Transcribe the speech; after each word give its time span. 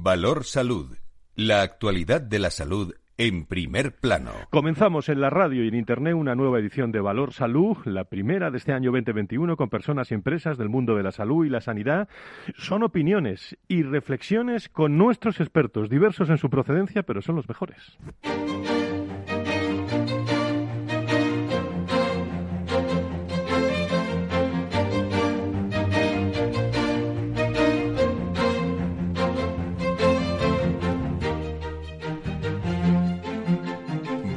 Valor 0.00 0.44
Salud. 0.44 0.96
La 1.34 1.60
actualidad 1.60 2.22
de 2.22 2.38
la 2.38 2.50
salud 2.50 2.94
en 3.18 3.44
primer 3.44 3.94
plano. 3.94 4.30
Comenzamos 4.48 5.10
en 5.10 5.20
la 5.20 5.28
radio 5.28 5.62
y 5.62 5.68
en 5.68 5.74
Internet 5.74 6.14
una 6.14 6.34
nueva 6.34 6.58
edición 6.58 6.92
de 6.92 7.00
Valor 7.00 7.34
Salud, 7.34 7.76
la 7.84 8.04
primera 8.04 8.50
de 8.50 8.56
este 8.56 8.72
año 8.72 8.90
2021 8.90 9.54
con 9.56 9.68
personas 9.68 10.10
y 10.10 10.14
empresas 10.14 10.56
del 10.56 10.70
mundo 10.70 10.96
de 10.96 11.02
la 11.02 11.12
salud 11.12 11.44
y 11.44 11.50
la 11.50 11.60
sanidad. 11.60 12.08
Son 12.56 12.82
opiniones 12.82 13.56
y 13.68 13.82
reflexiones 13.82 14.70
con 14.70 14.96
nuestros 14.96 15.40
expertos, 15.40 15.90
diversos 15.90 16.30
en 16.30 16.38
su 16.38 16.48
procedencia, 16.48 17.02
pero 17.02 17.20
son 17.20 17.36
los 17.36 17.46
mejores. 17.46 17.98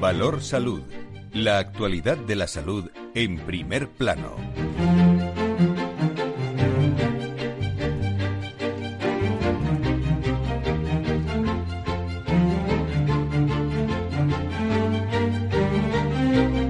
Valor 0.06 0.40
Salud. 0.40 0.84
La 1.34 1.58
actualidad 1.58 2.16
de 2.16 2.36
la 2.36 2.46
salud 2.46 2.92
en 3.16 3.40
primer 3.40 3.88
plano. 3.88 4.36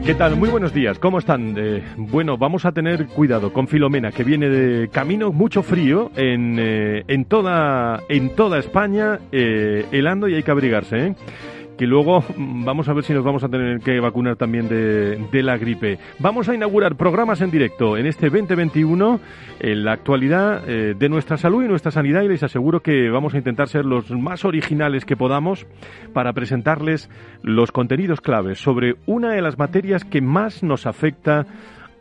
¿Qué 0.06 0.16
tal? 0.16 0.38
Muy 0.38 0.48
buenos 0.48 0.74
días. 0.74 0.98
¿Cómo 1.00 1.20
están? 1.20 1.56
Eh, 1.58 1.84
bueno, 1.98 2.38
vamos 2.38 2.64
a 2.64 2.72
tener 2.72 3.08
cuidado 3.08 3.52
con 3.52 3.68
Filomena, 3.68 4.14
que 4.14 4.24
viene 4.24 4.48
de 4.48 4.88
camino 4.88 5.34
mucho 5.34 5.62
frío 5.62 6.10
en, 6.16 6.56
eh, 6.58 7.04
en, 7.10 7.26
toda, 7.26 8.02
en 8.08 8.30
toda 8.30 8.60
España, 8.60 9.20
eh, 9.34 9.86
helando 9.92 10.30
y 10.30 10.36
hay 10.36 10.44
que 10.44 10.52
abrigarse. 10.52 11.08
¿eh? 11.08 11.16
Que 11.78 11.88
luego 11.88 12.24
vamos 12.38 12.88
a 12.90 12.94
ver 12.94 13.04
si 13.04 13.14
nos 13.14 13.24
vamos 13.24 13.44
a 13.44 13.50
tener 13.50 13.80
que 13.80 14.00
vacunar 14.00 14.36
también 14.36 14.68
de, 14.68 15.44
la 15.44 15.58
gripe. 15.58 16.00
Vamos 16.20 16.50
a 16.50 16.56
inaugurar 16.56 16.96
programas 16.96 17.42
en 17.42 17.52
directo 17.52 17.98
en 17.98 18.06
este 18.06 18.30
2021 18.30 19.20
en 19.60 19.84
la 19.84 19.92
actualidad 19.92 20.64
eh, 20.68 20.96
de 20.98 21.10
nuestra 21.10 21.38
salud 21.38 21.64
y 21.64 21.68
nuestra 21.68 21.92
sanidad 21.92 22.24
y 22.24 22.30
les 22.30 22.44
aseguro 22.44 22.82
que 22.82 23.10
vamos 23.10 23.34
a 23.34 23.38
intentar 23.38 23.68
ser 23.68 23.86
los 23.86 24.10
más 24.12 24.46
originales 24.46 25.06
que 25.06 25.18
podamos 25.18 25.66
para 26.14 26.34
presentarles 26.34 27.10
los 27.42 27.72
contenidos 27.72 28.22
claves 28.22 28.60
sobre 28.60 28.96
una 29.06 29.32
de 29.32 29.42
las 29.42 29.58
materias 29.58 30.06
que 30.06 30.22
más 30.22 30.64
nos 30.64 30.86
afecta 30.86 31.46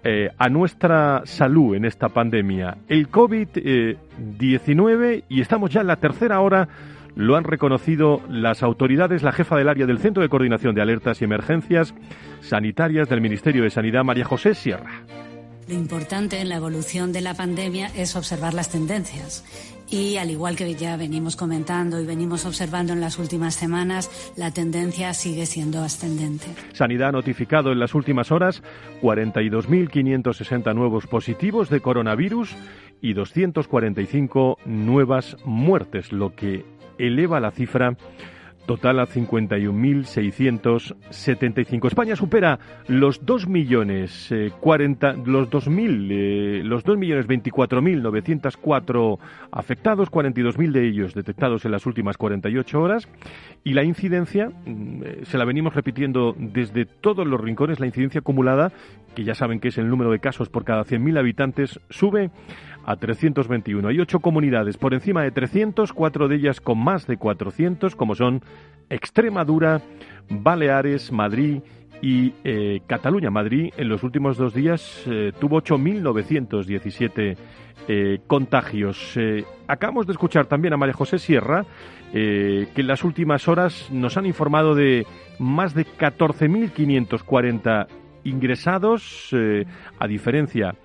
eh, 0.07 0.29
a 0.39 0.51
nuestra 0.51 1.23
salud 1.25 1.75
en 1.75 1.87
esta 1.87 2.11
pandemia, 2.11 2.77
el 2.89 3.11
COVID-19 3.11 5.25
y 5.31 5.41
estamos 5.41 5.71
ya 5.71 5.81
en 5.81 5.87
la 5.87 5.97
tercera 5.97 6.43
hora 6.43 6.69
lo 7.17 7.37
han 7.37 7.45
reconocido 7.45 8.21
las 8.29 8.63
autoridades, 8.63 9.23
la 9.23 9.33
jefa 9.33 9.57
del 9.57 9.69
área 9.69 9.87
del 9.87 9.99
Centro 9.99 10.23
de 10.23 10.29
Coordinación 10.29 10.75
de 10.75 10.83
Alertas 10.83 11.21
y 11.21 11.25
Emergencias 11.25 11.95
Sanitarias 12.41 13.09
del 13.09 13.21
Ministerio 13.21 13.63
de 13.63 13.71
Sanidad, 13.71 14.05
María 14.05 14.25
José 14.25 14.55
Sierra. 14.55 15.03
Lo 15.67 15.75
importante 15.75 16.41
en 16.41 16.51
la 16.51 16.57
evolución 16.57 17.13
de 17.13 17.23
la 17.23 17.35
pandemia 17.35 17.91
es 17.97 18.17
observar 18.17 18.53
las 18.53 18.69
tendencias. 18.69 19.45
Y 19.89 20.17
al 20.17 20.31
igual 20.31 20.57
que 20.57 20.75
ya 20.75 20.97
venimos 20.97 21.37
comentando 21.37 22.01
y 22.01 22.07
venimos 22.07 22.45
observando 22.45 22.93
en 22.93 23.01
las 23.01 23.19
últimas 23.19 23.55
semanas, 23.55 24.11
la 24.37 24.51
tendencia 24.51 25.15
sigue 25.15 25.47
siendo 25.47 25.83
ascendente. 25.83 26.47
Sanidad 26.73 27.11
ha 27.11 27.13
notificado 27.13 27.71
en 27.73 27.79
las 27.79 27.95
últimas 27.95 28.31
horas 28.31 28.63
42.560 29.03 30.75
nuevos 30.75 31.07
positivos 31.07 31.71
de 31.71 31.81
coronavirus 31.81 32.57
y 33.01 33.13
245 33.13 34.59
nuevas 34.65 35.37
muertes, 35.45 36.13
lo 36.13 36.35
que 36.35 36.65
eleva 36.99 37.41
la 37.41 37.51
cifra 37.51 37.97
total 38.67 39.01
a 39.01 39.07
51.675. 39.07 41.87
España 41.87 42.17
supera 42.17 42.59
los 42.89 43.25
2 43.25 43.47
millones 43.49 44.33
eh, 44.33 44.51
los 44.51 45.49
2.000, 45.51 46.09
eh, 46.11 46.63
los 46.65 46.83
2 46.85 46.99
millones 46.99 47.29
24.904 47.29 49.19
afectados, 49.53 50.11
42.000 50.11 50.73
de 50.73 50.89
ellos 50.89 51.15
detectados 51.15 51.65
en 51.65 51.71
las 51.73 51.87
últimas 51.87 52.17
48 52.17 52.81
horas 52.81 53.09
y 53.63 53.75
la 53.75 53.85
incidencia, 53.85 54.49
mm, 54.49 55.03
eh, 55.05 55.21
se 55.25 55.37
la 55.39 55.45
venimos 55.45 55.75
repitiendo 55.75 56.35
desde 56.37 56.87
todos 56.87 57.25
los 57.27 57.41
rincones, 57.41 57.81
la 57.81 57.87
incidencia 57.87 58.21
acumulada, 58.21 58.73
que 59.15 59.25
ya 59.25 59.35
saben 59.35 59.61
que 59.61 59.69
es 59.69 59.79
el 59.79 59.89
número 59.89 60.11
de 60.11 60.21
casos 60.21 60.49
por 60.49 60.65
cada 60.65 60.85
100.000 60.85 61.19
habitantes, 61.19 61.79
sube 61.91 62.31
a 62.87 62.97
321. 62.97 63.89
Hay 63.89 64.01
ocho 64.01 64.21
comunidades 64.21 64.77
por 64.77 64.95
encima 64.95 65.23
de 65.23 65.31
300, 65.31 65.93
cuatro 65.93 66.29
de 66.29 66.37
ellas 66.37 66.61
con 66.61 66.79
más 66.79 67.07
de 67.07 67.17
400, 67.17 67.97
como 67.97 68.15
son 68.15 68.43
Extremadura, 68.91 69.81
Baleares, 70.29 71.13
Madrid 71.13 71.63
y 72.03 72.35
eh, 72.45 72.81
Cataluña. 72.87 73.31
Madrid 73.31 73.73
en 73.77 73.89
los 73.89 74.03
últimos 74.03 74.37
dos 74.37 74.55
días 74.55 75.03
eh, 75.07 75.33
tuvo 75.39 75.63
8.917 75.63 77.37
eh, 77.87 78.21
contagios. 78.27 79.19
acabamos 79.67 80.07
de 80.07 80.13
escuchar 80.13 80.47
también 80.47 80.75
a 80.75 80.77
María 80.77 80.95
José 80.95 81.19
Sierra, 81.19 81.65
que 82.13 82.69
en 82.77 82.87
las 82.87 83.03
últimas 83.03 83.49
horas 83.49 83.89
nos 83.91 84.17
han 84.17 84.27
informado 84.27 84.77
de 84.77 85.05
más 85.41 85.75
de 85.75 85.85
14.540 85.85 87.89
ingresados, 88.23 89.35
a 89.99 90.07
diferencia 90.07 90.77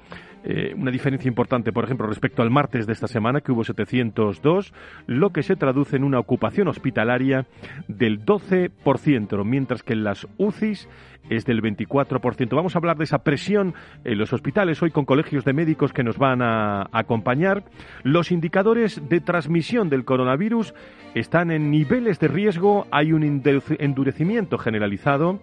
eh, 0.43 0.73
una 0.75 0.91
diferencia 0.91 1.27
importante, 1.27 1.73
por 1.73 1.83
ejemplo, 1.83 2.07
respecto 2.07 2.41
al 2.41 2.49
martes 2.49 2.87
de 2.87 2.93
esta 2.93 3.07
semana, 3.07 3.41
que 3.41 3.51
hubo 3.51 3.63
702, 3.63 4.73
lo 5.07 5.31
que 5.31 5.43
se 5.43 5.55
traduce 5.55 5.97
en 5.97 6.03
una 6.03 6.19
ocupación 6.19 6.67
hospitalaria 6.67 7.45
del 7.87 8.25
12%, 8.25 9.43
mientras 9.45 9.83
que 9.83 9.93
en 9.93 10.03
las 10.03 10.27
UCIs 10.37 10.87
es 11.29 11.45
del 11.45 11.61
24%. 11.61 12.55
Vamos 12.55 12.75
a 12.75 12.79
hablar 12.79 12.97
de 12.97 13.03
esa 13.03 13.19
presión 13.19 13.73
en 14.03 14.17
los 14.17 14.33
hospitales 14.33 14.81
hoy 14.81 14.91
con 14.91 15.05
colegios 15.05 15.45
de 15.45 15.53
médicos 15.53 15.93
que 15.93 16.03
nos 16.03 16.17
van 16.17 16.41
a 16.41 16.87
acompañar. 16.91 17.63
Los 18.03 18.31
indicadores 18.31 19.01
de 19.09 19.21
transmisión 19.21 19.89
del 19.89 20.05
coronavirus 20.05 20.73
están 21.15 21.51
en 21.51 21.71
niveles 21.71 22.19
de 22.19 22.27
riesgo, 22.27 22.87
hay 22.91 23.13
un 23.13 23.23
endurecimiento 23.23 24.57
generalizado 24.57 25.39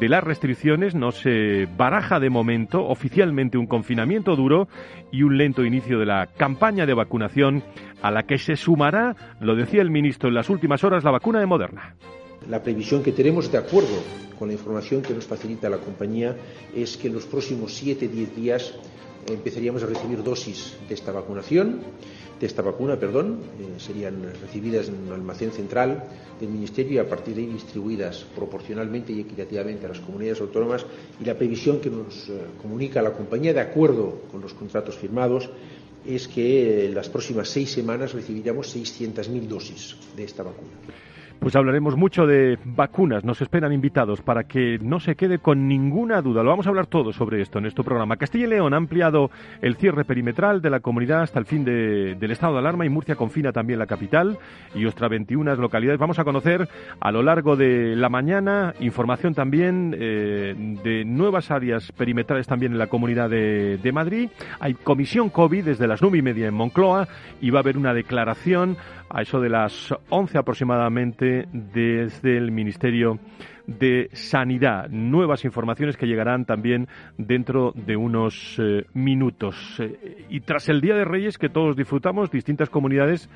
de 0.00 0.08
las 0.08 0.24
restricciones, 0.24 0.94
no 0.94 1.12
se 1.12 1.68
baraja 1.76 2.18
de 2.18 2.30
momento 2.30 2.84
oficialmente 2.84 3.58
un 3.58 3.66
confinamiento 3.66 4.34
duro 4.34 4.68
y 5.12 5.22
un 5.22 5.38
lento 5.38 5.64
inicio 5.64 5.98
de 5.98 6.06
la 6.06 6.26
campaña 6.36 6.84
de 6.84 6.94
vacunación 6.94 7.62
a 8.02 8.10
la 8.10 8.24
que 8.24 8.38
se 8.38 8.56
sumará, 8.56 9.14
lo 9.40 9.54
decía 9.54 9.82
el 9.82 9.90
ministro 9.90 10.28
en 10.28 10.34
las 10.34 10.50
últimas 10.50 10.82
horas, 10.82 11.04
la 11.04 11.12
vacuna 11.12 11.38
de 11.38 11.46
Moderna. 11.46 11.94
La 12.48 12.62
previsión 12.62 13.02
que 13.02 13.12
tenemos, 13.12 13.50
de 13.50 13.58
acuerdo 13.58 13.96
con 14.38 14.48
la 14.48 14.54
información 14.54 15.02
que 15.02 15.14
nos 15.14 15.24
facilita 15.24 15.70
la 15.70 15.78
compañía, 15.78 16.36
es 16.74 16.96
que 16.96 17.08
en 17.08 17.14
los 17.14 17.24
próximos 17.24 17.82
7-10 17.82 18.34
días 18.34 18.74
empezaríamos 19.26 19.82
a 19.82 19.86
recibir 19.86 20.22
dosis 20.22 20.74
de 20.88 20.94
esta 20.94 21.12
vacunación 21.12 21.80
de 22.40 22.46
esta 22.46 22.62
vacuna, 22.62 22.98
perdón, 22.98 23.38
eh, 23.60 23.80
serían 23.80 24.22
recibidas 24.40 24.88
en 24.88 25.06
un 25.06 25.12
almacén 25.12 25.52
central 25.52 26.04
del 26.40 26.48
Ministerio 26.48 26.94
y 26.94 26.98
a 26.98 27.08
partir 27.08 27.34
de 27.34 27.42
ahí 27.42 27.46
distribuidas 27.46 28.24
proporcionalmente 28.34 29.12
y 29.12 29.20
equitativamente 29.20 29.86
a 29.86 29.90
las 29.90 30.00
comunidades 30.00 30.40
autónomas 30.40 30.84
y 31.20 31.24
la 31.24 31.38
previsión 31.38 31.80
que 31.80 31.90
nos 31.90 32.28
eh, 32.28 32.32
comunica 32.60 33.02
la 33.02 33.12
compañía 33.12 33.54
de 33.54 33.60
acuerdo 33.60 34.22
con 34.30 34.40
los 34.40 34.52
contratos 34.52 34.96
firmados 34.96 35.48
es 36.04 36.28
que 36.28 36.86
en 36.86 36.94
las 36.94 37.08
próximas 37.08 37.48
seis 37.48 37.70
semanas 37.70 38.12
recibiríamos 38.12 38.76
600.000 38.76 39.46
dosis 39.46 39.96
de 40.16 40.24
esta 40.24 40.42
vacuna. 40.42 40.72
Pues 41.40 41.56
hablaremos 41.56 41.96
mucho 41.96 42.26
de 42.26 42.58
vacunas. 42.64 43.24
Nos 43.24 43.42
esperan 43.42 43.72
invitados 43.72 44.22
para 44.22 44.44
que 44.44 44.78
no 44.80 44.98
se 44.98 45.14
quede 45.14 45.38
con 45.38 45.68
ninguna 45.68 46.22
duda. 46.22 46.42
Lo 46.42 46.48
vamos 46.50 46.66
a 46.66 46.70
hablar 46.70 46.86
todo 46.86 47.12
sobre 47.12 47.42
esto 47.42 47.58
en 47.58 47.66
este 47.66 47.82
programa. 47.82 48.16
Castilla 48.16 48.44
y 48.46 48.48
León 48.48 48.72
ha 48.72 48.78
ampliado 48.78 49.30
el 49.60 49.76
cierre 49.76 50.04
perimetral 50.04 50.62
de 50.62 50.70
la 50.70 50.80
comunidad 50.80 51.22
hasta 51.22 51.38
el 51.38 51.44
fin 51.44 51.64
del 51.64 52.30
estado 52.30 52.54
de 52.54 52.60
alarma 52.60 52.86
y 52.86 52.88
Murcia 52.88 53.16
confina 53.16 53.52
también 53.52 53.78
la 53.78 53.86
capital 53.86 54.38
y 54.74 54.86
otras 54.86 55.10
21 55.10 55.54
localidades. 55.56 56.00
Vamos 56.00 56.18
a 56.18 56.24
conocer 56.24 56.68
a 56.98 57.12
lo 57.12 57.22
largo 57.22 57.56
de 57.56 57.94
la 57.94 58.08
mañana 58.08 58.74
información 58.80 59.34
también 59.34 59.94
eh, 59.98 60.54
de 60.82 61.04
nuevas 61.04 61.50
áreas 61.50 61.92
perimetrales 61.92 62.46
también 62.46 62.72
en 62.72 62.78
la 62.78 62.86
comunidad 62.86 63.28
de, 63.28 63.78
de 63.78 63.92
Madrid. 63.92 64.30
Hay 64.60 64.74
comisión 64.74 65.28
COVID 65.28 65.64
desde 65.64 65.86
las 65.86 66.00
nueve 66.00 66.18
y 66.18 66.22
media 66.22 66.48
en 66.48 66.54
Moncloa 66.54 67.06
y 67.40 67.50
va 67.50 67.58
a 67.58 67.62
haber 67.62 67.76
una 67.76 67.92
declaración 67.92 68.76
a 69.08 69.22
eso 69.22 69.40
de 69.40 69.48
las 69.48 69.94
11 70.08 70.38
aproximadamente 70.38 71.46
desde 71.52 72.36
el 72.36 72.50
Ministerio 72.50 73.18
de 73.66 74.10
Sanidad. 74.12 74.88
Nuevas 74.88 75.44
informaciones 75.44 75.96
que 75.96 76.06
llegarán 76.06 76.44
también 76.44 76.88
dentro 77.16 77.72
de 77.74 77.96
unos 77.96 78.58
eh, 78.58 78.84
minutos. 78.92 79.76
Eh, 79.78 80.26
y 80.28 80.40
tras 80.40 80.68
el 80.68 80.80
Día 80.80 80.94
de 80.94 81.04
Reyes 81.04 81.38
que 81.38 81.48
todos 81.48 81.76
disfrutamos, 81.76 82.30
distintas 82.30 82.68
comunidades 82.68 83.28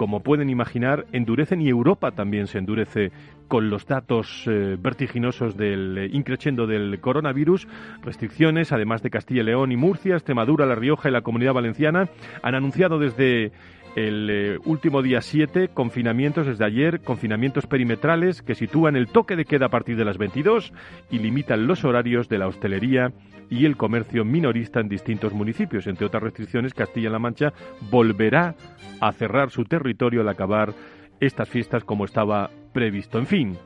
como 0.00 0.20
pueden 0.20 0.48
imaginar, 0.48 1.04
endurecen 1.12 1.60
y 1.60 1.68
Europa 1.68 2.12
también 2.12 2.46
se 2.46 2.56
endurece 2.56 3.12
con 3.48 3.68
los 3.68 3.84
datos 3.84 4.46
eh, 4.46 4.78
vertiginosos 4.80 5.58
del 5.58 6.08
increchendo 6.14 6.66
del 6.66 7.00
coronavirus. 7.02 7.68
Restricciones, 8.02 8.72
además 8.72 9.02
de 9.02 9.10
Castilla 9.10 9.42
y 9.42 9.44
León 9.44 9.72
y 9.72 9.76
Murcia, 9.76 10.14
Extremadura, 10.14 10.64
La 10.64 10.74
Rioja 10.74 11.10
y 11.10 11.12
la 11.12 11.20
Comunidad 11.20 11.52
Valenciana, 11.52 12.08
han 12.42 12.54
anunciado 12.54 12.98
desde 12.98 13.52
el 13.96 14.30
eh, 14.30 14.58
último 14.64 15.02
día 15.02 15.20
7, 15.20 15.68
confinamientos 15.74 16.46
desde 16.46 16.64
ayer, 16.64 17.00
confinamientos 17.00 17.66
perimetrales 17.66 18.42
que 18.42 18.54
sitúan 18.54 18.96
el 18.96 19.08
toque 19.08 19.36
de 19.36 19.44
queda 19.44 19.66
a 19.66 19.70
partir 19.70 19.96
de 19.96 20.04
las 20.04 20.18
22 20.18 20.72
y 21.10 21.18
limitan 21.18 21.66
los 21.66 21.84
horarios 21.84 22.28
de 22.28 22.38
la 22.38 22.46
hostelería 22.46 23.12
y 23.48 23.66
el 23.66 23.76
comercio 23.76 24.24
minorista 24.24 24.80
en 24.80 24.88
distintos 24.88 25.32
municipios. 25.32 25.86
Entre 25.86 26.06
otras 26.06 26.22
restricciones, 26.22 26.74
Castilla-La 26.74 27.18
Mancha 27.18 27.52
volverá 27.90 28.54
a 29.00 29.12
cerrar 29.12 29.50
su 29.50 29.64
territorio 29.64 30.20
al 30.20 30.28
acabar 30.28 30.72
estas 31.18 31.48
fiestas 31.48 31.84
como 31.84 32.04
estaba 32.04 32.50
previsto. 32.72 33.18
En 33.18 33.26
fin, 33.26 33.58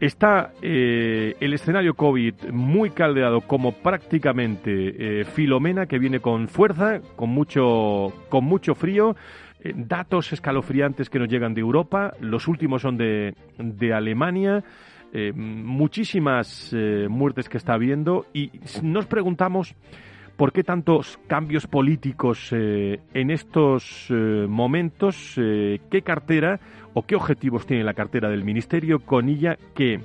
Está 0.00 0.52
eh, 0.60 1.36
el 1.38 1.54
escenario 1.54 1.94
COVID 1.94 2.50
muy 2.50 2.90
caldeado 2.90 3.40
como 3.42 3.72
prácticamente 3.72 5.20
eh, 5.20 5.24
Filomena 5.24 5.86
que 5.86 5.98
viene 5.98 6.18
con 6.18 6.48
fuerza, 6.48 7.00
con 7.14 7.30
mucho, 7.30 8.12
con 8.28 8.44
mucho 8.44 8.74
frío 8.74 9.14
eh, 9.64 9.72
datos 9.74 10.32
escalofriantes 10.32 11.08
que 11.08 11.18
nos 11.18 11.28
llegan 11.28 11.54
de 11.54 11.62
Europa, 11.62 12.12
los 12.20 12.48
últimos 12.48 12.82
son 12.82 12.98
de, 12.98 13.34
de 13.56 13.94
Alemania, 13.94 14.62
eh, 15.12 15.32
muchísimas 15.32 16.70
eh, 16.74 17.06
muertes 17.08 17.48
que 17.48 17.56
está 17.56 17.72
habiendo. 17.72 18.26
Y 18.34 18.50
nos 18.82 19.06
preguntamos 19.06 19.74
por 20.36 20.52
qué 20.52 20.62
tantos 20.64 21.18
cambios 21.28 21.66
políticos 21.66 22.50
en 22.50 23.30
estos 23.30 24.08
momentos, 24.10 25.34
qué 25.36 26.02
cartera 26.04 26.58
o 26.92 27.06
qué 27.06 27.14
objetivos 27.14 27.66
tiene 27.66 27.84
la 27.84 27.94
cartera 27.94 28.28
del 28.28 28.42
Ministerio 28.42 28.98
con 28.98 29.28
ella 29.28 29.56
que 29.76 30.00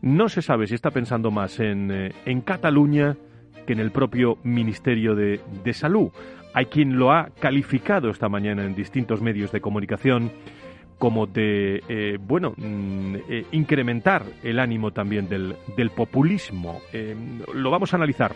no 0.00 0.30
se 0.30 0.40
sabe 0.40 0.66
si 0.66 0.76
está 0.76 0.90
pensando 0.90 1.30
más 1.30 1.60
en, 1.60 1.90
en 2.24 2.40
Cataluña 2.40 3.18
que 3.66 3.74
en 3.74 3.80
el 3.80 3.90
propio 3.90 4.38
Ministerio 4.44 5.14
de, 5.14 5.42
de 5.62 5.72
Salud. 5.74 6.10
Hay 6.52 6.66
quien 6.66 6.98
lo 6.98 7.12
ha 7.12 7.30
calificado 7.38 8.10
esta 8.10 8.28
mañana 8.28 8.64
en 8.64 8.74
distintos 8.74 9.20
medios 9.20 9.52
de 9.52 9.60
comunicación 9.60 10.32
como 11.00 11.26
de, 11.26 11.82
eh, 11.88 12.18
bueno, 12.20 12.52
mm, 12.56 13.14
eh, 13.28 13.46
incrementar 13.52 14.22
el 14.42 14.58
ánimo 14.58 14.92
también 14.92 15.28
del, 15.28 15.56
del 15.76 15.90
populismo. 15.90 16.80
Eh, 16.92 17.16
lo 17.54 17.70
vamos 17.70 17.94
a 17.94 17.96
analizar 17.96 18.34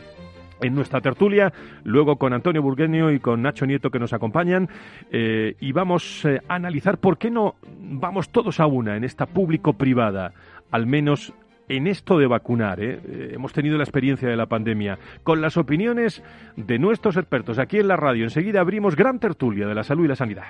en 0.63 0.75
nuestra 0.75 1.03
tertulia, 1.03 1.53
luego 1.83 2.17
con 2.17 2.33
Antonio 2.33 2.63
Burgueño 2.63 3.13
y 3.13 3.21
con 3.21 3.43
Nacho 3.43 3.67
Nieto 3.67 3.91
que 3.91 3.99
nos 3.99 4.15
acompañan, 4.15 4.69
y 5.11 5.73
vamos 5.73 6.25
a 6.25 6.55
analizar 6.55 6.99
por 6.99 7.19
qué 7.19 7.31
no 7.31 7.57
vamos 7.81 8.31
todos 8.31 8.61
a 8.61 8.67
una 8.67 8.97
en 8.97 9.05
esta 9.05 9.27
público-privada, 9.27 10.33
al 10.71 10.87
menos 10.87 11.35
en 11.69 11.87
esto 11.87 12.19
de 12.19 12.27
vacunar. 12.27 12.81
¿eh? 12.81 13.01
¿eh? 13.05 13.31
Hemos 13.35 13.53
tenido 13.53 13.77
la 13.77 13.85
experiencia 13.85 14.29
de 14.29 14.37
la 14.37 14.47
pandemia 14.47 14.99
con 15.23 15.41
las 15.41 15.57
opiniones 15.57 16.23
de 16.57 16.79
nuestros 16.79 17.17
expertos 17.17 17.59
aquí 17.59 17.79
en 17.79 17.89
la 17.89 17.97
radio. 17.97 18.25
Enseguida 18.25 18.61
abrimos 18.61 18.97
gran 18.97 19.19
tertulia 19.19 19.67
de 19.67 19.75
la 19.75 19.85
salud 19.85 20.05
y 20.05 20.09
la 20.09 20.17
sanidad. 20.17 20.47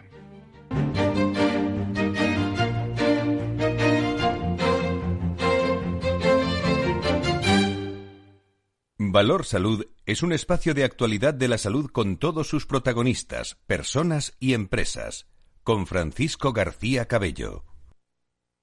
Valor 9.14 9.44
Salud 9.44 9.86
es 10.06 10.24
un 10.24 10.32
espacio 10.32 10.74
de 10.74 10.82
actualidad 10.82 11.34
de 11.34 11.46
la 11.46 11.56
salud 11.56 11.88
con 11.88 12.16
todos 12.16 12.48
sus 12.48 12.66
protagonistas, 12.66 13.56
personas 13.66 14.36
y 14.40 14.54
empresas. 14.54 15.28
Con 15.62 15.86
Francisco 15.86 16.52
García 16.52 17.06
Cabello. 17.06 17.73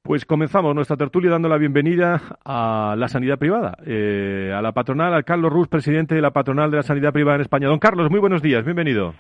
Pues 0.04 0.26
comenzamos 0.26 0.74
nuestra 0.74 0.98
tertulia 0.98 1.30
dando 1.30 1.48
la 1.48 1.60
bienvenida 1.60 2.20
a 2.44 2.96
la 2.98 3.08
sanidad 3.08 3.38
privada, 3.38 3.78
eh, 3.86 4.52
a 4.52 4.60
la 4.60 4.72
patronal, 4.72 5.14
al 5.14 5.24
Carlos 5.24 5.54
Ruz, 5.54 5.68
presidente 5.68 6.16
de 6.16 6.22
la 6.22 6.32
patronal 6.32 6.72
de 6.72 6.78
la 6.78 6.84
sanidad 6.84 7.14
privada 7.14 7.36
en 7.36 7.42
España. 7.42 7.68
Don 7.68 7.78
Carlos, 7.78 8.10
muy 8.10 8.20
buenos 8.20 8.42
días, 8.42 8.66
bienvenido. 8.66 9.14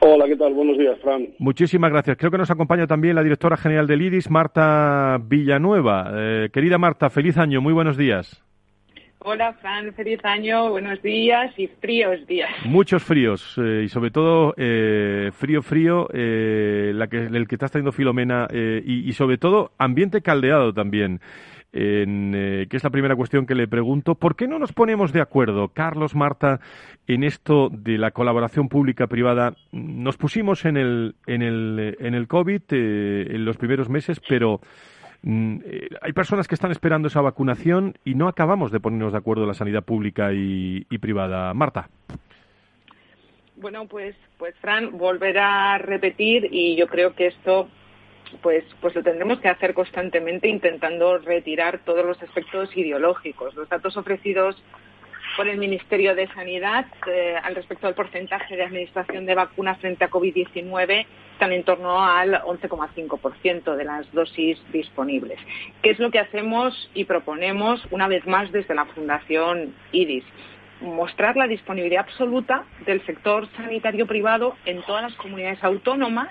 Hola, 0.00 0.24
¿qué 0.26 0.36
tal? 0.36 0.54
Buenos 0.54 0.78
días, 0.78 0.98
Fran. 1.02 1.28
Muchísimas 1.38 1.90
gracias. 1.90 2.16
Creo 2.16 2.30
que 2.30 2.38
nos 2.38 2.50
acompaña 2.50 2.86
también 2.86 3.14
la 3.14 3.22
directora 3.22 3.58
general 3.58 3.86
del 3.86 4.00
IDIS, 4.00 4.30
Marta 4.30 5.18
Villanueva. 5.22 6.10
Eh, 6.14 6.48
querida 6.50 6.78
Marta, 6.78 7.10
feliz 7.10 7.36
año, 7.36 7.60
muy 7.60 7.74
buenos 7.74 7.98
días. 7.98 8.45
Hola, 9.28 9.54
Fran, 9.54 9.92
feliz 9.94 10.24
año, 10.24 10.70
buenos 10.70 11.02
días 11.02 11.52
y 11.58 11.66
fríos 11.66 12.24
días. 12.28 12.48
Muchos 12.64 13.02
fríos 13.02 13.56
eh, 13.58 13.82
y 13.84 13.88
sobre 13.88 14.12
todo 14.12 14.54
eh, 14.56 15.32
frío, 15.34 15.62
frío, 15.62 16.06
eh, 16.12 16.92
la 16.94 17.08
que, 17.08 17.24
el 17.24 17.48
que 17.48 17.56
está 17.56 17.66
teniendo 17.68 17.90
Filomena 17.90 18.46
y, 18.52 19.08
y, 19.08 19.12
sobre 19.14 19.36
todo 19.36 19.72
ambiente 19.78 20.22
caldeado 20.22 20.72
también. 20.72 21.20
En, 21.72 22.32
que 22.70 22.76
es 22.76 22.84
la 22.84 22.90
primera 22.90 23.16
cuestión 23.16 23.46
que 23.46 23.56
le 23.56 23.66
pregunto. 23.66 24.14
¿Por 24.14 24.36
qué 24.36 24.46
no 24.46 24.60
nos 24.60 24.72
ponemos 24.72 25.12
de 25.12 25.20
acuerdo, 25.20 25.68
Carlos, 25.74 26.14
Marta, 26.14 26.60
en 27.08 27.24
esto 27.24 27.68
de 27.70 27.98
la 27.98 28.12
colaboración 28.12 28.68
pública-privada? 28.68 29.56
Nos 29.72 30.16
pusimos 30.16 30.64
en 30.64 30.76
el, 30.76 31.16
en 31.26 31.42
el, 31.42 31.96
en 31.98 32.14
el 32.14 32.28
COVID 32.28 32.62
en 32.70 33.44
los 33.44 33.56
primeros 33.58 33.90
meses, 33.90 34.22
pero 34.26 34.60
eh, 34.60 34.95
hay 35.22 36.12
personas 36.12 36.46
que 36.48 36.54
están 36.54 36.70
esperando 36.70 37.08
esa 37.08 37.20
vacunación 37.20 37.94
y 38.04 38.14
no 38.14 38.28
acabamos 38.28 38.70
de 38.70 38.80
ponernos 38.80 39.12
de 39.12 39.18
acuerdo 39.18 39.46
la 39.46 39.54
sanidad 39.54 39.84
pública 39.84 40.32
y, 40.32 40.84
privada. 40.98 41.52
Marta. 41.54 41.88
Bueno, 43.56 43.86
pues, 43.86 44.14
pues 44.38 44.54
Fran, 44.60 44.98
volver 44.98 45.38
a 45.38 45.78
repetir 45.78 46.48
y 46.50 46.76
yo 46.76 46.86
creo 46.86 47.14
que 47.14 47.28
esto 47.28 47.68
pues, 48.42 48.64
pues 48.80 48.94
lo 48.94 49.02
tendremos 49.02 49.40
que 49.40 49.48
hacer 49.48 49.72
constantemente 49.72 50.48
intentando 50.48 51.18
retirar 51.18 51.80
todos 51.84 52.04
los 52.04 52.22
aspectos 52.22 52.76
ideológicos. 52.76 53.54
Los 53.54 53.68
datos 53.68 53.96
ofrecidos 53.96 54.56
por 55.36 55.48
el 55.48 55.58
Ministerio 55.58 56.14
de 56.14 56.26
Sanidad 56.28 56.86
eh, 57.06 57.36
al 57.42 57.54
respecto 57.54 57.86
del 57.86 57.94
porcentaje 57.94 58.56
de 58.56 58.64
administración 58.64 59.26
de 59.26 59.34
vacunas 59.34 59.78
frente 59.78 60.04
a 60.04 60.10
COVID-19 60.10 61.06
están 61.32 61.52
en 61.52 61.64
torno 61.64 62.02
al 62.02 62.40
11,5% 62.42 63.76
de 63.76 63.84
las 63.84 64.10
dosis 64.12 64.58
disponibles. 64.72 65.38
¿Qué 65.82 65.90
es 65.90 65.98
lo 65.98 66.10
que 66.10 66.18
hacemos 66.18 66.90
y 66.94 67.04
proponemos 67.04 67.86
una 67.90 68.08
vez 68.08 68.26
más 68.26 68.50
desde 68.52 68.74
la 68.74 68.86
Fundación 68.86 69.74
IDIS? 69.92 70.24
Mostrar 70.80 71.36
la 71.36 71.46
disponibilidad 71.46 72.04
absoluta 72.08 72.64
del 72.86 73.04
sector 73.04 73.46
sanitario 73.56 74.06
privado 74.06 74.56
en 74.64 74.82
todas 74.82 75.02
las 75.02 75.14
comunidades 75.14 75.62
autónomas, 75.62 76.28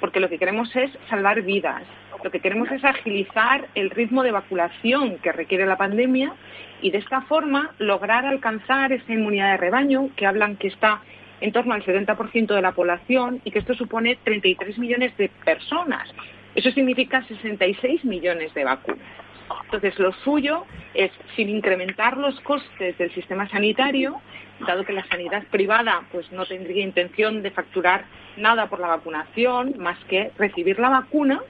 porque 0.00 0.20
lo 0.20 0.28
que 0.28 0.38
queremos 0.38 0.74
es 0.76 0.90
salvar 1.08 1.42
vidas. 1.42 1.82
Lo 2.22 2.30
que 2.30 2.40
queremos 2.40 2.70
es 2.70 2.84
agilizar 2.84 3.68
el 3.74 3.90
ritmo 3.90 4.22
de 4.22 4.32
vacunación 4.32 5.18
que 5.18 5.32
requiere 5.32 5.66
la 5.66 5.76
pandemia 5.76 6.32
y 6.80 6.90
de 6.90 6.98
esta 6.98 7.22
forma 7.22 7.72
lograr 7.78 8.24
alcanzar 8.24 8.92
esa 8.92 9.12
inmunidad 9.12 9.52
de 9.52 9.56
rebaño 9.58 10.10
que 10.16 10.26
hablan 10.26 10.56
que 10.56 10.68
está 10.68 11.02
en 11.40 11.52
torno 11.52 11.74
al 11.74 11.84
70% 11.84 12.54
de 12.54 12.62
la 12.62 12.72
población 12.72 13.40
y 13.44 13.50
que 13.50 13.58
esto 13.58 13.74
supone 13.74 14.18
33 14.24 14.78
millones 14.78 15.16
de 15.16 15.30
personas. 15.44 16.08
Eso 16.54 16.70
significa 16.70 17.22
66 17.24 18.04
millones 18.04 18.54
de 18.54 18.64
vacunas. 18.64 19.23
Entonces, 19.64 19.98
lo 19.98 20.12
suyo 20.12 20.64
es, 20.94 21.10
sin 21.36 21.48
incrementar 21.48 22.16
los 22.16 22.38
costes 22.40 22.96
del 22.98 23.12
sistema 23.12 23.48
sanitario, 23.48 24.20
dado 24.66 24.84
que 24.84 24.92
la 24.92 25.04
sanidad 25.06 25.42
privada 25.50 26.02
pues, 26.12 26.30
no 26.32 26.46
tendría 26.46 26.84
intención 26.84 27.42
de 27.42 27.50
facturar 27.50 28.04
nada 28.36 28.68
por 28.68 28.80
la 28.80 28.88
vacunación, 28.88 29.74
más 29.78 29.98
que 30.04 30.30
recibir 30.38 30.78
la 30.78 30.90
vacuna 30.90 31.40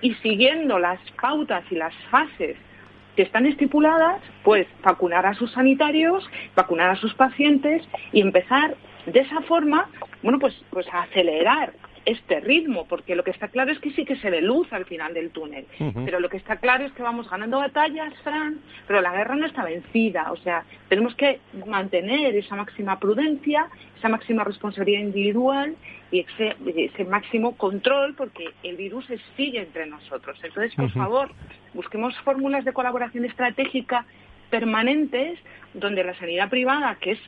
y 0.00 0.14
siguiendo 0.16 0.78
las 0.78 1.00
pautas 1.20 1.64
y 1.70 1.76
las 1.76 1.94
fases 2.10 2.56
que 3.16 3.22
están 3.22 3.46
estipuladas, 3.46 4.22
pues 4.42 4.66
vacunar 4.82 5.26
a 5.26 5.34
sus 5.34 5.52
sanitarios, 5.52 6.28
vacunar 6.54 6.90
a 6.90 6.96
sus 6.96 7.14
pacientes 7.14 7.82
y 8.12 8.20
empezar 8.20 8.74
de 9.06 9.20
esa 9.20 9.42
forma, 9.42 9.88
bueno, 10.22 10.38
pues, 10.38 10.54
pues 10.70 10.86
a 10.92 11.02
acelerar 11.02 11.72
este 12.04 12.40
ritmo, 12.40 12.86
porque 12.86 13.14
lo 13.14 13.22
que 13.22 13.30
está 13.30 13.48
claro 13.48 13.70
es 13.70 13.78
que 13.78 13.90
sí 13.92 14.04
que 14.04 14.16
se 14.16 14.30
ve 14.30 14.42
luz 14.42 14.72
al 14.72 14.84
final 14.86 15.14
del 15.14 15.30
túnel. 15.30 15.66
Pero 16.04 16.20
lo 16.20 16.28
que 16.28 16.36
está 16.36 16.56
claro 16.56 16.84
es 16.84 16.92
que 16.92 17.02
vamos 17.02 17.30
ganando 17.30 17.58
batallas, 17.58 18.12
Fran, 18.24 18.58
pero 18.86 19.00
la 19.00 19.12
guerra 19.12 19.36
no 19.36 19.46
está 19.46 19.64
vencida. 19.64 20.32
O 20.32 20.36
sea, 20.36 20.64
tenemos 20.88 21.14
que 21.14 21.40
mantener 21.66 22.34
esa 22.34 22.56
máxima 22.56 22.98
prudencia, 22.98 23.68
esa 23.98 24.08
máxima 24.08 24.44
responsabilidad 24.44 25.00
individual 25.00 25.76
y 26.10 26.20
ese, 26.20 26.56
ese 26.76 27.04
máximo 27.04 27.56
control, 27.56 28.14
porque 28.14 28.48
el 28.62 28.76
virus 28.76 29.06
sigue 29.36 29.60
entre 29.60 29.86
nosotros. 29.86 30.38
Entonces, 30.42 30.74
por 30.74 30.90
favor, 30.90 31.30
busquemos 31.72 32.18
fórmulas 32.20 32.64
de 32.64 32.72
colaboración 32.72 33.24
estratégica 33.24 34.06
permanentes 34.50 35.38
donde 35.72 36.04
la 36.04 36.14
sanidad 36.18 36.50
privada, 36.50 36.96
que 36.96 37.12
es 37.12 37.18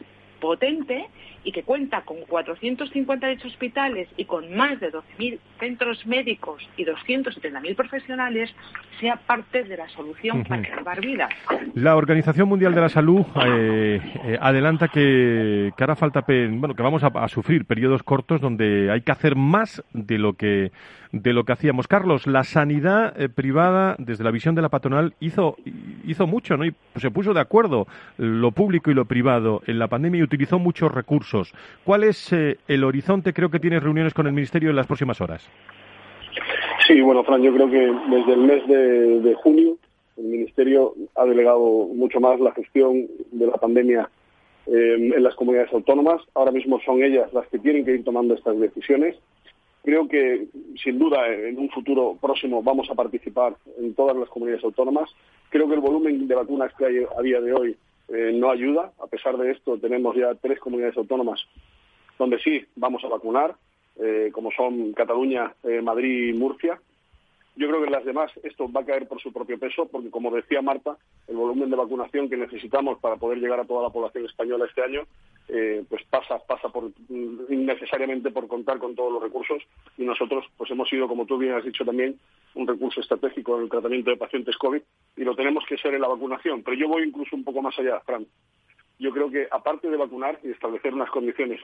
potente 0.40 1.06
y 1.44 1.52
que 1.52 1.62
cuenta 1.62 2.02
con 2.02 2.16
458 2.26 3.46
hospitales 3.46 4.08
y 4.16 4.24
con 4.24 4.54
más 4.56 4.80
de 4.80 4.90
12.000 4.90 5.38
centros 5.60 6.06
médicos 6.06 6.66
y 6.76 6.84
270.000 6.84 7.76
profesionales, 7.76 8.54
sea 8.98 9.16
parte 9.16 9.64
de 9.64 9.76
la 9.76 9.88
solución 9.90 10.44
para 10.44 10.66
salvar 10.74 11.00
vidas. 11.00 11.30
La 11.74 11.96
Organización 11.96 12.48
Mundial 12.48 12.74
de 12.74 12.80
la 12.80 12.88
Salud 12.88 13.24
eh, 13.44 14.00
eh, 14.24 14.38
adelanta 14.40 14.88
que, 14.88 15.72
que, 15.76 15.84
hará 15.84 15.96
falta, 15.96 16.24
bueno, 16.26 16.74
que 16.74 16.82
vamos 16.82 17.02
a, 17.02 17.28
sufrir 17.28 17.64
periodos 17.64 18.02
cortos 18.02 18.40
donde 18.40 18.90
hay 18.90 19.02
que 19.02 19.12
hacer 19.12 19.36
más 19.36 19.82
de 19.92 20.18
lo 20.18 20.34
que 20.34 20.72
de 21.14 21.32
lo 21.32 21.44
que 21.44 21.52
hacíamos. 21.52 21.86
Carlos, 21.86 22.26
la 22.26 22.42
sanidad 22.42 23.14
eh, 23.20 23.28
privada, 23.28 23.94
desde 23.98 24.24
la 24.24 24.32
visión 24.32 24.56
de 24.56 24.62
la 24.62 24.68
patronal, 24.68 25.14
hizo, 25.20 25.56
hizo 26.04 26.26
mucho, 26.26 26.56
¿no? 26.56 26.64
Y 26.64 26.74
se 26.96 27.10
puso 27.12 27.32
de 27.32 27.40
acuerdo 27.40 27.86
lo 28.18 28.50
público 28.50 28.90
y 28.90 28.94
lo 28.94 29.04
privado 29.04 29.62
en 29.66 29.78
la 29.78 29.86
pandemia 29.86 30.18
y 30.18 30.22
utilizó 30.24 30.58
muchos 30.58 30.92
recursos. 30.92 31.33
¿Cuál 31.84 32.04
es 32.04 32.32
el 32.32 32.84
horizonte? 32.84 33.32
Creo 33.32 33.50
que 33.50 33.60
tienes 33.60 33.82
reuniones 33.82 34.14
con 34.14 34.26
el 34.26 34.32
Ministerio 34.32 34.70
en 34.70 34.76
las 34.76 34.86
próximas 34.86 35.20
horas. 35.20 35.48
Sí, 36.86 37.00
bueno, 37.00 37.24
Fran, 37.24 37.42
yo 37.42 37.52
creo 37.54 37.70
que 37.70 37.92
desde 38.10 38.32
el 38.32 38.40
mes 38.40 38.66
de, 38.68 39.34
junio 39.42 39.76
el 40.16 40.24
Ministerio 40.24 40.94
ha 41.16 41.24
delegado 41.24 41.88
mucho 41.94 42.20
más 42.20 42.38
la 42.40 42.52
gestión 42.52 43.06
de 43.32 43.46
la 43.46 43.54
pandemia 43.54 44.08
eh, 44.66 45.12
en 45.16 45.22
las 45.22 45.34
comunidades 45.34 45.72
autónomas. 45.72 46.20
Ahora 46.34 46.52
mismo 46.52 46.78
son 46.84 47.02
ellas 47.02 47.32
las 47.32 47.48
que 47.48 47.58
tienen 47.58 47.84
que 47.84 47.92
ir 47.92 48.04
tomando 48.04 48.34
estas 48.34 48.58
decisiones. 48.58 49.16
Creo 49.82 50.08
que, 50.08 50.46
sin 50.82 50.98
duda, 50.98 51.26
en 51.28 51.58
un 51.58 51.68
futuro 51.70 52.16
próximo 52.20 52.62
vamos 52.62 52.88
a 52.90 52.94
participar 52.94 53.56
en 53.78 53.94
todas 53.94 54.16
las 54.16 54.28
comunidades 54.28 54.64
autónomas. 54.64 55.10
Creo 55.50 55.68
que 55.68 55.74
el 55.74 55.80
volumen 55.80 56.26
de 56.26 56.34
vacunas 56.34 56.72
que 56.78 56.86
hay 56.86 56.96
a 57.16 57.22
día 57.22 57.40
de 57.40 57.52
hoy 57.52 57.76
eh, 58.08 58.32
no 58.34 58.50
ayuda. 58.50 58.92
A 59.02 59.06
pesar 59.06 59.36
de 59.36 59.50
esto, 59.50 59.78
tenemos 59.78 60.16
ya 60.16 60.34
tres 60.34 60.58
comunidades 60.60 60.96
autónomas 60.96 61.40
donde 62.18 62.38
sí 62.38 62.64
vamos 62.76 63.04
a 63.04 63.08
vacunar. 63.08 63.54
Eh, 63.96 64.30
como 64.32 64.50
son 64.50 64.92
Cataluña, 64.92 65.54
eh, 65.62 65.80
Madrid 65.80 66.30
y 66.30 66.32
Murcia. 66.32 66.80
Yo 67.56 67.68
creo 67.68 67.80
que 67.80 67.86
en 67.86 67.92
las 67.92 68.04
demás 68.04 68.32
esto 68.42 68.70
va 68.70 68.80
a 68.80 68.84
caer 68.84 69.06
por 69.06 69.20
su 69.20 69.32
propio 69.32 69.58
peso, 69.58 69.86
porque 69.86 70.10
como 70.10 70.34
decía 70.34 70.60
Marta, 70.60 70.96
el 71.28 71.36
volumen 71.36 71.70
de 71.70 71.76
vacunación 71.76 72.28
que 72.28 72.36
necesitamos 72.36 72.98
para 72.98 73.16
poder 73.16 73.38
llegar 73.38 73.60
a 73.60 73.64
toda 73.64 73.84
la 73.84 73.90
población 73.90 74.24
española 74.24 74.66
este 74.66 74.82
año, 74.82 75.02
eh, 75.48 75.84
pues 75.88 76.02
pasa, 76.10 76.38
pasa 76.38 76.68
por, 76.70 76.90
innecesariamente 77.08 78.32
por 78.32 78.48
contar 78.48 78.78
con 78.78 78.96
todos 78.96 79.12
los 79.12 79.22
recursos 79.22 79.62
y 79.96 80.04
nosotros 80.04 80.44
pues 80.56 80.70
hemos 80.70 80.88
sido, 80.88 81.06
como 81.06 81.26
tú 81.26 81.38
bien 81.38 81.52
has 81.52 81.64
dicho 81.64 81.84
también, 81.84 82.18
un 82.54 82.66
recurso 82.66 83.00
estratégico 83.00 83.56
en 83.56 83.64
el 83.64 83.70
tratamiento 83.70 84.10
de 84.10 84.16
pacientes 84.16 84.56
COVID 84.56 84.82
y 85.16 85.22
lo 85.22 85.36
tenemos 85.36 85.64
que 85.68 85.76
ser 85.78 85.94
en 85.94 86.00
la 86.00 86.08
vacunación. 86.08 86.62
Pero 86.64 86.76
yo 86.76 86.88
voy 86.88 87.04
incluso 87.04 87.36
un 87.36 87.44
poco 87.44 87.62
más 87.62 87.78
allá, 87.78 88.00
Fran. 88.00 88.26
Yo 88.98 89.12
creo 89.12 89.30
que 89.30 89.46
aparte 89.50 89.90
de 89.90 89.96
vacunar 89.96 90.40
y 90.42 90.50
establecer 90.50 90.92
unas 90.92 91.10
condiciones 91.10 91.60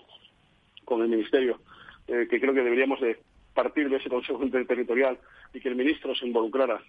con 0.84 1.02
el 1.02 1.08
Ministerio 1.08 1.58
eh, 2.06 2.26
que 2.28 2.40
creo 2.40 2.54
que 2.54 2.62
deberíamos 2.62 3.00
de 3.00 3.18
partir 3.62 3.90
de 3.90 3.96
ese 3.96 4.08
Consejo 4.08 4.42
Interterritorial 4.42 5.18
y 5.52 5.60
que 5.60 5.68
el 5.68 5.76
ministro 5.76 6.14
se 6.14 6.26
involucrara. 6.26 6.80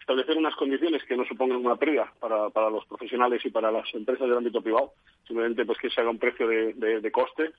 Establecer 0.00 0.36
unas 0.36 0.56
condiciones 0.56 1.04
que 1.04 1.16
no 1.16 1.24
supongan 1.24 1.64
una 1.64 1.76
pérdida 1.76 2.12
para, 2.18 2.50
para 2.50 2.70
los 2.70 2.84
profesionales 2.86 3.40
y 3.44 3.50
para 3.50 3.70
las 3.70 3.86
empresas 3.94 4.28
del 4.28 4.36
ámbito 4.36 4.60
privado, 4.60 4.92
simplemente 5.26 5.64
pues 5.64 5.78
que 5.78 5.90
se 5.90 6.00
haga 6.00 6.10
un 6.10 6.18
precio 6.18 6.46
de, 6.48 7.10
coste, 7.12 7.52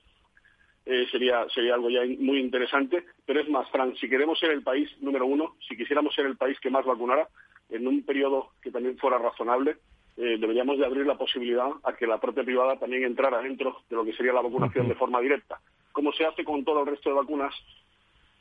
eh, 0.84 1.06
sería, 1.10 1.48
sería 1.48 1.74
algo 1.74 1.88
ya 1.88 2.02
muy 2.18 2.38
interesante. 2.38 3.04
Pero 3.24 3.40
es 3.40 3.48
más, 3.48 3.68
Fran, 3.70 3.96
si 3.96 4.08
queremos 4.08 4.38
ser 4.38 4.50
el 4.50 4.62
país 4.62 4.90
número 5.00 5.24
uno, 5.26 5.56
si 5.66 5.76
quisiéramos 5.76 6.14
ser 6.14 6.26
el 6.26 6.36
país 6.36 6.60
que 6.60 6.70
más 6.70 6.84
vacunara, 6.84 7.26
en 7.70 7.88
un 7.88 8.04
periodo 8.04 8.50
que 8.62 8.70
también 8.70 8.98
fuera 8.98 9.18
razonable, 9.18 9.78
eh, 10.18 10.36
deberíamos 10.38 10.78
de 10.78 10.86
abrir 10.86 11.06
la 11.06 11.18
posibilidad 11.18 11.70
a 11.82 11.94
que 11.94 12.06
la 12.06 12.20
propia 12.20 12.44
privada 12.44 12.78
también 12.78 13.04
entrara 13.04 13.40
dentro 13.40 13.82
de 13.88 13.96
lo 13.96 14.04
que 14.04 14.12
sería 14.12 14.34
la 14.34 14.42
vacunación 14.42 14.86
de 14.86 14.94
forma 14.94 15.20
directa 15.20 15.58
como 15.96 16.12
se 16.12 16.26
hace 16.26 16.44
con 16.44 16.62
todo 16.62 16.80
el 16.80 16.88
resto 16.88 17.08
de 17.08 17.14
vacunas 17.14 17.54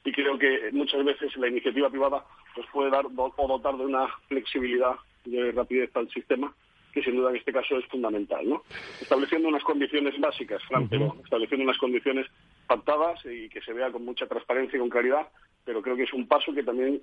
y 0.06 0.12
creo 0.12 0.38
que 0.38 0.70
muchas 0.72 1.04
veces 1.04 1.36
la 1.36 1.48
iniciativa 1.48 1.90
privada 1.90 2.24
pues 2.54 2.68
puede 2.72 2.92
dar 2.92 3.06
o 3.08 3.48
dotar 3.48 3.76
de 3.76 3.86
una 3.86 4.08
flexibilidad 4.28 4.96
y 5.26 5.32
de 5.32 5.52
rapidez 5.52 5.90
al 5.96 6.10
sistema 6.12 6.54
que 6.94 7.04
sin 7.04 7.18
duda 7.18 7.32
en 7.32 7.36
este 7.36 7.52
caso 7.52 7.78
es 7.78 7.86
fundamental, 7.88 8.48
¿no? 8.48 8.64
Estableciendo 9.02 9.50
unas 9.50 9.64
condiciones 9.64 10.18
básicas, 10.18 10.64
Fran, 10.64 10.88
pero 10.88 11.14
estableciendo 11.22 11.66
unas 11.66 11.78
condiciones 11.78 12.26
pactadas 12.68 13.20
y 13.26 13.50
que 13.50 13.60
se 13.62 13.74
vea 13.74 13.92
con 13.92 14.06
mucha 14.06 14.28
transparencia 14.28 14.78
y 14.78 14.80
con 14.80 14.90
claridad 14.90 15.28
pero 15.66 15.82
creo 15.82 15.96
que 15.96 16.04
es 16.04 16.14
un 16.14 16.28
paso 16.28 16.54
que 16.54 16.64
también 16.64 17.02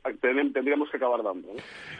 tendríamos 0.52 0.88
que 0.88 0.96
acabar 0.96 1.22
dando. 1.22 1.48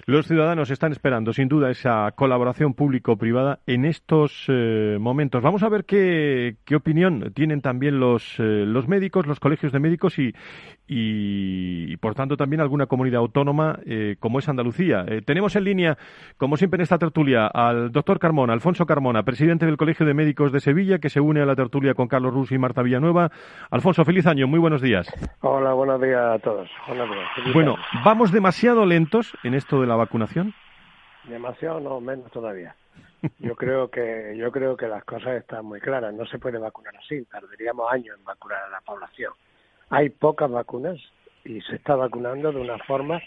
Los 0.06 0.26
ciudadanos 0.26 0.70
están 0.70 0.92
esperando, 0.92 1.32
sin 1.32 1.48
duda, 1.48 1.70
esa 1.70 2.12
colaboración 2.12 2.74
público-privada 2.74 3.58
en 3.66 3.84
estos 3.84 4.46
eh, 4.48 4.96
momentos. 5.00 5.42
Vamos 5.42 5.64
a 5.64 5.68
ver 5.68 5.84
qué, 5.84 6.56
qué 6.64 6.76
opinión 6.76 7.32
tienen 7.34 7.60
también 7.60 7.98
los, 7.98 8.38
eh, 8.38 8.64
los 8.64 8.86
médicos, 8.86 9.26
los 9.26 9.40
colegios 9.40 9.72
de 9.72 9.80
médicos 9.80 10.18
y, 10.20 10.32
y, 10.86 11.96
por 11.96 12.14
tanto, 12.14 12.36
también 12.36 12.60
alguna 12.60 12.86
comunidad 12.86 13.20
autónoma 13.20 13.80
eh, 13.84 14.16
como 14.20 14.38
es 14.38 14.48
Andalucía. 14.48 15.04
tenemos 15.26 15.56
en 15.56 15.64
línea, 15.64 15.98
como 16.36 16.56
siempre 16.56 16.76
en 16.76 16.82
esta 16.82 16.98
tertulia, 16.98 17.48
al 17.48 17.90
doctor 17.90 18.20
Carmona, 18.20 18.52
Alfonso 18.52 18.86
Carmona, 18.86 19.24
presidente 19.24 19.66
del 19.66 19.76
Colegio 19.76 20.06
de 20.06 20.14
Médicos 20.14 20.52
de 20.52 20.60
Sevilla, 20.60 20.98
que 21.00 21.10
se 21.10 21.20
une 21.20 21.40
a 21.40 21.46
la 21.46 21.56
tertulia 21.56 21.94
con 21.94 22.06
Carlos 22.06 22.32
Rus 22.32 22.52
y 22.52 22.58
Marta 22.58 22.82
Villanueva. 22.82 23.30
Alfonso, 23.70 24.04
feliz 24.04 24.26
año, 24.26 24.46
muy 24.46 24.60
buenos 24.60 24.80
días. 24.80 25.12
Hola, 25.40 25.72
buenos 25.72 26.00
días 26.00 26.20
a 26.20 26.38
todos. 26.38 26.51
Bueno, 27.52 27.76
¿vamos 28.04 28.32
demasiado 28.32 28.86
lentos 28.86 29.36
en 29.42 29.54
esto 29.54 29.80
de 29.80 29.86
la 29.86 29.96
vacunación? 29.96 30.54
Demasiado, 31.24 31.80
no, 31.80 32.00
menos 32.00 32.30
todavía. 32.30 32.74
Yo 33.38 33.54
creo 33.54 33.88
que 33.88 34.34
yo 34.36 34.50
creo 34.50 34.76
que 34.76 34.88
las 34.88 35.04
cosas 35.04 35.36
están 35.36 35.64
muy 35.64 35.80
claras. 35.80 36.12
No 36.12 36.26
se 36.26 36.38
puede 36.38 36.58
vacunar 36.58 36.96
así. 36.96 37.24
Tardaríamos 37.26 37.90
años 37.92 38.16
en 38.18 38.24
vacunar 38.24 38.64
a 38.64 38.70
la 38.70 38.80
población. 38.80 39.32
Hay 39.90 40.10
pocas 40.10 40.50
vacunas 40.50 40.98
y 41.44 41.60
se 41.60 41.76
está 41.76 41.94
vacunando 41.94 42.50
de 42.50 42.60
una 42.60 42.78
forma 42.78 43.20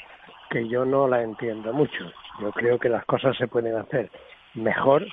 que 0.49 0.67
yo 0.67 0.83
no 0.83 1.07
la 1.07 1.21
entiendo 1.21 1.71
mucho. 1.71 2.11
Yo 2.41 2.51
creo 2.51 2.77
que 2.77 2.89
las 2.89 3.05
cosas 3.05 3.37
se 3.37 3.47
pueden 3.47 3.77
hacer 3.77 4.11
mejor 4.53 5.05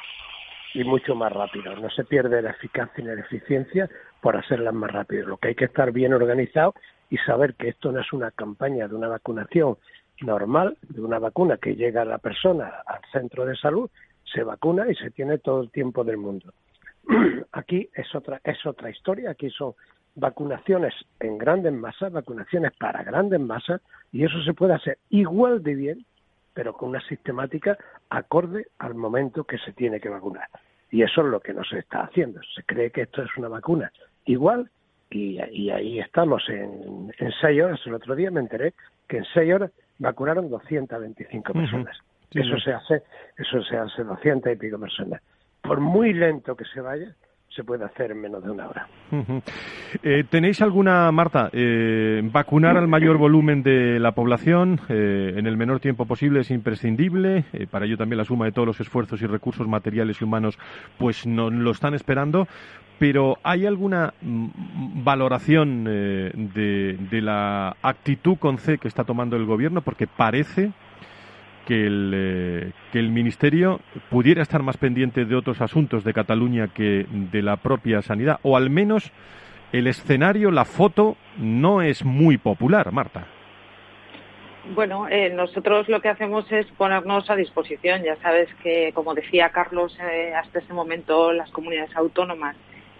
y 0.74 0.84
mucho 0.84 1.14
más 1.14 1.32
rápido. 1.32 1.74
No 1.76 1.90
se 1.90 2.04
pierde 2.04 2.42
la 2.42 2.50
eficacia 2.50 3.04
ni 3.04 3.14
la 3.14 3.20
eficiencia 3.20 3.88
por 4.20 4.36
hacerlas 4.36 4.74
más 4.74 4.90
rápido. 4.90 5.26
Lo 5.26 5.36
que 5.36 5.48
hay 5.48 5.54
que 5.54 5.66
estar 5.66 5.92
bien 5.92 6.12
organizado 6.12 6.74
y 7.10 7.18
saber 7.18 7.54
que 7.54 7.68
esto 7.68 7.92
no 7.92 8.00
es 8.00 8.12
una 8.12 8.30
campaña 8.30 8.88
de 8.88 8.94
una 8.94 9.08
vacunación 9.08 9.76
normal, 10.22 10.76
de 10.88 11.00
una 11.00 11.18
vacuna 11.18 11.56
que 11.56 11.74
llega 11.74 12.02
a 12.02 12.06
la 12.06 12.18
persona 12.18 12.72
al 12.86 13.00
centro 13.12 13.44
de 13.44 13.56
salud, 13.56 13.90
se 14.24 14.42
vacuna 14.44 14.90
y 14.90 14.94
se 14.94 15.10
tiene 15.10 15.38
todo 15.38 15.62
el 15.62 15.70
tiempo 15.70 16.04
del 16.04 16.16
mundo. 16.16 16.52
Aquí 17.52 17.88
es 17.94 18.14
otra, 18.14 18.40
es 18.44 18.64
otra 18.64 18.90
historia, 18.90 19.30
aquí 19.30 19.50
son 19.50 19.74
vacunaciones 20.14 20.94
en 21.20 21.38
grandes 21.38 21.72
masas, 21.72 22.12
vacunaciones 22.12 22.72
para 22.78 23.02
grandes 23.02 23.40
masas, 23.40 23.80
y 24.12 24.24
eso 24.24 24.42
se 24.44 24.54
puede 24.54 24.74
hacer 24.74 24.98
igual 25.10 25.62
de 25.62 25.74
bien, 25.74 26.06
pero 26.54 26.74
con 26.74 26.90
una 26.90 27.00
sistemática 27.00 27.76
acorde 28.10 28.66
al 28.78 28.94
momento 28.94 29.44
que 29.44 29.58
se 29.58 29.72
tiene 29.72 30.00
que 30.00 30.08
vacunar. 30.08 30.48
Y 30.90 31.02
eso 31.02 31.22
es 31.22 31.28
lo 31.28 31.40
que 31.40 31.54
no 31.54 31.64
se 31.64 31.78
está 31.78 32.02
haciendo. 32.02 32.40
Se 32.54 32.62
cree 32.64 32.90
que 32.90 33.02
esto 33.02 33.22
es 33.22 33.30
una 33.36 33.48
vacuna 33.48 33.90
igual 34.26 34.70
y, 35.10 35.38
ahí 35.38 35.98
estamos 36.00 36.48
en, 36.48 37.12
en, 37.18 37.32
seis 37.40 37.62
horas. 37.62 37.80
El 37.86 37.94
otro 37.94 38.14
día 38.14 38.30
me 38.30 38.40
enteré 38.40 38.74
que 39.08 39.18
en 39.18 39.24
seis 39.32 39.52
horas 39.52 39.70
vacunaron 39.98 40.48
225 40.50 41.52
personas. 41.52 41.98
eso 42.30 42.58
se 42.58 42.72
hace, 42.72 43.02
eso 43.36 43.62
se 43.62 43.76
hace 43.76 44.04
200 44.04 44.52
y 44.52 44.56
pico 44.56 44.78
personas. 44.78 45.22
Por 45.62 45.80
muy 45.80 46.12
lento 46.12 46.56
que 46.56 46.64
se 46.64 46.80
vaya, 46.80 47.14
se 47.54 47.64
puede 47.64 47.84
hacer 47.84 48.10
en 48.12 48.20
menos 48.20 48.42
de 48.42 48.50
una 48.50 48.66
hora. 48.66 48.86
Eh, 50.02 50.24
¿Tenéis 50.28 50.62
alguna, 50.62 51.10
Marta, 51.12 51.50
eh, 51.52 52.20
vacunar 52.32 52.76
al 52.76 52.88
mayor 52.88 53.18
volumen 53.18 53.62
de 53.62 53.98
la 53.98 54.12
población 54.12 54.80
eh, 54.88 55.34
en 55.36 55.46
el 55.46 55.56
menor 55.56 55.80
tiempo 55.80 56.06
posible 56.06 56.40
es 56.40 56.50
imprescindible? 56.50 57.44
para 57.70 57.86
ello 57.86 57.96
también 57.96 58.18
la 58.18 58.24
suma 58.24 58.46
de 58.46 58.52
todos 58.52 58.66
los 58.66 58.80
esfuerzos 58.80 59.20
y 59.22 59.26
recursos 59.26 59.68
materiales 59.68 60.20
y 60.20 60.24
humanos 60.24 60.58
pues 60.98 61.26
no 61.26 61.50
lo 61.50 61.70
están 61.70 61.94
esperando. 61.94 62.46
Pero 62.98 63.38
¿hay 63.42 63.66
alguna 63.66 64.14
mm, 64.20 65.04
valoración 65.04 65.84
de 65.84 67.20
la 67.22 67.76
actitud 67.82 68.36
con 68.38 68.58
C 68.58 68.78
que 68.78 68.88
está 68.88 69.04
tomando 69.04 69.36
el 69.36 69.44
gobierno? 69.44 69.82
Porque 69.82 70.06
parece 70.06 70.72
que 71.66 71.86
el, 71.86 72.12
eh, 72.14 72.70
que 72.92 72.98
el 72.98 73.10
Ministerio 73.10 73.80
pudiera 74.10 74.42
estar 74.42 74.62
más 74.62 74.76
pendiente 74.76 75.24
de 75.24 75.36
otros 75.36 75.60
asuntos 75.60 76.04
de 76.04 76.12
Cataluña 76.12 76.68
que 76.68 77.06
de 77.10 77.42
la 77.42 77.56
propia 77.56 78.02
sanidad, 78.02 78.38
o 78.42 78.56
al 78.56 78.70
menos 78.70 79.12
el 79.72 79.86
escenario, 79.86 80.50
la 80.50 80.64
foto, 80.64 81.16
no 81.38 81.82
es 81.82 82.04
muy 82.04 82.36
popular, 82.36 82.92
Marta. 82.92 83.26
Bueno, 84.74 85.08
eh, 85.08 85.30
nosotros 85.30 85.88
lo 85.88 86.00
que 86.00 86.08
hacemos 86.08 86.50
es 86.52 86.66
ponernos 86.72 87.28
a 87.30 87.36
disposición. 87.36 88.02
Ya 88.04 88.16
sabes 88.16 88.48
que, 88.62 88.92
como 88.94 89.14
decía 89.14 89.48
Carlos, 89.48 89.98
eh, 90.00 90.34
hasta 90.34 90.60
ese 90.60 90.72
momento 90.72 91.32
las 91.32 91.50
comunidades 91.50 91.94
autónomas 91.96 92.54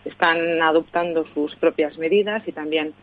están 0.05 0.61
adoptando 0.61 1.25
sus 1.33 1.55
propias 1.57 1.97
medidas 1.99 2.43
y 2.49 2.53
también 2.53 2.95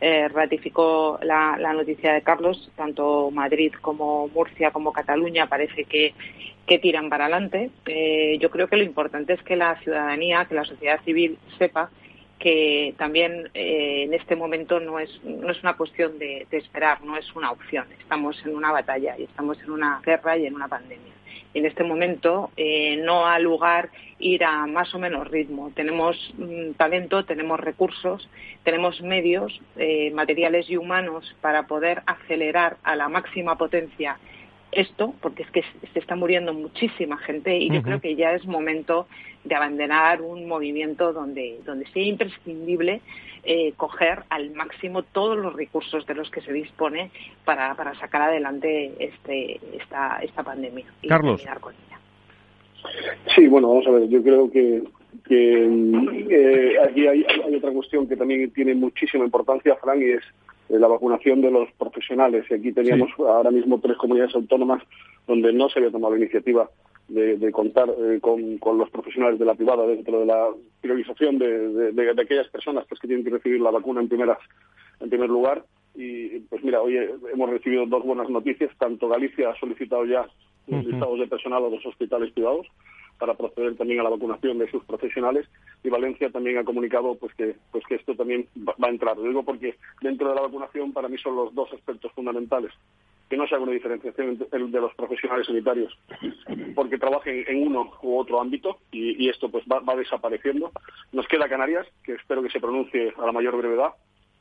eh, 0.00 0.28
ratificó 0.28 1.18
la, 1.22 1.56
noticia 1.72 2.12
de 2.12 2.22
Carlos, 2.22 2.70
tanto 2.76 3.30
Madrid 3.30 3.72
como 3.80 4.28
Murcia 4.28 4.70
como 4.70 4.92
Cataluña 4.92 5.46
parece 5.46 5.84
que, 5.84 6.14
que 6.66 6.78
tiran 6.78 7.08
para 7.08 7.26
adelante. 7.26 7.70
yo 8.38 8.50
creo 8.50 8.68
que 8.68 8.76
lo 8.76 8.82
importante 8.82 9.32
es 9.32 9.42
que 9.42 9.56
la 9.56 9.76
ciudadanía, 9.80 10.44
que 10.44 10.54
la 10.54 10.64
sociedad 10.64 11.00
civil 11.04 11.38
sepa 11.58 11.90
que 12.38 12.94
también 12.98 13.50
eh, 13.54 14.04
en 14.04 14.14
este 14.14 14.36
momento 14.36 14.78
no 14.80 14.98
es, 14.98 15.10
no 15.24 15.50
es 15.50 15.62
una 15.62 15.76
cuestión 15.76 16.18
de, 16.18 16.46
esperar, 16.50 17.02
no 17.02 17.16
es 17.16 17.34
una 17.34 17.50
opción. 17.50 17.86
Estamos 17.98 18.36
en 18.44 18.54
una 18.54 18.72
batalla 18.72 19.16
y 19.18 19.24
estamos 19.24 19.58
en 19.62 19.70
una 19.70 20.00
guerra 20.04 20.36
y 20.36 20.46
en 20.46 20.54
una 20.54 20.68
pandemia. 20.68 21.12
En 21.54 21.64
este 21.64 21.84
momento 21.84 22.50
eh, 22.56 23.00
no 23.02 23.26
ha 23.26 23.38
lugar 23.38 23.88
ir 24.18 24.44
a 24.44 24.66
más 24.66 24.94
o 24.94 24.98
menos 24.98 25.28
ritmo. 25.28 25.72
Tenemos 25.74 26.16
mm, 26.36 26.72
talento, 26.72 27.24
tenemos 27.24 27.58
recursos, 27.58 28.28
tenemos 28.62 29.00
medios 29.00 29.58
eh, 29.76 30.10
materiales 30.10 30.68
y 30.68 30.76
humanos 30.76 31.34
para 31.40 31.66
poder 31.66 32.02
acelerar 32.06 32.76
a 32.82 32.94
la 32.94 33.08
máxima 33.08 33.56
potencia 33.56 34.18
esto, 34.72 35.14
porque 35.20 35.42
es 35.42 35.50
que 35.50 35.62
se 35.92 35.98
está 35.98 36.16
muriendo 36.16 36.52
muchísima 36.52 37.16
gente 37.18 37.56
y 37.56 37.70
yo 37.70 37.82
creo 37.82 38.00
que 38.00 38.14
ya 38.14 38.32
es 38.32 38.44
momento 38.44 39.06
de 39.44 39.54
abandonar 39.54 40.20
un 40.20 40.46
movimiento 40.46 41.12
donde, 41.12 41.60
donde 41.64 41.86
sea 41.92 42.02
imprescindible 42.02 43.00
eh, 43.44 43.72
coger 43.76 44.24
al 44.28 44.50
máximo 44.50 45.02
todos 45.02 45.38
los 45.38 45.54
recursos 45.54 46.04
de 46.06 46.14
los 46.14 46.30
que 46.30 46.40
se 46.40 46.52
dispone 46.52 47.10
para, 47.44 47.74
para 47.74 47.94
sacar 47.94 48.22
adelante 48.22 48.92
este, 48.98 49.60
esta, 49.78 50.18
esta 50.20 50.42
pandemia 50.42 50.84
y 51.00 51.08
Carlos. 51.08 51.36
terminar 51.36 51.60
con 51.60 51.74
ella. 51.74 51.98
Sí, 53.34 53.46
bueno, 53.46 53.68
vamos 53.68 53.86
a 53.86 53.90
ver, 53.90 54.08
yo 54.08 54.22
creo 54.22 54.50
que, 54.50 54.82
que 55.24 55.64
eh, 56.28 56.76
aquí 56.84 57.06
hay, 57.06 57.24
hay 57.44 57.54
otra 57.54 57.70
cuestión 57.70 58.08
que 58.08 58.16
también 58.16 58.50
tiene 58.50 58.74
muchísima 58.74 59.24
importancia, 59.24 59.76
Frank, 59.76 60.00
y 60.00 60.10
es 60.10 60.24
la 60.68 60.88
vacunación 60.88 61.40
de 61.40 61.50
los 61.50 61.70
profesionales. 61.72 62.44
Y 62.50 62.54
aquí 62.54 62.72
teníamos 62.72 63.10
ahora 63.18 63.50
mismo 63.50 63.80
tres 63.80 63.96
comunidades 63.96 64.34
autónomas 64.34 64.82
donde 65.26 65.52
no 65.52 65.68
se 65.68 65.78
había 65.78 65.90
tomado 65.90 66.14
la 66.14 66.20
iniciativa 66.20 66.68
de, 67.08 67.52
contar 67.52 67.88
eh, 67.88 68.18
con, 68.20 68.78
los 68.78 68.90
profesionales 68.90 69.38
de 69.38 69.44
la 69.44 69.54
privada 69.54 69.86
dentro 69.86 70.20
de 70.20 70.26
la 70.26 70.48
priorización 70.80 71.38
de, 71.38 72.12
aquellas 72.20 72.48
personas 72.48 72.84
pues, 72.88 73.00
que 73.00 73.06
tienen 73.06 73.24
que 73.24 73.30
recibir 73.30 73.60
la 73.60 73.70
vacuna 73.70 74.00
en, 74.00 74.08
primeras, 74.08 74.38
en 75.00 75.08
primer 75.08 75.28
lugar. 75.28 75.64
Y 75.94 76.40
pues 76.40 76.62
mira, 76.62 76.82
hoy 76.82 76.98
hemos 77.32 77.50
recibido 77.50 77.86
dos 77.86 78.04
buenas 78.04 78.28
noticias. 78.28 78.70
Tanto 78.78 79.08
Galicia 79.08 79.50
ha 79.50 79.58
solicitado 79.58 80.04
ya 80.04 80.26
los 80.66 80.84
listados 80.84 81.18
de 81.20 81.28
personal 81.28 81.64
a 81.64 81.70
los 81.70 81.86
hospitales 81.86 82.32
privados 82.32 82.66
para 83.18 83.34
proceder 83.34 83.76
también 83.76 84.00
a 84.00 84.02
la 84.02 84.10
vacunación 84.10 84.58
de 84.58 84.70
sus 84.70 84.84
profesionales 84.84 85.46
y 85.82 85.88
Valencia 85.88 86.30
también 86.30 86.58
ha 86.58 86.64
comunicado 86.64 87.14
pues 87.16 87.34
que 87.34 87.56
pues 87.70 87.84
que 87.86 87.96
esto 87.96 88.14
también 88.14 88.46
va, 88.56 88.74
a 88.80 88.90
entrar. 88.90 89.16
Lo 89.16 89.24
digo 89.24 89.42
porque 89.42 89.76
dentro 90.00 90.28
de 90.28 90.34
la 90.34 90.42
vacunación 90.42 90.92
para 90.92 91.08
mí 91.08 91.18
son 91.18 91.36
los 91.36 91.54
dos 91.54 91.72
aspectos 91.72 92.12
fundamentales 92.12 92.72
que 93.28 93.36
no 93.36 93.46
se 93.46 93.54
haga 93.54 93.64
una 93.64 93.72
diferenciación 93.72 94.38
de 94.38 94.80
los 94.80 94.94
profesionales 94.94 95.46
sanitarios 95.46 95.98
porque 96.74 96.98
trabajen 96.98 97.44
en 97.48 97.66
uno 97.66 97.92
u 98.02 98.18
otro 98.18 98.40
ámbito 98.40 98.78
y, 98.92 99.28
esto 99.28 99.48
pues 99.48 99.64
va, 99.70 99.80
va, 99.80 99.96
desapareciendo. 99.96 100.70
Nos 101.12 101.26
queda 101.26 101.48
Canarias, 101.48 101.86
que 102.04 102.12
espero 102.12 102.42
que 102.42 102.50
se 102.50 102.60
pronuncie 102.60 103.12
a 103.18 103.26
la 103.26 103.32
mayor 103.32 103.56
brevedad 103.56 103.94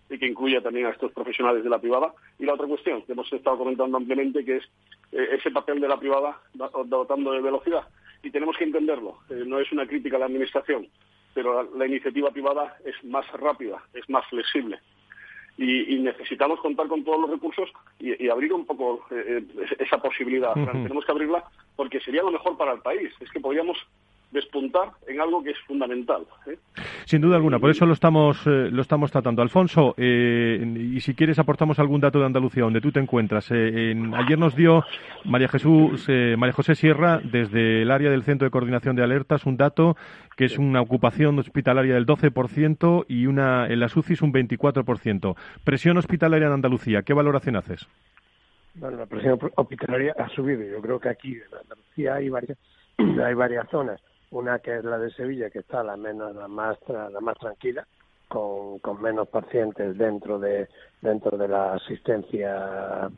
y 0.10 0.20
que 0.20 0.28
incluya 0.28 0.62
también 0.62 0.86
a 0.86 0.92
estos 0.92 1.12
profesionales 1.14 1.64
de 1.64 1.70
la 1.70 1.80
privada. 1.80 2.14
Y 2.38 2.46
la 2.46 2.54
otra 2.54 2.68
cuestión 2.68 3.02
que 3.04 3.14
hemos 3.14 3.32
estado 3.34 3.58
comentando 3.58 3.98
ampliamente, 3.98 4.46
que 4.46 4.58
es 4.58 4.64
eh, 5.12 5.30
ese 5.32 5.50
papel 5.52 5.80
de 5.80 5.88
la 5.88 6.00
privada 6.00 6.40
dotando 6.86 7.32
de 7.32 7.42
velocidad 7.42 7.88
y 8.26 8.32
tenemos 8.32 8.58
que 8.58 8.64
entenderlo. 8.64 9.20
Eh, 9.30 9.44
no 9.46 9.60
es 9.60 9.72
una 9.72 9.86
crítica 9.86 10.16
a 10.18 10.20
la 10.20 10.26
Administración, 10.26 10.88
pero 11.34 11.70
la, 11.76 11.86
iniciativa 11.86 12.32
privada 12.32 12.78
es 12.84 12.96
más 13.06 13.26
rápida, 13.34 13.84
es 13.94 14.10
más 14.10 14.26
flexible. 14.28 14.80
Y, 15.58 16.00
necesitamos 16.00 16.60
contar 16.60 16.88
con 16.88 17.04
todos 17.06 17.22
los 17.22 17.30
recursos 17.30 17.70
y, 18.00 18.28
abrir 18.28 18.52
un 18.52 18.66
poco 18.66 19.06
eh, 19.12 19.42
eh, 19.58 19.76
esa 19.80 20.02
posibilidad. 20.02 20.54
Tenemos 20.54 21.06
que 21.06 21.12
abrirla 21.12 21.46
porque 21.76 22.02
sería 22.02 22.24
lo 22.24 22.32
mejor 22.32 22.58
para 22.58 22.74
el 22.74 22.80
país. 22.80 23.14
Es 23.22 23.32
que 23.32 23.40
podríamos 23.40 23.78
despuntar 24.36 24.92
en 25.08 25.20
algo 25.20 25.44
que 25.44 25.52
es 25.52 25.60
fundamental. 25.66 26.24
¿eh? 26.46 26.58
Sin 27.06 27.22
duda 27.22 27.38
alguna, 27.38 27.58
por 27.58 27.72
eso 27.72 27.86
lo 27.86 27.94
estamos, 27.94 28.46
eh, 28.46 28.70
lo 28.72 28.82
estamos 28.82 29.12
tratando. 29.12 29.42
Alfonso, 29.42 29.96
eh, 29.98 30.64
y 30.92 31.00
si 31.00 31.16
quieres 31.16 31.40
aportamos 31.40 31.80
algún 31.80 32.02
dato 32.02 32.20
de 32.20 32.26
Andalucía, 32.26 32.64
donde 32.64 32.82
tú 32.82 32.92
te 32.92 33.00
encuentras. 33.00 33.52
ayer 33.52 34.38
nos 34.38 34.56
dio 34.56 34.84
María, 35.24 35.48
Jesús, 35.48 36.08
María 36.38 36.54
José 36.54 36.76
Sierra, 36.76 37.20
desde 37.24 37.82
el 37.82 37.90
área 37.90 38.12
del 38.12 38.24
Centro 38.24 38.46
de 38.46 38.52
Coordinación 38.52 38.96
de 38.96 39.04
Alertas, 39.04 39.46
un 39.46 39.58
dato 39.58 39.96
que 40.38 40.46
es 40.46 40.60
una 40.60 40.82
ocupación 40.82 41.40
hospitalaria 41.40 41.96
del 41.96 42.06
12% 42.06 43.06
y 43.08 43.26
una 43.26 43.68
en 43.68 43.80
las 43.80 43.96
UCIs 43.96 44.22
un 44.22 44.34
24%. 44.34 45.36
Presión 45.64 45.98
hospitalaria 45.98 46.48
en 46.48 46.54
Andalucía, 46.54 47.04
¿qué 47.04 47.14
valoración 47.14 47.56
haces? 47.56 47.88
Bueno, 48.76 48.98
la 48.98 49.06
presión 49.06 49.40
hospitalaria 49.56 50.14
ha 50.18 50.28
subido. 50.30 50.64
Yo 50.64 50.82
creo 50.82 51.00
que 51.00 51.10
aquí 51.10 51.34
en 51.34 51.58
Andalucía 51.62 52.16
hay 52.16 52.30
varias, 52.30 52.58
hay 52.98 53.34
varias 53.34 53.70
zonas 53.70 54.02
una 54.32 54.60
que 54.60 54.78
es 54.78 54.84
la 54.84 54.98
de 54.98 55.12
Sevilla, 55.12 55.50
que 55.50 55.60
está 55.60 55.84
la 55.84 55.98
menos, 55.98 56.36
la 56.36 56.48
más, 56.48 56.78
la 56.88 57.20
más 57.22 57.38
tranquila, 57.38 57.86
con, 58.28 58.80
con 58.80 59.02
menos 59.02 59.28
pacientes 59.30 59.98
dentro 59.98 60.40
de 60.40 60.68
dentro 61.02 61.38
de 61.38 61.48
la 61.48 61.74
asistencia 61.74 63.10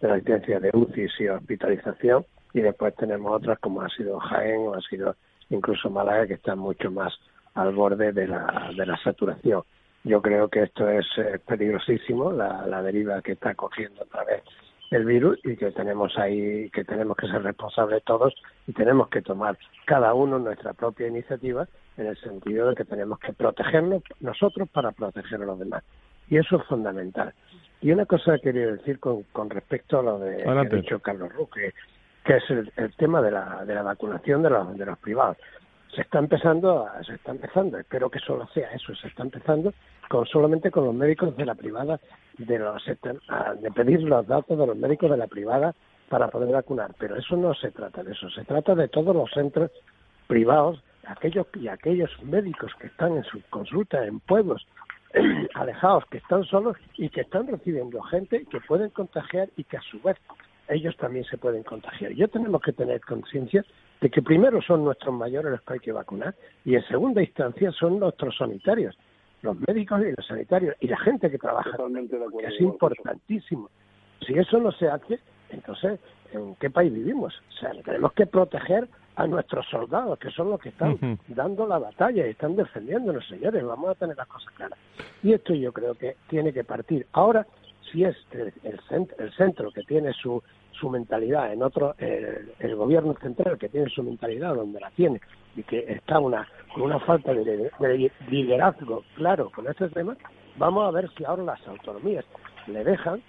de 0.00 0.08
la 0.08 0.14
asistencia 0.14 0.60
de 0.60 0.70
UCI 0.72 1.08
y 1.18 1.28
hospitalización, 1.28 2.24
y 2.52 2.60
después 2.60 2.94
tenemos 2.96 3.32
otras 3.32 3.58
como 3.58 3.82
ha 3.82 3.88
sido 3.90 4.18
Jaén 4.18 4.60
o 4.68 4.74
ha 4.74 4.80
sido 4.82 5.16
incluso 5.50 5.90
Málaga, 5.90 6.26
que 6.26 6.34
están 6.34 6.58
mucho 6.58 6.90
más 6.90 7.12
al 7.54 7.74
borde 7.74 8.12
de 8.12 8.28
la, 8.28 8.70
de 8.76 8.86
la 8.86 8.96
saturación. 9.02 9.62
Yo 10.04 10.22
creo 10.22 10.48
que 10.48 10.62
esto 10.62 10.88
es 10.88 11.06
peligrosísimo, 11.46 12.32
la, 12.32 12.66
la 12.66 12.82
deriva 12.82 13.20
que 13.20 13.32
está 13.32 13.54
cogiendo 13.54 14.02
otra 14.02 14.24
vez 14.24 14.42
el 14.90 15.04
virus 15.04 15.38
y 15.44 15.56
que 15.56 15.70
tenemos 15.70 16.18
ahí, 16.18 16.68
que 16.70 16.84
tenemos 16.84 17.16
que 17.16 17.28
ser 17.28 17.42
responsables 17.42 18.02
todos 18.04 18.34
y 18.66 18.72
tenemos 18.72 19.08
que 19.08 19.22
tomar 19.22 19.56
cada 19.86 20.14
uno 20.14 20.38
nuestra 20.38 20.72
propia 20.72 21.06
iniciativa 21.06 21.68
en 21.96 22.06
el 22.06 22.16
sentido 22.18 22.68
de 22.68 22.74
que 22.74 22.84
tenemos 22.84 23.18
que 23.20 23.32
protegernos 23.32 24.02
nosotros 24.20 24.68
para 24.68 24.90
proteger 24.92 25.42
a 25.42 25.46
los 25.46 25.58
demás. 25.58 25.84
Y 26.28 26.38
eso 26.38 26.56
es 26.56 26.66
fundamental. 26.66 27.32
Y 27.80 27.92
una 27.92 28.06
cosa 28.06 28.34
que 28.34 28.52
quería 28.52 28.66
decir 28.72 28.98
con, 28.98 29.22
con 29.32 29.48
respecto 29.48 30.00
a 30.00 30.02
lo 30.02 30.18
de, 30.18 30.38
que 30.38 30.48
ha 30.48 30.64
dicho 30.64 30.98
Carlos 30.98 31.32
Ruque, 31.34 31.72
que 32.24 32.36
es 32.36 32.50
el, 32.50 32.94
tema 32.96 33.22
de 33.22 33.30
la, 33.30 33.64
de 33.64 33.74
la 33.74 33.82
vacunación 33.82 34.42
de 34.42 34.50
los, 34.50 34.76
de 34.76 34.86
los 34.86 34.98
privados. 34.98 35.36
Se 35.94 36.02
está 36.02 36.18
empezando, 36.18 36.86
se 37.04 37.14
está 37.14 37.32
empezando, 37.32 37.78
espero 37.78 38.10
que 38.10 38.20
solo 38.20 38.46
sea 38.54 38.70
eso, 38.72 38.94
se 38.94 39.08
está 39.08 39.22
empezando 39.22 39.72
con 40.08 40.26
solamente 40.26 40.70
con 40.70 40.84
los 40.84 40.94
médicos 40.94 41.36
de 41.36 41.44
la 41.44 41.54
privada 41.54 42.00
de, 42.38 42.58
los, 42.58 42.84
de 42.84 43.70
pedir 43.72 44.02
los 44.02 44.26
datos 44.26 44.56
de 44.56 44.66
los 44.66 44.76
médicos 44.76 45.10
de 45.10 45.16
la 45.16 45.26
privada 45.26 45.74
para 46.08 46.28
poder 46.28 46.52
vacunar. 46.52 46.94
Pero 46.98 47.16
eso 47.16 47.36
no 47.36 47.54
se 47.54 47.70
trata 47.70 48.02
de 48.02 48.12
eso, 48.12 48.30
se 48.30 48.44
trata 48.44 48.74
de 48.74 48.88
todos 48.88 49.14
los 49.14 49.30
centros 49.30 49.70
privados 50.26 50.82
aquellos 51.06 51.46
y 51.54 51.68
aquellos 51.68 52.10
médicos 52.22 52.72
que 52.80 52.86
están 52.86 53.16
en 53.16 53.24
su 53.24 53.40
consulta 53.50 54.04
en 54.04 54.20
pueblos 54.20 54.66
alejados, 55.54 56.04
que 56.06 56.18
están 56.18 56.44
solos 56.44 56.76
y 56.96 57.08
que 57.08 57.22
están 57.22 57.46
recibiendo 57.46 58.00
gente 58.02 58.44
que 58.46 58.60
pueden 58.60 58.90
contagiar 58.90 59.48
y 59.56 59.64
que 59.64 59.76
a 59.76 59.82
su 59.82 60.00
vez 60.00 60.16
ellos 60.68 60.96
también 60.96 61.24
se 61.24 61.36
pueden 61.36 61.64
contagiar. 61.64 62.12
Yo 62.12 62.28
tenemos 62.28 62.62
que 62.62 62.72
tener 62.72 63.00
conciencia 63.00 63.64
de 64.00 64.10
que 64.10 64.22
primero 64.22 64.62
son 64.62 64.84
nuestros 64.84 65.14
mayores 65.14 65.52
los 65.52 65.62
que 65.62 65.74
hay 65.74 65.80
que 65.80 65.92
vacunar 65.92 66.34
y 66.64 66.74
en 66.74 66.82
segunda 66.84 67.22
instancia 67.22 67.70
son 67.72 67.98
nuestros 67.98 68.36
sanitarios 68.36 68.96
los 69.42 69.56
médicos 69.66 70.00
y 70.02 70.12
los 70.16 70.26
sanitarios 70.26 70.76
y 70.80 70.88
la 70.88 70.98
gente 70.98 71.30
que 71.30 71.38
trabaja. 71.38 71.76
es 72.42 72.60
importantísimo. 72.60 73.70
Si 74.26 74.34
eso 74.34 74.58
no 74.58 74.70
se 74.72 74.88
hace, 74.88 75.18
entonces, 75.50 75.98
¿en 76.32 76.54
qué 76.56 76.70
país 76.70 76.92
vivimos? 76.92 77.34
O 77.48 77.52
sea, 77.52 77.70
tenemos 77.82 78.12
que 78.12 78.26
proteger 78.26 78.88
a 79.16 79.26
nuestros 79.26 79.66
soldados, 79.68 80.18
que 80.18 80.30
son 80.30 80.50
los 80.50 80.60
que 80.60 80.70
están 80.70 81.18
dando 81.28 81.66
la 81.66 81.78
batalla 81.78 82.26
y 82.26 82.30
están 82.30 82.56
defendiéndonos, 82.56 83.26
señores. 83.28 83.64
Vamos 83.64 83.90
a 83.90 83.94
tener 83.94 84.16
las 84.16 84.28
cosas 84.28 84.52
claras. 84.54 84.78
Y 85.22 85.32
esto 85.32 85.54
yo 85.54 85.72
creo 85.72 85.94
que 85.94 86.16
tiene 86.28 86.52
que 86.52 86.64
partir. 86.64 87.06
Ahora, 87.12 87.46
si 87.90 88.04
es 88.04 88.16
el, 88.32 88.52
el 88.62 89.32
centro 89.32 89.70
que 89.72 89.82
tiene 89.82 90.12
su 90.12 90.42
su 90.72 90.88
mentalidad 90.88 91.52
en 91.52 91.62
otro, 91.62 91.94
el, 91.98 92.76
gobierno 92.76 93.14
central 93.20 93.58
que 93.58 93.68
tiene 93.68 93.88
su 93.90 94.02
mentalidad 94.02 94.54
donde 94.54 94.80
la 94.80 94.90
tiene 94.90 95.20
y 95.56 95.62
que 95.62 95.80
está 95.92 96.18
una, 96.18 96.46
con 96.72 96.82
una 96.82 97.00
falta 97.00 97.32
de, 97.34 97.70
liderazgo 98.28 99.04
claro 99.14 99.50
con 99.50 99.66
este 99.68 99.88
tema, 99.88 100.16
vamos 100.56 100.86
a 100.86 100.90
ver 100.90 101.10
si 101.16 101.24
ahora 101.24 101.42
las 101.42 101.68
autonomías 101.68 102.24
le 102.66 102.84
dejan 102.84 103.22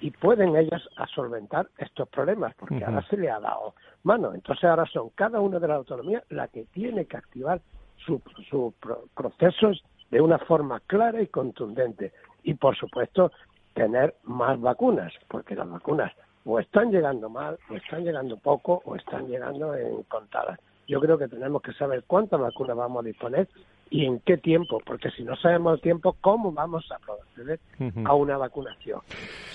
y 0.00 0.10
pueden 0.10 0.56
ellas 0.56 0.82
solventar 1.14 1.68
estos 1.78 2.08
problemas, 2.08 2.54
porque 2.54 2.82
ahora 2.82 3.02
se 3.02 3.18
le 3.18 3.30
ha 3.30 3.38
dado 3.38 3.74
mano. 4.02 4.32
Entonces 4.34 4.64
ahora 4.64 4.86
son 4.86 5.10
cada 5.10 5.40
una 5.40 5.58
de 5.58 5.68
las 5.68 5.76
autonomías 5.76 6.24
la 6.30 6.48
que 6.48 6.64
tiene 6.72 7.04
que 7.04 7.18
activar 7.18 7.60
sus 7.98 8.20
su 8.48 8.74
procesos 9.14 9.84
de 10.10 10.20
una 10.20 10.38
forma 10.38 10.80
clara 10.80 11.20
y 11.20 11.26
contundente. 11.26 12.12
Y, 12.42 12.54
por 12.54 12.76
supuesto, 12.76 13.30
tener 13.74 14.14
más 14.24 14.60
vacunas, 14.60 15.12
porque 15.28 15.54
las 15.54 15.68
vacunas 15.68 16.12
o 16.44 16.58
están 16.58 16.90
llegando 16.90 17.28
mal, 17.28 17.58
o 17.68 17.74
están 17.74 18.04
llegando 18.04 18.36
poco, 18.36 18.82
o 18.84 18.96
están 18.96 19.26
llegando 19.28 19.74
en 19.74 20.02
contadas. 20.04 20.58
Yo 20.88 21.00
creo 21.00 21.18
que 21.18 21.28
tenemos 21.28 21.62
que 21.62 21.72
saber 21.74 22.04
cuántas 22.06 22.40
vacunas 22.40 22.76
vamos 22.76 23.04
a 23.04 23.06
disponer 23.06 23.48
y 23.90 24.04
en 24.04 24.20
qué 24.20 24.36
tiempo, 24.36 24.80
porque 24.84 25.10
si 25.10 25.22
no 25.22 25.36
sabemos 25.36 25.74
el 25.74 25.80
tiempo, 25.80 26.16
¿cómo 26.20 26.52
vamos 26.52 26.90
a 26.90 26.98
proceder 26.98 27.60
a 28.04 28.14
una 28.14 28.36
vacunación? 28.36 29.00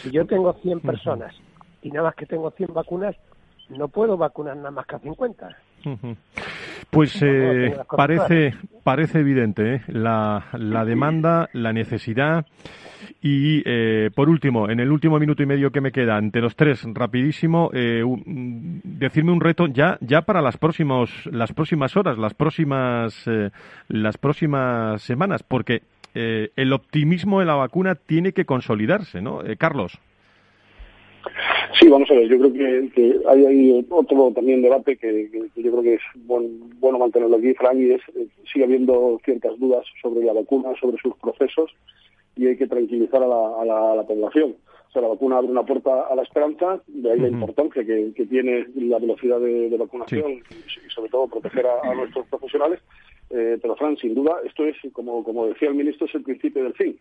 Si 0.02 0.12
yo 0.12 0.26
tengo 0.26 0.54
100 0.54 0.82
personas 0.82 1.36
y 1.82 1.90
nada 1.90 2.08
más 2.08 2.16
que 2.16 2.26
tengo 2.26 2.52
100 2.52 2.74
vacunas, 2.74 3.16
no 3.70 3.88
puedo 3.88 4.18
vacunar 4.18 4.56
nada 4.58 4.72
más 4.72 4.86
que 4.86 4.96
a 4.96 5.00
50. 5.00 5.58
Pues 6.90 7.22
eh, 7.22 7.78
parece, 7.90 8.54
parece 8.84 9.20
evidente 9.20 9.76
¿eh? 9.76 9.82
la, 9.88 10.46
la 10.54 10.86
demanda, 10.86 11.50
la 11.54 11.74
necesidad 11.74 12.46
y 13.22 13.64
eh, 13.66 14.10
por 14.14 14.30
último, 14.30 14.70
en 14.70 14.80
el 14.80 14.92
último 14.92 15.20
minuto 15.20 15.42
y 15.42 15.46
medio 15.46 15.72
que 15.72 15.82
me 15.82 15.92
queda, 15.92 16.18
entre 16.18 16.42
los 16.42 16.56
tres, 16.56 16.86
rapidísimo, 16.94 17.72
eh, 17.74 18.04
decirme 18.26 19.32
un 19.32 19.42
reto 19.42 19.68
ya, 19.68 19.98
ya 20.02 20.22
para 20.22 20.42
las 20.42 20.58
próximos, 20.58 21.12
las 21.32 21.52
próximas 21.54 21.98
horas, 21.98 22.18
las 22.18 22.34
próximas, 22.34 23.28
eh, 23.28 23.50
las 23.88 24.18
próximas 24.18 25.02
semanas, 25.02 25.44
porque 25.44 25.82
eh, 26.16 26.52
el 26.56 26.72
optimismo 26.72 27.42
de 27.42 27.46
la 27.46 27.56
vacuna 27.56 27.96
tiene 27.96 28.32
que 28.32 28.46
consolidarse, 28.46 29.22
¿no, 29.22 29.46
eh, 29.46 29.58
Carlos? 29.58 30.00
Sí, 31.78 31.90
vamos 31.90 32.10
a 32.10 32.14
ver, 32.14 32.30
yo 32.30 32.38
creo 32.38 32.54
que, 32.54 33.20
hay, 33.28 33.46
hay 33.46 33.86
otro 33.90 34.32
también 34.32 34.62
debate 34.62 34.96
que 34.96 35.30
yo 35.56 35.72
creo 35.72 35.82
que 35.82 35.96
es 35.96 36.02
buen, 36.26 36.80
bueno 36.80 37.00
mantenerlo 37.00 37.36
aquí, 37.36 37.54
Frank, 37.56 37.76
y 37.78 37.92
es, 37.92 38.02
eh, 38.16 38.28
sigue 38.52 38.64
habiendo 38.64 39.20
ciertas 39.26 39.60
dudas 39.60 39.86
sobre 40.02 40.24
la 40.24 40.32
vacuna, 40.32 40.70
sobre 40.80 40.98
sus 41.00 41.14
procesos, 41.18 41.70
y 42.36 42.48
hay 42.48 42.58
que 42.58 42.68
tranquilizar 42.68 43.24
a 43.24 43.28
la, 43.28 43.62
a 43.62 43.66
la, 43.66 43.92
a 43.92 43.96
la 43.96 44.04
población. 44.04 44.56
O 44.90 44.92
sea, 44.92 45.02
la 45.02 45.10
vacuna 45.10 45.38
abre 45.38 45.52
una 45.52 45.64
puerta 45.64 46.08
a 46.10 46.16
la 46.16 46.24
esperanza, 46.24 46.82
de 46.88 47.12
ahí 47.12 47.20
la 47.20 47.28
importancia 47.28 47.84
que, 47.84 48.14
que 48.16 48.26
tiene 48.26 48.66
la 48.76 48.98
velocidad 49.00 49.40
de, 49.40 49.70
de 49.70 49.78
vacunación 49.78 50.32
y, 50.32 50.36
y, 50.36 50.90
sobre 50.90 51.10
todo 51.10 51.28
proteger 51.28 51.66
a, 51.68 51.92
a 51.92 51.94
nuestros 51.96 52.26
profesionales. 52.28 52.80
Eh, 53.30 53.58
pero, 53.62 53.76
Fran, 53.76 53.98
sin 53.98 54.14
duda, 54.14 54.38
esto 54.46 54.64
es, 54.64 54.78
como, 54.94 55.24
como 55.24 55.48
decía 55.48 55.70
el 55.70 55.76
ministro, 55.76 56.08
es 56.08 56.16
el 56.16 56.24
principio 56.24 56.64
del 56.64 56.74
fin. 56.74 56.98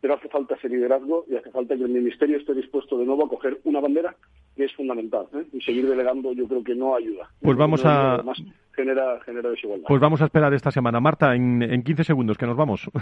Pero 0.00 0.14
hace 0.14 0.28
falta 0.28 0.54
ese 0.54 0.68
liderazgo 0.68 1.24
y 1.28 1.36
hace 1.36 1.50
falta 1.50 1.74
que 1.74 1.82
el 1.82 1.88
Ministerio 1.88 2.36
esté 2.36 2.54
dispuesto 2.54 2.98
de 2.98 3.06
nuevo 3.06 3.24
a 3.24 3.28
coger 3.28 3.58
una 3.64 3.80
bandera 3.80 4.14
que 4.54 4.64
es 4.64 4.74
fundamental. 4.74 5.26
¿eh? 5.34 5.44
Y 5.52 5.60
seguir 5.60 5.88
delegando 5.88 6.32
yo 6.32 6.46
creo 6.46 6.62
que 6.62 6.74
no 6.74 6.94
ayuda. 6.94 7.30
Pues 7.40 7.56
vamos 7.56 7.82
No 7.82 7.90
a... 7.90 8.14
Además, 8.14 8.42
genera, 8.74 9.20
genera 9.24 9.50
desigualdad. 9.50 9.86
Pues 9.88 10.00
vamos 10.00 10.20
a 10.20 10.26
esperar 10.26 10.52
esta 10.54 10.70
semana. 10.70 11.00
Marta, 11.00 11.34
en, 11.34 11.62
en 11.62 11.82
15 11.82 12.04
segundos, 12.04 12.36
que 12.36 12.46
nos 12.46 12.56
vamos. 12.56 12.88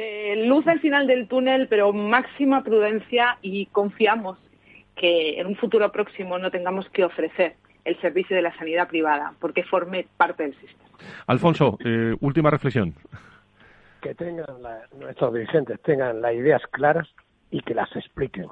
Eh, 0.00 0.44
luz 0.46 0.64
al 0.68 0.78
final 0.78 1.08
del 1.08 1.26
túnel, 1.26 1.66
pero 1.66 1.92
máxima 1.92 2.62
prudencia 2.62 3.36
y 3.42 3.66
confiamos 3.66 4.38
que 4.94 5.40
en 5.40 5.48
un 5.48 5.56
futuro 5.56 5.90
próximo 5.90 6.38
no 6.38 6.52
tengamos 6.52 6.88
que 6.90 7.02
ofrecer 7.02 7.56
el 7.84 8.00
servicio 8.00 8.36
de 8.36 8.42
la 8.42 8.56
sanidad 8.56 8.86
privada, 8.86 9.32
porque 9.40 9.64
forme 9.64 10.06
parte 10.16 10.44
del 10.44 10.54
sistema. 10.60 10.88
Alfonso, 11.26 11.78
eh, 11.84 12.14
última 12.20 12.48
reflexión. 12.48 12.94
Que 14.00 14.14
tengan 14.14 14.62
la- 14.62 14.82
nuestros 14.96 15.34
dirigentes 15.34 15.80
tengan 15.82 16.22
las 16.22 16.32
ideas 16.34 16.62
claras 16.70 17.08
y 17.50 17.60
que 17.62 17.74
las 17.74 17.90
expliquen. 17.96 18.46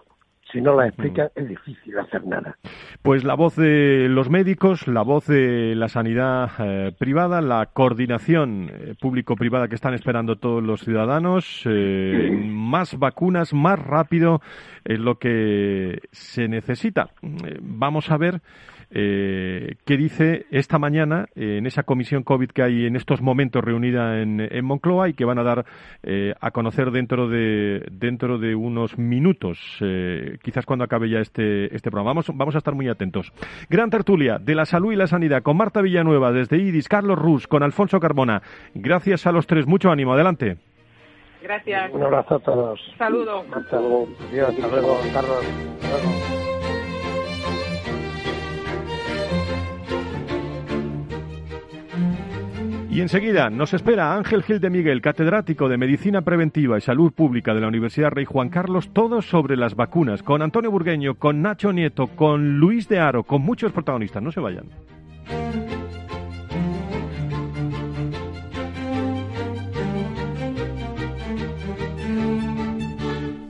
Si 0.52 0.61
no 0.61 0.76
las 0.76 0.88
explican, 0.88 1.28
es 1.35 1.48
difícil 1.48 1.98
hacer 1.98 2.24
nada. 2.24 2.56
Pues 3.02 3.24
la 3.24 3.35
voz 3.35 3.56
de 3.56 4.09
los 4.09 4.30
médicos, 4.30 4.87
la 4.87 5.02
voz 5.02 5.26
de 5.26 5.74
la 5.74 5.88
sanidad 5.88 6.50
eh, 6.61 6.92
privada, 6.96 7.40
la 7.40 7.66
coordinación 7.66 8.70
eh, 8.72 8.94
público-privada 9.00 9.68
que 9.68 9.74
están 9.74 9.94
esperando 9.94 10.37
todos 10.37 10.62
los 10.62 10.82
ciudadanos, 10.82 11.62
eh, 11.66 12.30
más 12.44 12.96
vacunas, 12.98 13.52
más 13.54 13.78
rápido 13.78 14.40
es 14.85 15.00
lo 15.00 15.18
que 15.18 16.00
se 16.12 16.46
necesita. 16.46 17.11
Vamos 17.61 18.11
a 18.11 18.16
ver 18.16 18.40
eh, 18.90 19.75
qué 19.85 19.96
dice 19.96 20.46
esta 20.51 20.79
mañana 20.79 21.27
eh, 21.35 21.59
en 21.59 21.66
esa 21.66 21.83
comisión 21.83 22.22
COVID 22.22 22.51
que 22.51 22.62
hay 22.62 22.87
en 22.87 22.96
estos 22.96 23.20
momentos 23.20 23.62
reunida 23.62 24.20
en, 24.20 24.40
en 24.40 24.64
Moncloa 24.64 25.09
y 25.09 25.14
que 25.14 25.25
van 25.25 25.38
a 25.38 25.42
dar 25.42 25.64
eh, 26.03 26.35
a 26.40 26.51
conocer 26.51 26.90
dentro 26.90 27.29
de 27.29 27.85
dentro 27.90 28.38
de 28.38 28.55
unos 28.55 28.99
minutos, 28.99 29.59
eh, 29.81 30.38
quizás 30.42 30.66
cuando 30.66 30.85
acabe 30.85 31.11
ya 31.11 31.18
este 31.18 31.75
este 31.75 31.90
programa. 31.90 32.11
Vamos, 32.11 32.31
vamos 32.35 32.55
a 32.55 32.59
estar 32.59 32.75
muy 32.75 32.88
atentos. 32.88 33.33
Gran 33.68 33.90
tertulia 33.90 34.38
de 34.38 34.55
la 34.55 34.64
salud 34.64 34.92
y 34.92 34.96
la 34.96 35.07
sanidad 35.07 35.42
con 35.42 35.57
Marta 35.57 35.83
Villanueva 35.83 36.33
desde 36.33 36.59
IDIS, 36.59 36.88
Carlos 36.88 37.18
Rus, 37.18 37.46
con 37.46 37.62
Alfonso 37.62 37.99
Carmona. 38.01 38.42
Gracias 38.75 39.27
a 39.27 39.33
los 39.33 39.46
tres, 39.46 39.66
mucho 39.66 39.90
ánimo, 39.90 40.12
adelante. 40.12 40.57
Gracias. 41.42 41.92
Un 41.92 42.03
abrazo 42.03 42.37
a 42.37 42.38
todos. 42.40 42.81
Saludo. 42.99 43.44
Hasta 43.55 43.81
luego. 43.81 44.09
Adiós, 44.31 44.49
hasta 44.49 44.68
luego, 44.68 44.99
Carlos. 45.12 45.44
Hasta 45.83 46.03
luego. 46.03 46.25
Y 52.96 53.02
enseguida 53.02 53.50
nos 53.50 53.74
espera 53.74 54.14
Ángel 54.14 54.42
Gil 54.42 54.59
de 54.59 54.70
Miguel, 54.70 55.02
catedrático 55.02 55.68
de 55.68 55.76
Medicina 55.76 56.22
Preventiva 56.22 56.78
y 56.78 56.80
Salud 56.80 57.12
Pública 57.12 57.52
de 57.52 57.61
la 57.61 57.68
Universidad 57.68 58.09
Rey 58.09 58.24
Juan 58.24 58.48
Carlos, 58.48 58.88
todo 58.94 59.20
sobre 59.20 59.54
las 59.54 59.74
vacunas, 59.74 60.22
con 60.22 60.40
Antonio 60.40 60.70
Burgueño, 60.70 61.16
con 61.16 61.42
Nacho 61.42 61.74
Nieto, 61.74 62.06
con 62.06 62.56
Luis 62.56 62.88
de 62.88 62.98
Aro, 62.98 63.24
con 63.24 63.42
muchos 63.42 63.70
protagonistas. 63.72 64.22
No 64.22 64.32
se 64.32 64.40
vayan. 64.40 64.70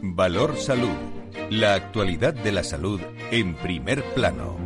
Valor 0.03 0.57
Salud. 0.57 0.89
La 1.51 1.75
actualidad 1.75 2.35
de 2.35 2.51
la 2.51 2.65
salud 2.65 3.01
en 3.31 3.55
primer 3.55 4.03
plano. 4.17 4.66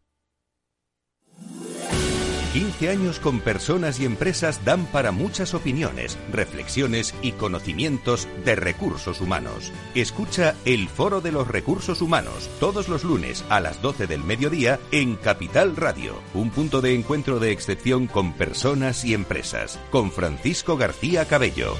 15 2.53 2.89
años 2.89 3.19
con 3.21 3.39
personas 3.39 4.01
y 4.01 4.05
empresas 4.05 4.65
dan 4.65 4.85
para 4.87 5.13
muchas 5.13 5.53
opiniones, 5.53 6.17
reflexiones 6.33 7.15
y 7.21 7.31
conocimientos 7.31 8.27
de 8.43 8.57
recursos 8.57 9.21
humanos. 9.21 9.71
Escucha 9.95 10.55
el 10.65 10.89
Foro 10.89 11.21
de 11.21 11.31
los 11.31 11.47
Recursos 11.47 12.01
Humanos 12.01 12.49
todos 12.59 12.89
los 12.89 13.05
lunes 13.05 13.45
a 13.47 13.61
las 13.61 13.81
12 13.81 14.05
del 14.05 14.25
mediodía 14.25 14.81
en 14.91 15.15
Capital 15.15 15.77
Radio, 15.77 16.21
un 16.33 16.49
punto 16.49 16.81
de 16.81 16.93
encuentro 16.93 17.39
de 17.39 17.53
excepción 17.53 18.07
con 18.07 18.33
personas 18.33 19.05
y 19.05 19.13
empresas, 19.13 19.79
con 19.89 20.11
Francisco 20.11 20.75
García 20.75 21.23
Cabello. 21.23 21.75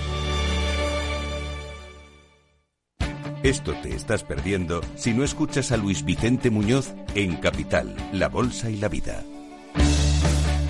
Esto 3.43 3.73
te 3.83 3.93
estás 3.93 4.23
perdiendo 4.23 4.79
si 4.95 5.13
no 5.13 5.25
escuchas 5.25 5.73
a 5.73 5.77
Luis 5.77 6.05
Vicente 6.05 6.49
Muñoz 6.49 6.93
en 7.13 7.35
Capital, 7.35 7.93
La 8.13 8.29
Bolsa 8.29 8.69
y 8.69 8.77
la 8.77 8.87
Vida. 8.87 9.25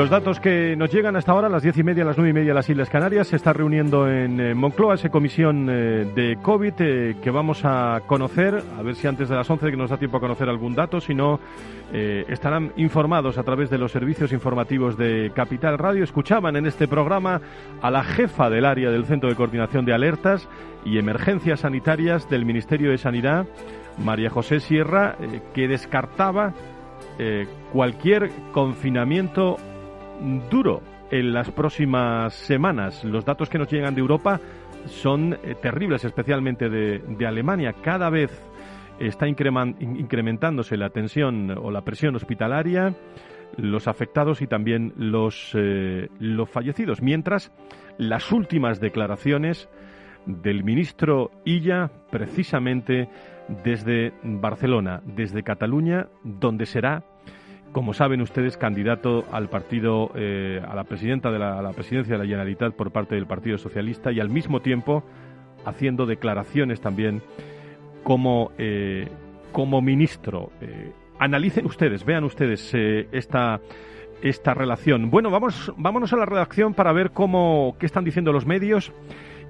Los 0.00 0.08
datos 0.08 0.40
que 0.40 0.76
nos 0.76 0.90
llegan 0.90 1.14
hasta 1.16 1.32
ahora, 1.32 1.48
a 1.48 1.50
las 1.50 1.62
diez 1.62 1.76
y 1.76 1.82
media, 1.82 2.04
a 2.04 2.06
las 2.06 2.16
nueve 2.16 2.30
y 2.30 2.32
media, 2.32 2.54
las 2.54 2.70
Islas 2.70 2.88
Canarias, 2.88 3.28
se 3.28 3.36
está 3.36 3.52
reuniendo 3.52 4.08
en 4.08 4.40
eh, 4.40 4.54
Moncloa 4.54 4.94
esa 4.94 5.10
comisión 5.10 5.68
eh, 5.68 6.10
de 6.14 6.38
COVID 6.40 6.72
eh, 6.78 7.16
que 7.22 7.30
vamos 7.30 7.66
a 7.66 8.00
conocer, 8.06 8.62
a 8.78 8.82
ver 8.82 8.94
si 8.94 9.06
antes 9.06 9.28
de 9.28 9.36
las 9.36 9.50
once 9.50 9.70
que 9.70 9.76
nos 9.76 9.90
da 9.90 9.98
tiempo 9.98 10.16
a 10.16 10.20
conocer 10.20 10.48
algún 10.48 10.74
dato, 10.74 11.02
si 11.02 11.14
no, 11.14 11.38
estarán 11.92 12.72
informados 12.76 13.36
a 13.36 13.42
través 13.42 13.68
de 13.68 13.76
los 13.76 13.92
servicios 13.92 14.32
informativos 14.32 14.96
de 14.96 15.32
Capital 15.34 15.76
Radio. 15.76 16.02
Escuchaban 16.02 16.56
en 16.56 16.64
este 16.64 16.88
programa 16.88 17.42
a 17.82 17.90
la 17.90 18.02
jefa 18.02 18.48
del 18.48 18.64
área 18.64 18.90
del 18.90 19.04
Centro 19.04 19.28
de 19.28 19.36
Coordinación 19.36 19.84
de 19.84 19.92
Alertas 19.92 20.48
y 20.82 20.96
Emergencias 20.96 21.60
Sanitarias 21.60 22.26
del 22.30 22.46
Ministerio 22.46 22.90
de 22.90 22.96
Sanidad, 22.96 23.44
María 23.98 24.30
José 24.30 24.60
Sierra, 24.60 25.16
que 25.52 25.68
descartaba 25.68 26.54
cualquier 27.72 28.30
confinamiento 28.52 29.58
duro 30.50 30.82
en 31.10 31.32
las 31.32 31.50
próximas 31.50 32.34
semanas. 32.34 33.04
Los 33.04 33.24
datos 33.24 33.48
que 33.48 33.58
nos 33.58 33.70
llegan 33.70 33.94
de 33.94 34.00
Europa 34.00 34.40
son 34.86 35.34
eh, 35.42 35.54
terribles, 35.60 36.04
especialmente 36.04 36.68
de, 36.68 37.26
Alemania. 37.26 37.74
Cada 37.82 38.10
vez 38.10 38.30
está 38.98 39.26
incrementándose 39.26 40.76
la 40.76 40.90
tensión 40.90 41.50
o 41.50 41.70
la 41.70 41.82
presión 41.82 42.16
hospitalaria, 42.16 42.94
los 43.56 43.88
afectados 43.88 44.42
y 44.42 44.46
también 44.46 44.92
los, 44.96 45.52
eh, 45.54 46.08
los 46.18 46.48
fallecidos. 46.48 47.02
Mientras, 47.02 47.52
las 47.98 48.30
últimas 48.30 48.80
declaraciones 48.80 49.68
del 50.26 50.64
ministro 50.64 51.30
Illa, 51.44 51.90
precisamente 52.10 53.08
desde 53.64 54.12
Barcelona, 54.22 55.02
desde 55.04 55.42
Cataluña, 55.42 56.08
donde 56.22 56.66
será 56.66 57.04
como 57.72 57.94
saben 57.94 58.20
ustedes, 58.20 58.56
candidato 58.56 59.24
al 59.30 59.48
partido, 59.48 60.10
eh, 60.14 60.60
a 60.66 60.74
la 60.74 60.84
presidenta 60.84 61.30
de 61.30 61.38
la, 61.38 61.72
presidencia 61.72 62.14
de 62.14 62.18
la 62.18 62.24
Generalitat 62.24 62.74
por 62.74 62.90
parte 62.90 63.14
del 63.14 63.26
Partido 63.26 63.58
Socialista 63.58 64.10
y 64.10 64.20
al 64.20 64.28
mismo 64.28 64.60
tiempo 64.60 65.04
haciendo 65.64 66.06
declaraciones 66.06 66.80
también 66.80 67.22
como, 68.02 68.50
eh, 68.58 69.08
como 69.52 69.80
ministro. 69.80 70.50
Eh, 70.60 70.92
analicen 71.18 71.66
ustedes, 71.66 72.04
vean 72.04 72.24
ustedes 72.24 72.74
esta, 72.74 73.60
esta 74.22 74.54
relación. 74.54 75.10
Bueno, 75.10 75.30
vamos, 75.30 75.72
vámonos 75.76 76.12
a 76.12 76.16
la 76.16 76.26
redacción 76.26 76.74
para 76.74 76.92
ver 76.92 77.12
cómo, 77.12 77.76
qué 77.78 77.86
están 77.86 78.04
diciendo 78.04 78.32
los 78.32 78.46
medios 78.46 78.92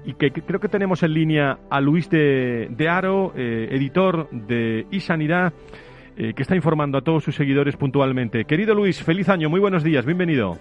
y 0.05 0.13
que, 0.13 0.31
creo 0.31 0.59
que 0.59 0.67
tenemos 0.67 1.01
en 1.01 1.13
línea 1.13 1.59
a 1.69 1.79
Luis 1.79 2.09
de, 2.09 2.67
de 2.69 2.89
Aro, 2.89 3.33
editor 3.35 4.29
de 4.31 4.85
iSanidad. 4.91 5.53
Eh, 6.21 6.35
que 6.35 6.43
está 6.43 6.55
informando 6.55 6.99
a 6.99 7.01
todos 7.01 7.23
sus 7.23 7.33
seguidores 7.33 7.75
puntualmente. 7.77 8.45
Querido 8.45 8.75
Luis, 8.75 9.01
feliz 9.01 9.27
año, 9.27 9.49
muy 9.49 9.59
buenos 9.59 9.83
días, 9.83 10.05
bienvenido. 10.05 10.55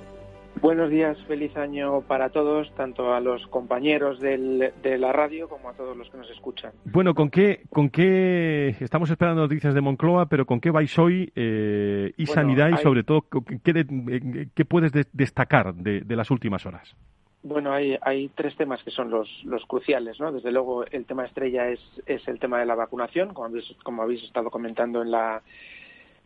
Buenos 0.62 0.88
días, 0.88 1.18
feliz 1.28 1.54
año 1.54 2.00
para 2.00 2.30
todos, 2.30 2.74
tanto 2.76 3.12
a 3.12 3.20
los 3.20 3.46
compañeros 3.48 4.20
del, 4.20 4.72
de 4.82 4.96
la 4.96 5.12
radio 5.12 5.50
como 5.50 5.68
a 5.68 5.74
todos 5.74 5.94
los 5.98 6.08
que 6.08 6.16
nos 6.16 6.30
escuchan. 6.30 6.72
Bueno, 6.86 7.14
¿con 7.14 7.28
qué, 7.28 7.64
con 7.68 7.90
qué 7.90 8.74
estamos 8.80 9.10
esperando 9.10 9.42
noticias 9.42 9.74
de 9.74 9.82
Moncloa, 9.82 10.30
pero 10.30 10.46
con 10.46 10.62
qué 10.62 10.70
vais 10.70 10.98
hoy 10.98 11.30
eh, 11.36 12.14
y 12.16 12.24
sanidad 12.24 12.70
y 12.70 12.78
sobre 12.78 13.04
todo 13.04 13.26
qué, 13.62 14.48
qué 14.54 14.64
puedes 14.64 14.92
destacar 15.12 15.74
de, 15.74 16.00
de 16.00 16.16
las 16.16 16.30
últimas 16.30 16.64
horas? 16.64 16.96
Bueno, 17.42 17.72
hay, 17.72 17.96
hay 18.02 18.28
tres 18.28 18.54
temas 18.56 18.82
que 18.82 18.90
son 18.90 19.10
los, 19.10 19.28
cruciales, 19.66 20.20
¿no? 20.20 20.30
Desde 20.30 20.52
luego, 20.52 20.84
el 20.84 21.06
tema 21.06 21.24
estrella 21.24 21.68
es, 21.68 21.80
es 22.04 22.26
el 22.28 22.38
tema 22.38 22.58
de 22.58 22.66
la 22.66 22.74
vacunación, 22.74 23.32
como 23.32 23.46
habéis, 23.46 23.74
como 23.82 24.02
habéis 24.02 24.22
estado 24.24 24.50
comentando 24.50 25.00
en 25.00 25.10
la, 25.10 25.40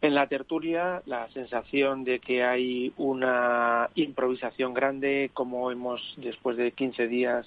en 0.01 0.15
la 0.15 0.27
tertulia, 0.27 1.03
la 1.07 1.29
sensación 1.31 2.03
de 2.03 2.19
que 2.19 2.43
hay 2.43 2.93
una 2.97 3.91
improvisación 3.95 4.75
grande, 4.75 5.31
como 5.35 5.71
hemos, 5.71 6.01
después 6.17 6.57
de 6.57 6.73
15 6.73 7.07
días, 7.07 7.47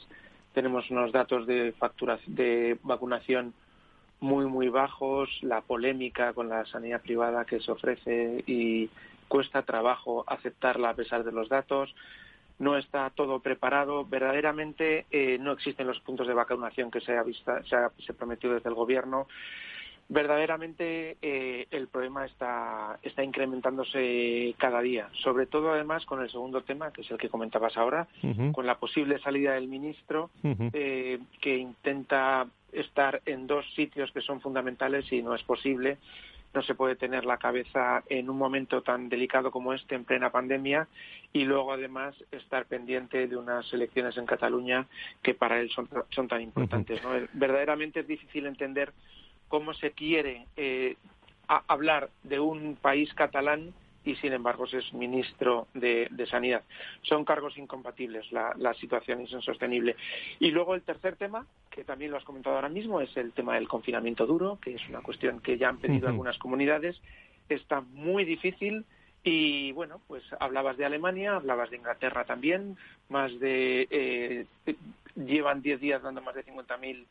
tenemos 0.53 0.89
unos 0.89 1.12
datos 1.12 1.45
de, 1.45 1.73
de 2.27 2.77
vacunación 2.84 3.53
muy, 4.21 4.45
muy 4.45 4.69
bajos, 4.69 5.30
la 5.41 5.60
polémica 5.60 6.32
con 6.32 6.47
la 6.47 6.65
sanidad 6.67 7.01
privada 7.01 7.43
que 7.43 7.60
se 7.60 7.71
ofrece 7.71 8.45
y 8.47 8.89
cuesta 9.27 9.63
trabajo 9.63 10.23
aceptarla 10.25 10.91
a 10.91 10.95
pesar 10.95 11.25
de 11.25 11.34
los 11.34 11.49
datos 11.49 11.93
no 12.60 12.78
está 12.78 13.10
todo 13.12 13.39
preparado. 13.39 14.06
Verdaderamente 14.06 15.06
eh, 15.12 15.38
no 15.39 15.52
existen 15.52 15.88
los 15.88 16.00
puntos 16.00 16.28
de 16.28 16.34
vacunación 16.34 16.91
que 16.91 17.02
se 17.02 17.17
ha, 17.17 17.24
visto, 17.24 17.52
se 17.63 17.76
ha 17.76 17.91
se 18.06 18.13
prometido 18.13 18.54
desde 18.54 18.70
el 18.70 18.76
Gobierno. 18.76 19.28
Verdaderamente 20.10 21.17
eh, 21.22 21.67
el 21.70 21.88
problema 21.89 22.26
está, 22.26 22.98
está 23.04 23.26
incrementándose 23.26 24.56
cada 24.58 24.80
día, 24.80 25.10
sobre 25.22 25.48
todo 25.48 25.74
además 25.74 26.06
con 26.06 26.22
el 26.22 26.32
segundo 26.32 26.62
tema, 26.62 26.91
que 26.91 27.02
es 27.02 27.12
el 27.12 27.17
que 27.17 27.28
comentabas 27.28 27.76
ahora, 27.76 28.08
con 28.54 28.65
la 28.65 28.78
posible 28.78 29.20
salida 29.20 29.56
del 29.56 29.67
ministro, 29.67 30.30
eh, 30.72 31.20
que 31.41 31.58
intenta 31.58 32.48
estar 32.72 33.22
en 33.26 33.48
dos 33.48 33.65
sitios 33.76 34.10
que 34.13 34.22
son 34.22 34.39
fundamentales 34.39 35.12
y 35.12 35.22
no 35.22 35.36
es 35.36 35.43
posible 35.43 35.98
no 36.53 36.63
se 36.63 36.75
puede 36.75 36.95
tener 36.95 37.25
la 37.25 37.38
cabeza 37.38 38.03
en 38.10 38.29
un 38.29 38.38
momento 38.38 38.81
tan 38.81 39.10
delicado 39.10 39.51
como 39.51 39.73
este, 39.73 39.95
en 39.95 40.05
plena 40.05 40.31
pandemia, 40.31 40.88
y 41.33 41.43
luego 41.43 41.73
además 41.73 42.15
estar 42.31 42.65
pendiente 42.65 43.27
de 43.27 43.38
unas 43.38 43.71
elecciones 43.73 44.17
en 44.17 44.25
Cataluña 44.25 44.88
que 45.21 45.33
para 45.33 45.60
él 45.60 45.69
son, 45.69 46.27
tan 46.27 46.41
importantes. 46.41 47.01
Verdaderamente 47.33 47.99
es 47.99 48.07
difícil 48.07 48.45
entender 48.45 48.93
cómo 49.47 49.73
se 49.73 49.91
quiere 49.91 50.45
eh, 50.55 50.95
hablar 51.47 52.10
de 52.23 52.39
un 52.39 52.75
país 52.75 53.13
catalán 53.13 53.73
y 54.08 54.15
sin 54.15 54.32
embargo 54.32 54.63
es 54.65 54.93
ministro 54.93 55.67
de, 55.74 56.08
Sanidad. 56.30 56.63
Son 57.02 57.26
cargos 57.26 57.58
incompatibles, 57.58 58.32
la, 58.32 58.74
situación 58.80 59.22
es 59.22 59.32
insostenible. 59.34 59.98
Y 60.39 60.52
luego 60.52 60.76
el 60.76 60.82
tercer 60.82 61.17
tema, 61.17 61.46
que 61.70 61.84
también 61.84 62.12
lo 62.12 62.17
has 62.17 62.24
comentado 62.24 62.56
ahora 62.56 62.70
mismo, 62.70 63.02
es 63.02 63.15
el 63.17 63.34
tema 63.34 63.56
del 63.56 63.67
confinamiento 63.67 64.26
duro, 64.26 64.60
que 64.62 64.76
es 64.76 64.89
una 64.89 65.02
cuestión 65.02 65.41
que 65.41 65.58
ya 65.58 65.67
han 65.67 65.80
pedido 65.80 66.08
algunas 66.08 66.38
comunidades. 66.38 67.00
Está 67.50 67.82
muy 67.82 68.24
difícil. 68.24 68.86
Y 69.24 69.74
bueno, 69.74 70.00
pues 70.08 70.24
hablabas 70.39 70.78
de 70.78 70.86
Alemania, 70.86 71.36
hablabas 71.36 71.70
de 71.70 71.78
Inglaterra 71.78 72.24
también, 72.24 72.78
más 73.10 73.38
de 73.39 73.88
eh, 73.89 74.46
llevan 75.17 75.62
10 75.62 75.82
días 75.82 76.02
dando 76.02 76.22
más 76.22 76.34
de 76.36 76.46
50.000 76.46 77.06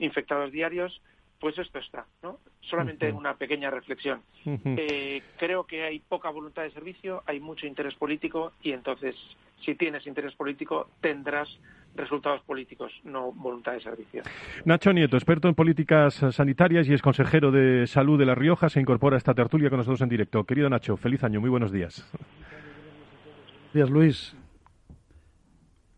infectados 0.00 0.52
diarios 0.52 1.00
pues 1.42 1.58
esto 1.58 1.80
está, 1.80 2.06
¿no? 2.22 2.38
Solamente 2.60 3.10
una 3.10 3.34
pequeña 3.34 3.68
reflexión. 3.68 4.22
Eh, 4.46 5.20
creo 5.36 5.64
que 5.64 5.82
hay 5.82 5.98
poca 5.98 6.30
voluntad 6.30 6.62
de 6.62 6.70
servicio, 6.70 7.24
hay 7.26 7.40
mucho 7.40 7.66
interés 7.66 7.96
político 7.96 8.52
y 8.62 8.70
entonces, 8.70 9.16
si 9.64 9.74
tienes 9.74 10.06
interés 10.06 10.36
político, 10.36 10.88
tendrás 11.00 11.48
resultados 11.96 12.42
políticos, 12.42 12.92
no 13.02 13.32
voluntad 13.32 13.72
de 13.72 13.80
servicio. 13.80 14.22
Nacho 14.64 14.92
Nieto, 14.92 15.16
experto 15.16 15.48
en 15.48 15.56
políticas 15.56 16.14
sanitarias 16.30 16.88
y 16.88 16.94
es 16.94 17.02
consejero 17.02 17.50
de 17.50 17.88
salud 17.88 18.20
de 18.20 18.26
La 18.26 18.36
Rioja, 18.36 18.68
se 18.68 18.80
incorpora 18.80 19.16
a 19.16 19.18
esta 19.18 19.34
tertulia 19.34 19.68
con 19.68 19.78
nosotros 19.78 20.00
en 20.00 20.10
directo. 20.10 20.44
Querido 20.44 20.70
Nacho, 20.70 20.96
feliz 20.96 21.24
año, 21.24 21.40
muy 21.40 21.50
buenos 21.50 21.72
días. 21.72 22.08
Buenos 22.12 23.72
días, 23.74 23.90
Luis. 23.90 24.36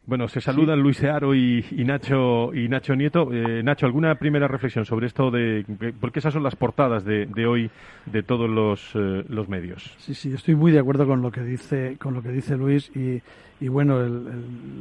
Bueno, 0.07 0.29
se 0.29 0.43
saludan 0.43 0.81
Luis 0.81 1.03
Earo 1.03 1.35
y, 1.35 1.65
Nacho 1.87 2.53
y 2.53 2.69
Nacho 2.69 2.95
Nieto. 2.95 3.33
Eh, 3.33 3.63
Nacho, 3.63 3.87
¿alguna 3.87 4.15
primera 4.17 4.47
reflexión 4.47 4.85
sobre 4.85 5.07
esto 5.07 5.31
de 5.31 5.65
porque 5.99 6.19
esas 6.19 6.35
son 6.35 6.43
las 6.43 6.57
portadas 6.57 7.07
de, 7.07 7.47
hoy 7.47 7.71
de 8.05 8.23
todos 8.23 8.51
los, 8.51 8.91
eh, 8.95 9.25
los, 9.29 9.49
medios? 9.49 9.95
Sí, 9.97 10.13
sí, 10.13 10.35
estoy 10.35 10.57
muy 10.57 10.73
de 10.73 10.79
acuerdo 10.79 11.07
con 11.07 11.23
lo 11.23 11.31
que 11.33 11.43
dice 11.43 11.97
con 11.99 12.13
lo 12.13 12.23
que 12.23 12.29
dice 12.29 12.55
Luis 12.55 12.95
y, 12.95 13.23
y 13.61 13.69
bueno, 13.69 13.99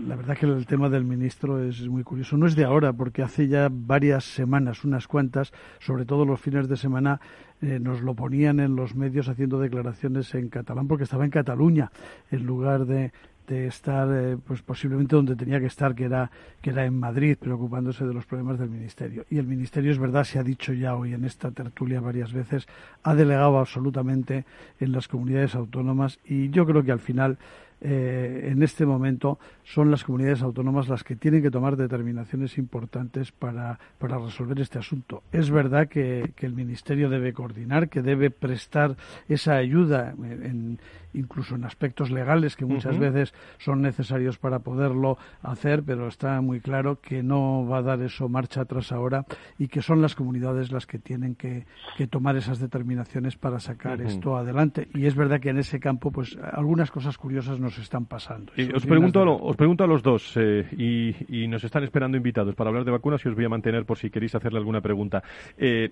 la 0.07 0.15
verdad 0.17 0.35
que 0.35 0.45
el 0.45 0.65
tema 0.65 0.89
del 0.89 1.05
ministro 1.05 1.63
es 1.63 1.87
muy 1.87 2.03
curioso. 2.03 2.35
No 2.35 2.45
es 2.45 2.55
de 2.55 2.65
ahora, 2.65 2.91
porque 2.91 3.21
hace 3.21 3.47
ya 3.47 3.69
varias 3.71 4.25
semanas, 4.25 4.83
unas 4.83 5.07
cuantas, 5.07 5.53
sobre 5.79 6.05
todo 6.05 6.25
los 6.25 6.41
fines 6.41 6.67
de 6.67 6.75
semana, 6.75 7.21
eh, 7.61 7.79
nos 7.79 8.01
lo 8.01 8.13
ponían 8.13 8.59
en 8.59 8.75
los 8.75 8.93
medios 8.93 9.29
haciendo 9.29 9.57
declaraciones 9.57 10.35
en 10.35 10.49
catalán, 10.49 10.87
porque 10.89 11.05
estaba 11.05 11.23
en 11.23 11.31
Cataluña 11.31 11.91
en 12.29 12.45
lugar 12.45 12.85
de 12.85 13.13
de 13.47 13.67
estar 13.67 14.07
eh, 14.11 14.37
pues 14.45 14.61
posiblemente 14.61 15.15
donde 15.15 15.35
tenía 15.35 15.59
que 15.59 15.65
estar 15.65 15.95
que 15.95 16.05
era 16.05 16.31
que 16.61 16.69
era 16.69 16.85
en 16.85 16.97
Madrid 16.99 17.37
preocupándose 17.39 18.05
de 18.05 18.13
los 18.13 18.25
problemas 18.25 18.59
del 18.59 18.69
ministerio. 18.69 19.25
Y 19.29 19.37
el 19.37 19.47
ministerio 19.47 19.91
es 19.91 19.99
verdad 19.99 20.23
se 20.23 20.39
ha 20.39 20.43
dicho 20.43 20.73
ya 20.73 20.95
hoy 20.95 21.13
en 21.13 21.25
esta 21.25 21.51
tertulia 21.51 21.99
varias 21.99 22.33
veces 22.33 22.67
ha 23.03 23.15
delegado 23.15 23.59
absolutamente 23.59 24.45
en 24.79 24.91
las 24.91 25.07
comunidades 25.07 25.55
autónomas 25.55 26.19
y 26.25 26.49
yo 26.49 26.65
creo 26.65 26.83
que 26.83 26.91
al 26.91 26.99
final 26.99 27.37
eh, 27.85 28.49
en 28.49 28.63
este 28.63 28.85
momento 28.85 29.39
son 29.63 29.91
las 29.91 30.03
comunidades 30.03 30.41
autónomas 30.41 30.89
las 30.89 31.03
que 31.03 31.15
tienen 31.15 31.41
que 31.41 31.51
tomar 31.51 31.75
determinaciones 31.75 32.57
importantes 32.57 33.31
para, 33.31 33.79
para 33.97 34.17
resolver 34.17 34.59
este 34.59 34.79
asunto. 34.79 35.23
Es 35.31 35.49
verdad 35.49 35.87
que, 35.87 36.33
que, 36.35 36.45
el 36.45 36.53
Ministerio 36.53 37.09
debe 37.09 37.33
coordinar, 37.33 37.89
que 37.89 38.01
debe 38.01 38.29
prestar 38.29 38.95
esa 39.27 39.55
ayuda 39.55 40.13
en, 40.17 40.79
incluso 41.13 41.55
en 41.55 41.63
aspectos 41.63 42.11
legales 42.11 42.55
que 42.55 42.65
muchas 42.65 42.97
veces 42.97 43.33
son 43.59 43.81
necesarios 43.81 44.37
para 44.37 44.59
poderlo 44.59 45.17
hacer, 45.41 45.83
pero 45.83 46.07
está 46.07 46.41
muy 46.41 46.59
claro 46.59 46.99
que 46.99 47.23
no 47.23 47.65
va 47.65 47.79
a 47.79 47.81
dar 47.81 48.01
eso 48.01 48.27
marcha 48.29 48.61
atrás 48.61 48.91
ahora 48.91 49.25
y 49.57 49.67
que 49.67 49.81
son 49.81 50.01
las 50.01 50.15
comunidades 50.15 50.71
las 50.71 50.85
que 50.85 50.99
tienen 50.99 51.35
que, 51.35 51.65
tomar 52.09 52.35
esas 52.35 52.59
determinaciones 52.59 53.37
para 53.37 53.59
sacar 53.59 54.01
esto 54.01 54.35
adelante. 54.35 54.89
Y 54.93 55.05
es 55.05 55.15
verdad 55.15 55.39
que 55.39 55.49
en 55.49 55.57
ese 55.57 55.79
campo, 55.79 56.11
pues 56.11 56.37
algunas 56.51 56.91
cosas 56.91 57.17
curiosas 57.17 57.59
nos 57.59 57.77
están 57.77 58.05
pasando. 58.05 58.51
os, 58.73 58.85
pregunto 58.85 59.23
os 59.53 59.57
pregunto 59.57 59.83
a 59.83 59.87
los 59.87 60.03
dos, 60.03 60.33
eh, 60.35 60.65
y, 60.77 61.47
nos 61.47 61.63
están 61.63 61.83
esperando 61.83 62.17
invitados 62.17 62.55
para 62.55 62.69
hablar 62.69 62.85
de 62.85 62.91
vacunas 62.91 63.23
y 63.23 63.29
os 63.29 63.35
voy 63.35 63.45
a 63.45 63.49
mantener 63.49 63.85
por 63.85 63.97
si 63.97 64.09
queréis 64.09 64.33
hacerle 64.35 64.59
alguna 64.59 64.81
pregunta. 64.81 65.23
Eh, 65.57 65.91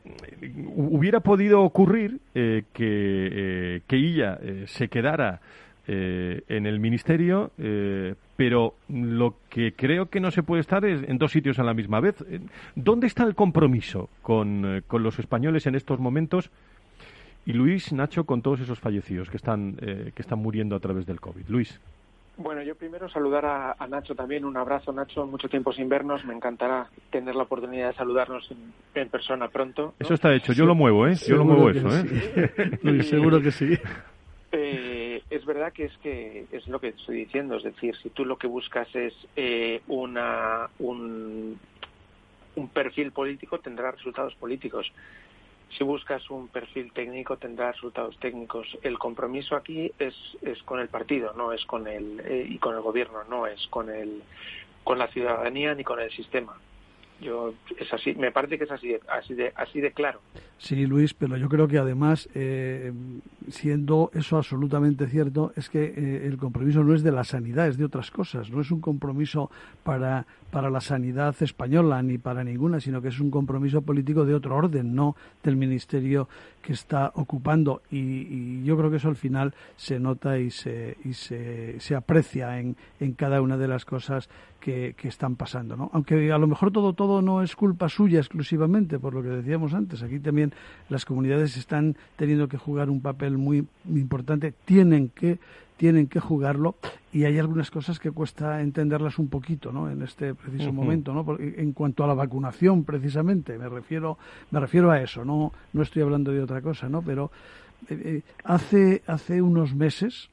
¿Hubiera 0.76 1.20
podido 1.20 1.62
ocurrir 1.62 2.20
eh, 2.34 2.64
que, 2.74 3.82
que 3.88 3.96
ella 3.96 4.40
se 4.66 4.88
quedara 4.88 5.40
eh, 5.88 6.44
en 6.48 6.68
el 6.68 6.80
ministerio, 6.80 7.52
eh, 7.58 8.14
pero 8.38 8.76
lo 8.88 9.36
que 9.50 9.74
creo 9.74 10.12
que 10.12 10.20
no 10.20 10.30
se 10.30 10.44
puede 10.44 10.62
estar 10.62 10.86
es 10.86 11.02
en 11.10 11.18
dos 11.18 11.32
sitios 11.32 11.58
a 11.58 11.64
la 11.64 11.74
misma 11.74 12.00
vez. 12.00 12.24
¿Dónde 12.76 13.08
está 13.08 13.24
el 13.24 13.34
compromiso 13.34 14.08
con, 14.22 14.64
eh, 14.64 14.82
con 14.86 15.02
los 15.02 15.18
españoles 15.18 15.66
en 15.66 15.74
estos 15.74 16.00
momentos? 16.00 16.52
Y 17.48 17.54
Luis, 17.54 17.92
Nacho, 17.92 18.26
con 18.26 18.44
todos 18.44 18.60
esos 18.60 18.80
fallecidos 18.80 19.32
que 19.32 19.38
están, 19.38 19.76
que 19.76 20.22
están 20.22 20.38
muriendo 20.38 20.76
a 20.76 20.80
través 20.80 21.08
del 21.08 21.20
COVID. 21.20 21.50
Luis. 21.50 21.80
Bueno, 22.42 22.64
yo 22.64 22.76
primero 22.76 23.10
saludar 23.10 23.46
a, 23.46 23.88
Nacho 23.88 24.16
también. 24.16 24.46
Un 24.46 24.58
abrazo, 24.58 24.92
Nacho. 24.92 25.26
Mucho 25.26 25.48
tiempo 25.48 25.72
sin 25.74 25.90
vernos. 25.90 26.26
Me 26.26 26.34
encantará 26.34 26.90
tener 27.10 27.36
la 27.36 27.44
oportunidad 27.44 27.90
de 27.90 27.96
saludarnos 27.96 28.50
en, 28.96 29.10
persona 29.10 29.48
pronto. 29.48 29.94
Eso 30.00 30.14
está 30.14 30.34
hecho. 30.34 30.54
Yo 30.54 30.66
lo 30.66 30.76
muevo, 30.76 31.08
¿eh? 31.08 31.16
Yo 31.28 31.38
lo 31.38 31.46
muevo 31.46 31.70
eso, 31.70 31.88
¿eh? 31.90 33.04
Seguro 33.04 33.42
que 33.42 33.52
sí. 33.52 33.78
Eh, 34.52 35.24
es 35.30 35.46
verdad 35.46 35.72
que 35.72 35.86
es 35.86 35.98
que 36.00 36.46
es 36.52 36.68
lo 36.68 36.80
que 36.80 36.90
estoy 36.90 37.18
diciendo, 37.18 37.56
es 37.56 37.64
decir, 37.64 37.96
si 37.96 38.10
tú 38.10 38.26
lo 38.26 38.38
que 38.38 38.48
buscas 38.48 38.94
es 38.94 39.14
eh, 39.38 39.82
una, 39.88 40.70
un, 40.80 41.58
un 42.56 42.68
perfil 42.70 43.12
político, 43.12 43.60
tendrá 43.60 43.92
resultados 43.92 44.36
políticos. 44.36 44.92
Si 45.78 45.84
buscas 45.84 46.30
un 46.30 46.48
perfil 46.50 46.92
técnico, 46.92 47.38
tendrá 47.38 47.72
resultados 47.72 48.18
técnicos. 48.20 48.68
El 48.82 49.00
compromiso 49.00 49.56
aquí 49.56 49.92
es, 49.98 50.14
es 50.42 50.62
con 50.64 50.80
el 50.80 50.90
partido, 50.90 51.34
no 51.34 51.54
es 51.54 51.66
con 51.66 51.88
el 51.88 52.20
eh, 52.26 52.46
y 52.50 52.58
con 52.58 52.76
el 52.76 52.82
gobierno, 52.82 53.24
no 53.30 53.48
es 53.48 53.68
con 53.68 53.90
el 53.90 54.22
con 54.84 54.98
la 54.98 55.08
ciudadanía 55.08 55.74
ni 55.76 55.84
con 55.84 56.00
el 56.00 56.12
sistema. 56.12 56.58
Yo 57.22 57.54
es 57.78 57.94
así, 57.94 58.16
me 58.16 58.32
parece 58.32 58.58
que 58.58 58.64
es 58.64 58.72
así 58.72 58.96
así 59.08 59.36
de, 59.36 59.54
así 59.56 59.80
de 59.80 59.92
claro. 59.92 60.20
Sí, 60.58 60.88
Luis, 60.88 61.14
pero 61.14 61.38
yo 61.38 61.50
creo 61.50 61.68
que 61.68 61.78
además, 61.78 62.28
eh, 62.34 62.92
siendo 63.50 64.10
eso 64.14 64.38
absolutamente 64.38 65.08
cierto, 65.08 65.54
es 65.56 65.70
que 65.70 65.84
eh, 65.84 66.26
el 66.26 66.38
compromiso 66.38 66.84
no 66.84 66.96
es 66.96 67.04
de 67.04 67.12
la 67.12 67.24
sanidad, 67.24 67.68
es 67.68 67.78
de 67.78 67.86
otras 67.86 68.10
cosas. 68.12 68.50
No 68.50 68.62
es 68.62 68.72
un 68.72 68.82
compromiso 68.82 69.52
para, 69.84 70.26
para 70.52 70.70
la 70.70 70.82
sanidad 70.82 71.36
española 71.42 72.02
ni 72.04 72.18
para 72.18 72.44
ninguna, 72.44 72.80
sino 72.80 73.02
que 73.02 73.08
es 73.08 73.20
un 73.20 73.32
compromiso 73.32 73.82
político 73.82 74.26
de 74.26 74.36
otro 74.36 74.56
orden, 74.56 74.94
no 74.94 75.16
del 75.44 75.56
ministerio 75.56 76.28
que 76.62 76.74
está 76.74 77.12
ocupando. 77.16 77.82
Y, 77.90 78.64
yo 78.64 78.78
creo 78.78 78.92
que 78.92 78.98
eso 78.98 79.08
al 79.08 79.16
final 79.16 79.54
se 79.78 80.00
nota 80.00 80.38
y 80.38 80.52
se, 80.52 80.98
y 81.04 81.14
se, 81.14 81.80
se 81.80 81.96
aprecia 81.96 82.60
en, 82.60 82.76
en 83.00 83.14
cada 83.14 83.42
una 83.42 83.58
de 83.58 83.68
las 83.68 83.86
cosas 83.86 84.30
que, 84.62 84.96
están 85.04 85.36
pasando, 85.36 85.76
¿no? 85.76 85.90
Aunque 85.94 86.32
a 86.32 86.38
lo 86.38 86.48
mejor 86.48 86.72
todo 86.72 86.94
todo 86.94 87.22
no 87.22 87.42
es 87.42 87.56
culpa 87.56 87.90
suya 87.90 88.20
exclusivamente, 88.20 89.00
por 89.00 89.14
lo 89.14 89.22
que 89.24 89.30
decíamos 89.30 89.74
antes. 89.74 90.04
Aquí 90.04 90.20
también 90.20 90.54
las 90.88 91.04
comunidades 91.04 91.58
están 91.58 91.98
teniendo 92.16 92.48
que 92.48 92.58
jugar 92.58 92.90
un 92.90 93.02
papel 93.02 93.38
muy, 93.38 93.66
importante, 93.90 94.54
tienen 94.64 95.10
que 95.10 95.40
tienen 95.82 96.06
que 96.06 96.20
jugarlo 96.20 96.76
y 97.12 97.24
hay 97.24 97.40
algunas 97.40 97.72
cosas 97.72 97.98
que 97.98 98.12
cuesta 98.12 98.62
entenderlas 98.62 99.18
un 99.18 99.30
poquito, 99.30 99.72
¿no? 99.72 99.90
En 99.90 100.04
este 100.04 100.36
preciso 100.36 100.72
momento, 100.72 101.12
¿no? 101.12 101.26
en 101.40 101.74
cuanto 101.74 102.04
a 102.04 102.08
la 102.08 102.14
vacunación, 102.14 102.84
precisamente, 102.84 103.58
me 103.58 103.68
refiero 103.68 104.20
me 104.52 104.60
refiero 104.60 104.92
a 104.92 105.02
eso, 105.02 105.26
no 105.26 105.52
no 105.74 105.82
estoy 105.82 106.04
hablando 106.04 106.32
de 106.32 106.40
otra 106.40 106.62
cosa, 106.62 106.88
¿no? 106.88 107.02
Pero 107.02 107.32
eh, 107.90 108.00
eh, 108.06 108.22
hace 108.44 109.02
hace 109.08 109.42
unos 109.42 109.74
meses 109.74 110.30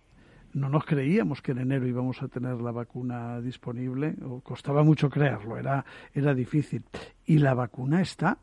no 0.53 0.69
nos 0.69 0.85
creíamos 0.85 1.41
que 1.41 1.53
en 1.53 1.61
enero 1.61 1.87
íbamos 1.87 2.23
a 2.23 2.29
tener 2.29 2.61
la 2.61 2.71
vacuna 2.71 3.41
disponible, 3.41 4.17
o 4.29 4.41
costaba 4.41 4.83
mucho 4.83 5.09
creerlo, 5.09 5.57
era, 5.57 5.83
era 6.13 6.35
difícil. 6.35 6.83
Y 7.25 7.39
la 7.39 7.55
vacuna 7.55 8.03
está, 8.03 8.37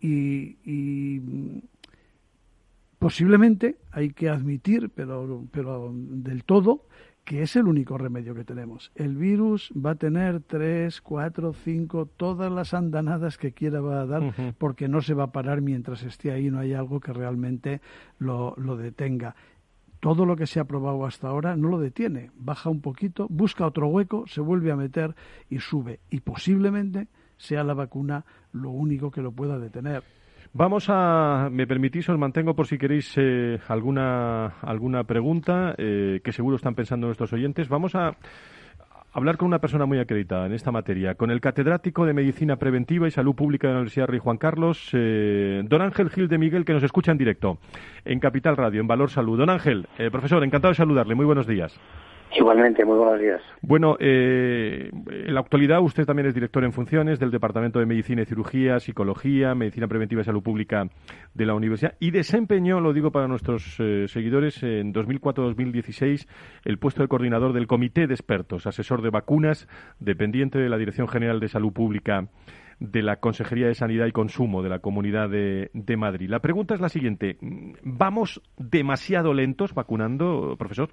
y, 0.00 1.18
posiblemente 3.04 3.76
hay 3.92 4.14
que 4.14 4.30
admitir, 4.30 4.88
pero, 4.88 5.44
pero 5.50 5.92
del 5.94 6.42
todo, 6.44 6.86
que 7.22 7.42
es 7.42 7.54
el 7.54 7.66
único 7.66 7.98
remedio 7.98 8.34
que 8.34 8.44
tenemos. 8.44 8.92
El 8.94 9.16
virus 9.16 9.70
va 9.76 9.90
a 9.90 9.94
tener 9.96 10.40
tres, 10.40 11.02
cuatro, 11.02 11.52
cinco, 11.52 12.06
todas 12.06 12.50
las 12.50 12.72
andanadas 12.72 13.36
que 13.36 13.52
quiera 13.52 13.82
va 13.82 14.00
a 14.00 14.06
dar, 14.06 14.54
porque 14.56 14.88
no 14.88 15.02
se 15.02 15.12
va 15.12 15.24
a 15.24 15.32
parar 15.32 15.60
mientras 15.60 16.02
esté 16.02 16.32
ahí, 16.32 16.50
no 16.50 16.60
hay 16.60 16.72
algo 16.72 16.98
que 16.98 17.12
realmente 17.12 17.82
lo, 18.18 18.54
lo 18.56 18.74
detenga 18.78 19.36
todo 20.00 20.24
lo 20.24 20.36
que 20.36 20.46
se 20.46 20.60
ha 20.60 20.64
probado 20.64 21.06
hasta 21.06 21.28
ahora 21.28 21.56
no 21.56 21.68
lo 21.68 21.78
detiene, 21.78 22.30
baja 22.36 22.68
un 22.68 22.82
poquito, 22.82 23.26
busca 23.30 23.66
otro 23.66 23.86
hueco, 23.88 24.26
se 24.26 24.42
vuelve 24.42 24.70
a 24.70 24.76
meter 24.76 25.14
y 25.48 25.60
sube. 25.60 26.00
Y 26.10 26.20
posiblemente 26.20 27.08
sea 27.38 27.64
la 27.64 27.72
vacuna 27.72 28.26
lo 28.52 28.68
único 28.68 29.10
que 29.10 29.22
lo 29.22 29.32
pueda 29.32 29.58
detener. 29.58 30.04
Vamos 30.56 30.86
a, 30.88 31.48
me 31.50 31.66
permitís, 31.66 32.08
os 32.08 32.16
mantengo 32.16 32.54
por 32.54 32.68
si 32.68 32.78
queréis 32.78 33.10
eh, 33.18 33.58
alguna, 33.66 34.54
alguna 34.62 35.02
pregunta 35.02 35.74
eh, 35.76 36.20
que 36.22 36.30
seguro 36.30 36.54
están 36.54 36.76
pensando 36.76 37.08
nuestros 37.08 37.32
oyentes. 37.32 37.68
Vamos 37.68 37.96
a 37.96 38.14
hablar 39.12 39.36
con 39.36 39.48
una 39.48 39.58
persona 39.58 39.84
muy 39.84 39.98
acreditada 39.98 40.46
en 40.46 40.52
esta 40.52 40.70
materia, 40.70 41.16
con 41.16 41.32
el 41.32 41.40
catedrático 41.40 42.06
de 42.06 42.12
Medicina 42.12 42.54
Preventiva 42.54 43.08
y 43.08 43.10
Salud 43.10 43.34
Pública 43.34 43.66
de 43.66 43.72
la 43.72 43.80
Universidad 43.80 44.06
Rey 44.06 44.20
Juan 44.20 44.36
Carlos, 44.36 44.90
eh, 44.92 45.64
don 45.64 45.82
Ángel 45.82 46.08
Gil 46.10 46.28
de 46.28 46.38
Miguel, 46.38 46.64
que 46.64 46.72
nos 46.72 46.84
escucha 46.84 47.10
en 47.10 47.18
directo 47.18 47.58
en 48.04 48.20
Capital 48.20 48.56
Radio, 48.56 48.80
en 48.80 48.86
Valor 48.86 49.10
Salud. 49.10 49.36
Don 49.36 49.50
Ángel, 49.50 49.88
eh, 49.98 50.08
profesor, 50.12 50.44
encantado 50.44 50.70
de 50.70 50.76
saludarle. 50.76 51.16
Muy 51.16 51.26
buenos 51.26 51.48
días. 51.48 51.76
Igualmente, 52.36 52.84
muy 52.84 52.96
buenos 52.96 53.20
días. 53.20 53.40
Bueno, 53.62 53.96
eh, 54.00 54.90
en 54.92 55.34
la 55.34 55.40
actualidad 55.40 55.80
usted 55.80 56.04
también 56.04 56.26
es 56.26 56.34
director 56.34 56.64
en 56.64 56.72
funciones 56.72 57.20
del 57.20 57.30
Departamento 57.30 57.78
de 57.78 57.86
Medicina 57.86 58.22
y 58.22 58.24
Cirugía, 58.24 58.80
Psicología, 58.80 59.54
Medicina 59.54 59.86
Preventiva 59.86 60.20
y 60.20 60.24
Salud 60.24 60.42
Pública 60.42 60.88
de 61.32 61.46
la 61.46 61.54
Universidad 61.54 61.94
y 62.00 62.10
desempeñó, 62.10 62.80
lo 62.80 62.92
digo 62.92 63.12
para 63.12 63.28
nuestros 63.28 63.76
eh, 63.78 64.06
seguidores, 64.08 64.62
en 64.64 64.92
2004-2016 64.92 66.26
el 66.64 66.78
puesto 66.78 67.02
de 67.02 67.08
coordinador 67.08 67.52
del 67.52 67.68
Comité 67.68 68.08
de 68.08 68.14
Expertos, 68.14 68.66
asesor 68.66 69.02
de 69.02 69.10
vacunas, 69.10 69.68
dependiente 70.00 70.58
de 70.58 70.68
la 70.68 70.76
Dirección 70.76 71.06
General 71.06 71.38
de 71.38 71.48
Salud 71.48 71.72
Pública 71.72 72.28
de 72.80 73.02
la 73.02 73.20
Consejería 73.20 73.68
de 73.68 73.74
Sanidad 73.74 74.06
y 74.06 74.12
Consumo 74.12 74.62
de 74.62 74.70
la 74.70 74.80
Comunidad 74.80 75.30
de, 75.30 75.70
de 75.72 75.96
Madrid. 75.96 76.28
La 76.28 76.40
pregunta 76.40 76.74
es 76.74 76.80
la 76.80 76.88
siguiente. 76.88 77.38
¿Vamos 77.84 78.42
demasiado 78.58 79.32
lentos 79.32 79.72
vacunando, 79.72 80.56
profesor? 80.58 80.90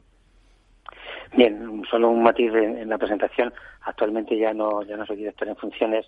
Bien, 1.35 1.83
solo 1.89 2.09
un 2.09 2.23
matiz 2.23 2.53
en, 2.53 2.89
la 2.89 2.97
presentación. 2.97 3.53
Actualmente 3.81 4.37
ya 4.37 4.53
no, 4.53 4.83
ya 4.83 4.97
no 4.97 5.05
soy 5.05 5.17
director 5.17 5.47
en 5.47 5.55
funciones 5.55 6.05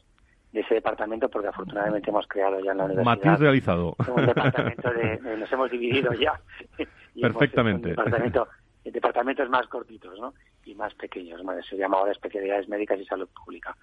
de 0.52 0.62
ese 0.62 0.76
departamento 0.76 1.30
porque 1.30 1.48
afortunadamente 1.48 2.10
hemos 2.10 2.28
creado 2.28 2.60
ya 2.60 2.72
en 2.72 2.78
la 2.78 2.86
universidad. 2.86 3.16
Matiz 3.16 3.40
realizado. 3.40 3.96
Un 4.16 4.26
departamento 4.26 4.90
de, 4.92 5.38
nos 5.38 5.52
hemos 5.52 5.72
dividido 5.72 6.14
ya. 6.14 6.40
Perfectamente. 7.22 7.90
departamento, 7.90 8.48
departamentos 8.84 9.50
más 9.50 9.68
cortitos, 9.68 10.20
¿no? 10.20 10.34
y 10.66 10.76
más 10.76 10.94
pequeños, 10.96 11.42
se 11.70 11.78
llama 11.78 11.98
ahora 11.98 12.12
especialidades 12.12 12.68
médicas 12.70 13.00
y 13.00 13.06
salud 13.06 13.28
pública. 13.28 13.76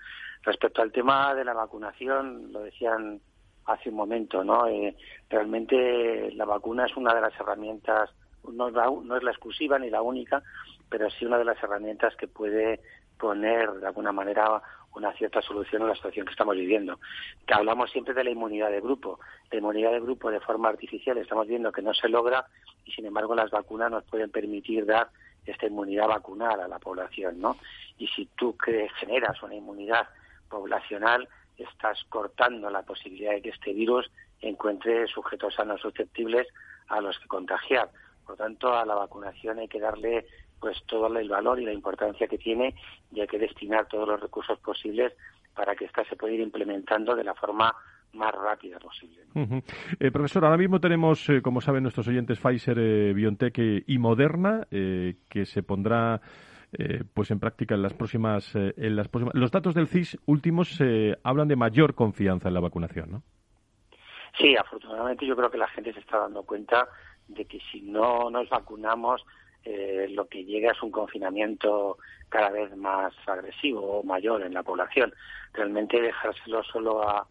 Respecto 0.43 0.83
al 0.83 0.93
tema 0.93 1.35
de 1.35 1.45
la 1.45 1.53
vacunación, 1.53 2.53
lo 2.53 2.63
decían 2.63 3.21
hace 3.67 3.91
un 3.91 3.97
momento, 3.97 4.43
¿no? 4.43 4.67
Eh, 4.67 4.97
realmente 5.29 6.33
la 6.33 6.45
vacuna 6.45 6.87
es 6.87 6.97
una 6.97 7.15
de 7.15 7.21
las 7.21 7.39
herramientas, 7.39 8.11
no 8.51 8.69
es, 8.69 8.75
la, 8.75 8.87
no 8.87 9.17
es 9.17 9.23
la 9.23 9.31
exclusiva 9.31 9.79
ni 9.79 9.91
la 9.91 10.03
única, 10.03 10.43
pero 10.91 11.09
sí 11.11 11.25
una 11.25 11.39
de 11.39 11.45
las 11.45 11.63
herramientas 11.63 12.15
que 12.17 12.29
puede 12.29 12.81
poner 13.19 13.71
de 13.73 13.87
alguna 13.87 14.13
manera 14.13 14.63
una 14.95 15.13
cierta 15.13 15.41
solución 15.41 15.83
a 15.83 15.87
la 15.87 15.95
situación 15.95 16.27
que 16.27 16.33
estamos 16.33 16.57
viviendo. 16.57 16.99
Que 17.47 17.55
hablamos 17.55 17.91
siempre 17.91 18.13
de 18.13 18.25
la 18.25 18.31
inmunidad 18.31 18.71
de 18.71 18.81
grupo. 18.81 19.21
La 19.51 19.59
inmunidad 19.59 19.93
de 19.93 20.01
grupo 20.01 20.31
de 20.31 20.41
forma 20.41 20.69
artificial 20.69 21.17
estamos 21.19 21.47
viendo 21.47 21.71
que 21.71 21.83
no 21.83 21.95
se 21.95 22.09
logra 22.09 22.45
y 22.85 22.93
sin 22.93 23.07
embargo 23.07 23.35
las 23.35 23.51
vacunas 23.51 23.91
nos 23.91 24.05
pueden 24.05 24.31
permitir 24.31 24.85
dar 24.87 25.09
esta 25.47 25.67
inmunidad 25.67 26.09
vacunal 26.09 26.61
a 26.61 26.69
la 26.69 26.79
población, 26.79 27.41
¿no? 27.41 27.57
Y 27.99 28.09
si 28.09 28.27
tú 28.37 28.57
generas 28.59 29.43
una 29.43 29.55
inmunidad 29.55 30.09
poblacional, 30.49 31.29
estás 31.57 32.03
cortando 32.09 32.71
la 32.71 32.83
posibilidad 32.83 33.33
de 33.33 33.43
que 33.43 33.51
este 33.51 33.73
virus 33.73 34.11
encuentre 34.41 35.07
sujetos 35.07 35.55
sanos 35.55 35.81
susceptibles 35.81 36.47
a 36.89 37.01
los 37.01 37.19
que 37.19 37.29
contagiar. 37.29 37.91
Por 38.25 38.39
lo 38.39 38.45
tanto, 38.45 38.75
a 38.75 38.85
la 38.85 38.95
vacunación 38.95 39.59
hay 39.59 39.69
que 39.69 39.81
darle 39.81 40.27
pues 40.61 40.77
todo 40.87 41.07
el 41.19 41.29
valor 41.29 41.59
y 41.61 41.65
la 41.65 41.73
importancia 41.73 42.27
que 42.27 42.39
tiene 42.39 42.75
y 43.13 43.21
hay 43.21 43.27
que 43.27 43.39
destinar 43.39 43.87
todos 43.87 44.07
los 44.07 44.21
recursos 44.21 44.59
posibles 44.59 45.13
para 45.55 45.75
que 45.75 45.87
ésta 45.87 46.05
se 46.05 46.17
pueda 46.17 46.35
ir 46.35 46.41
implementando 46.41 47.15
de 47.17 47.25
la 47.25 47.35
forma 47.35 47.75
más 48.13 48.35
rápida 48.35 48.79
posible. 48.79 49.23
Eh, 49.99 50.11
profesor, 50.11 50.45
ahora 50.45 50.57
mismo 50.57 50.81
tenemos, 50.81 51.29
eh, 51.29 51.43
como 51.43 51.61
saben 51.61 51.83
nuestros 51.83 52.09
oyentes, 52.09 52.41
Pfizer, 52.41 52.79
eh, 52.79 53.13
BioNTech 53.13 53.85
y 53.87 53.99
Moderna, 53.99 54.67
que 54.71 55.45
se 55.45 55.63
pondrá 55.63 56.21
pues 57.15 57.33
en 57.33 57.41
práctica 57.41 57.75
en 57.75 57.83
las 57.83 57.95
próximas, 57.95 58.55
en 58.55 58.95
las 58.95 59.09
próximas. 59.09 59.35
Los 59.35 59.51
datos 59.51 59.75
del 59.75 59.89
CIS 59.89 60.19
últimos 60.27 60.79
hablan 61.25 61.49
de 61.49 61.57
mayor 61.57 61.95
confianza 61.95 62.47
en 62.47 62.55
la 62.55 62.61
vacunación, 62.61 63.11
¿no? 63.11 63.23
Sí, 64.39 64.55
afortunadamente 64.57 65.27
yo 65.27 65.35
creo 65.35 65.51
que 65.51 65.59
la 65.59 65.67
gente 65.69 65.93
se 65.93 65.99
está 65.99 66.19
dando 66.19 66.45
cuenta 66.45 66.89
de 67.27 67.45
que 67.45 67.59
si 67.73 67.83
no 67.83 68.31
nos 68.31 68.49
vacunamos 68.49 69.25
lo 69.65 70.27
que 70.27 70.45
llega 70.45 70.73
es 70.73 70.83
un 70.83 70.91
confinamiento 70.91 71.99
cada 72.31 72.51
vez 72.51 72.75
más 72.77 73.13
agresivo 73.27 73.99
o 73.99 74.03
mayor 74.03 74.43
en 74.43 74.55
la 74.55 74.63
población. 74.63 75.13
Realmente 75.53 76.01
dejárselo 76.01 76.63
solo 76.63 77.07
a, 77.07 77.27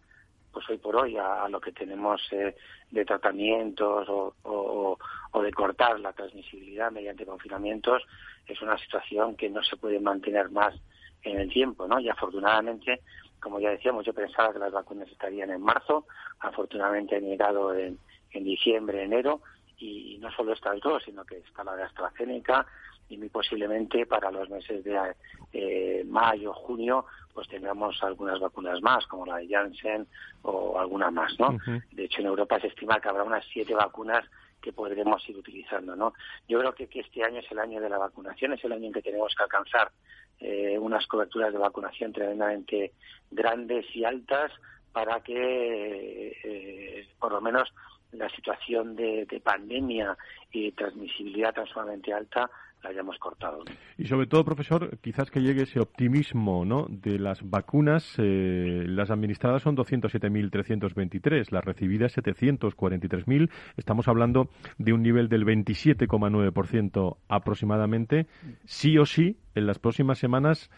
pues 0.51 0.69
hoy 0.69 0.77
por 0.77 0.95
hoy 0.95 1.17
a, 1.17 1.47
lo 1.49 1.59
que 1.59 1.71
tenemos 1.71 2.21
eh, 2.31 2.55
de 2.91 3.05
tratamientos 3.05 4.07
o, 4.09 4.97
de 5.41 5.53
cortar 5.53 5.99
la 5.99 6.11
transmisibilidad 6.11 6.91
mediante 6.91 7.25
confinamientos 7.25 8.03
es 8.45 8.61
una 8.61 8.77
situación 8.77 9.35
que 9.35 9.49
no 9.49 9.63
se 9.63 9.77
puede 9.77 9.99
mantener 9.99 10.51
más 10.51 10.75
en 11.23 11.39
el 11.39 11.49
tiempo, 11.49 11.87
¿no? 11.87 11.99
Y 11.99 12.09
afortunadamente, 12.09 13.01
como 13.39 13.59
ya 13.59 13.69
decíamos, 13.69 14.05
yo 14.05 14.13
pensaba 14.13 14.51
que 14.51 14.59
las 14.59 14.73
vacunas 14.73 15.07
estarían 15.09 15.49
en 15.49 15.61
marzo, 15.61 16.05
afortunadamente 16.39 17.15
han 17.15 17.23
llegado 17.23 17.73
en 17.73 17.97
diciembre, 18.33 19.03
enero, 19.03 19.41
y 19.79 20.17
no 20.19 20.31
solo 20.31 20.53
estas 20.53 20.79
dos, 20.81 21.03
sino 21.03 21.23
que 21.25 21.37
está 21.37 21.63
la 21.63 21.75
de 21.75 21.83
AstraZeneca, 21.83 22.65
y 23.09 23.17
muy 23.17 23.29
posiblemente 23.29 24.05
para 24.05 24.29
los 24.31 24.49
meses 24.49 24.83
de 24.83 25.15
eh, 25.51 26.03
mayo, 26.07 26.53
junio, 26.53 27.05
pues 27.33 27.47
tengamos 27.47 28.01
algunas 28.03 28.39
vacunas 28.39 28.81
más, 28.81 29.05
como 29.07 29.25
la 29.25 29.37
de 29.37 29.47
Janssen 29.47 30.07
o 30.43 30.79
alguna 30.79 31.09
más, 31.09 31.39
¿no? 31.39 31.57
De 31.91 32.05
hecho, 32.05 32.21
en 32.21 32.27
Europa 32.27 32.59
se 32.59 32.67
estima 32.67 32.99
que 32.99 33.09
habrá 33.09 33.23
unas 33.23 33.43
siete 33.51 33.73
vacunas 33.73 34.25
que 34.61 34.73
podremos 34.73 35.27
ir 35.27 35.37
utilizando, 35.37 35.95
¿no? 35.95 36.13
Yo 36.47 36.59
creo 36.59 36.73
que, 36.73 36.87
que 36.87 36.99
este 36.99 37.23
año 37.23 37.39
es 37.39 37.51
el 37.51 37.59
año 37.59 37.81
de 37.81 37.89
la 37.89 37.97
vacunación, 37.97 38.53
es 38.53 38.63
el 38.63 38.73
año 38.73 38.87
en 38.87 38.93
que 38.93 39.01
tenemos 39.01 39.33
que 39.33 39.43
alcanzar 39.43 39.91
eh, 40.39 40.77
unas 40.77 41.07
coberturas 41.07 41.51
de 41.51 41.59
vacunación 41.59 42.13
tremendamente 42.13 42.93
grandes 43.31 43.85
y 43.95 44.03
altas 44.03 44.51
para 44.91 45.21
que, 45.21 46.37
eh, 46.43 47.07
por 47.19 47.31
lo 47.31 47.41
menos, 47.41 47.73
la 48.11 48.29
situación 48.29 48.95
de, 48.95 49.25
de 49.25 49.39
pandemia 49.39 50.17
y 50.51 50.71
transmisibilidad 50.71 51.53
tan 51.53 51.67
sumamente 51.67 52.13
alta 52.13 52.49
la 52.83 52.89
hayamos 52.91 53.17
cortado. 53.17 53.63
Y 53.97 54.05
sobre 54.05 54.27
todo, 54.27 54.45
profesor, 54.45 54.97
quizás 54.99 55.29
que 55.29 55.41
llegue 55.41 55.63
ese 55.63 55.79
optimismo 55.79 56.65
¿no? 56.65 56.85
de 56.89 57.19
las 57.19 57.47
vacunas. 57.47 58.15
Eh, 58.17 58.85
las 58.87 59.11
administradas 59.11 59.63
son 59.63 59.75
207.323, 59.75 61.51
las 61.51 61.63
recibidas 61.63 62.17
743.000. 62.17 63.49
Estamos 63.77 64.07
hablando 64.07 64.49
de 64.77 64.93
un 64.93 65.03
nivel 65.03 65.27
del 65.29 65.45
27,9% 65.45 67.17
aproximadamente. 67.27 68.27
Sí 68.65 68.97
o 68.97 69.05
sí, 69.05 69.37
en 69.55 69.67
las 69.67 69.79
próximas 69.79 70.17
semanas 70.17 70.69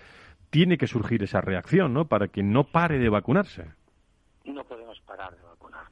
tiene 0.49 0.77
que 0.77 0.87
surgir 0.87 1.23
esa 1.23 1.41
reacción, 1.41 1.93
¿no? 1.93 2.07
Para 2.07 2.27
que 2.27 2.43
no 2.43 2.65
pare 2.65 2.99
de 2.99 3.09
vacunarse. 3.09 3.65
No 4.43 4.63
podemos 4.63 4.99
parar 5.01 5.31
de 5.35 5.41
vacunar, 5.43 5.50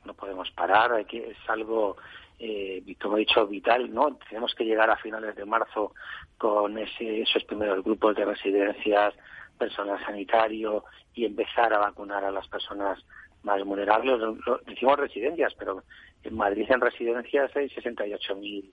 no 0.10 0.16
podemos 0.16 0.50
parar. 0.52 0.94
Hay 0.94 1.06
que, 1.06 1.32
es 1.32 1.38
algo 1.48 1.98
eh, 2.40 2.82
como 3.02 3.18
he 3.18 3.22
dicho, 3.22 3.46
vital, 3.46 3.94
¿no? 3.94 4.18
Tenemos 4.28 4.56
que 4.56 4.64
llegar 4.64 4.90
a 4.90 4.98
finales 4.98 5.36
de 5.36 5.46
marzo 5.46 5.94
con 6.38 6.78
ese, 6.78 7.22
esos 7.22 7.44
primeros 7.44 7.84
grupos 7.84 8.16
de 8.16 8.26
residencias, 8.26 9.14
personal 9.58 10.04
sanitario 10.06 10.86
y 11.14 11.26
empezar 11.26 11.74
a 11.74 11.80
vacunar 11.80 12.24
a 12.24 12.32
las 12.32 12.48
personas 12.48 12.98
más 13.44 13.64
vulnerables. 13.64 14.20
decimos 14.66 14.98
residencias, 14.98 15.54
pero 15.60 15.84
en 16.24 16.36
Madrid 16.36 16.66
en 16.70 16.82
residencias 16.82 17.56
hay 17.56 17.68
68.000 17.70 18.72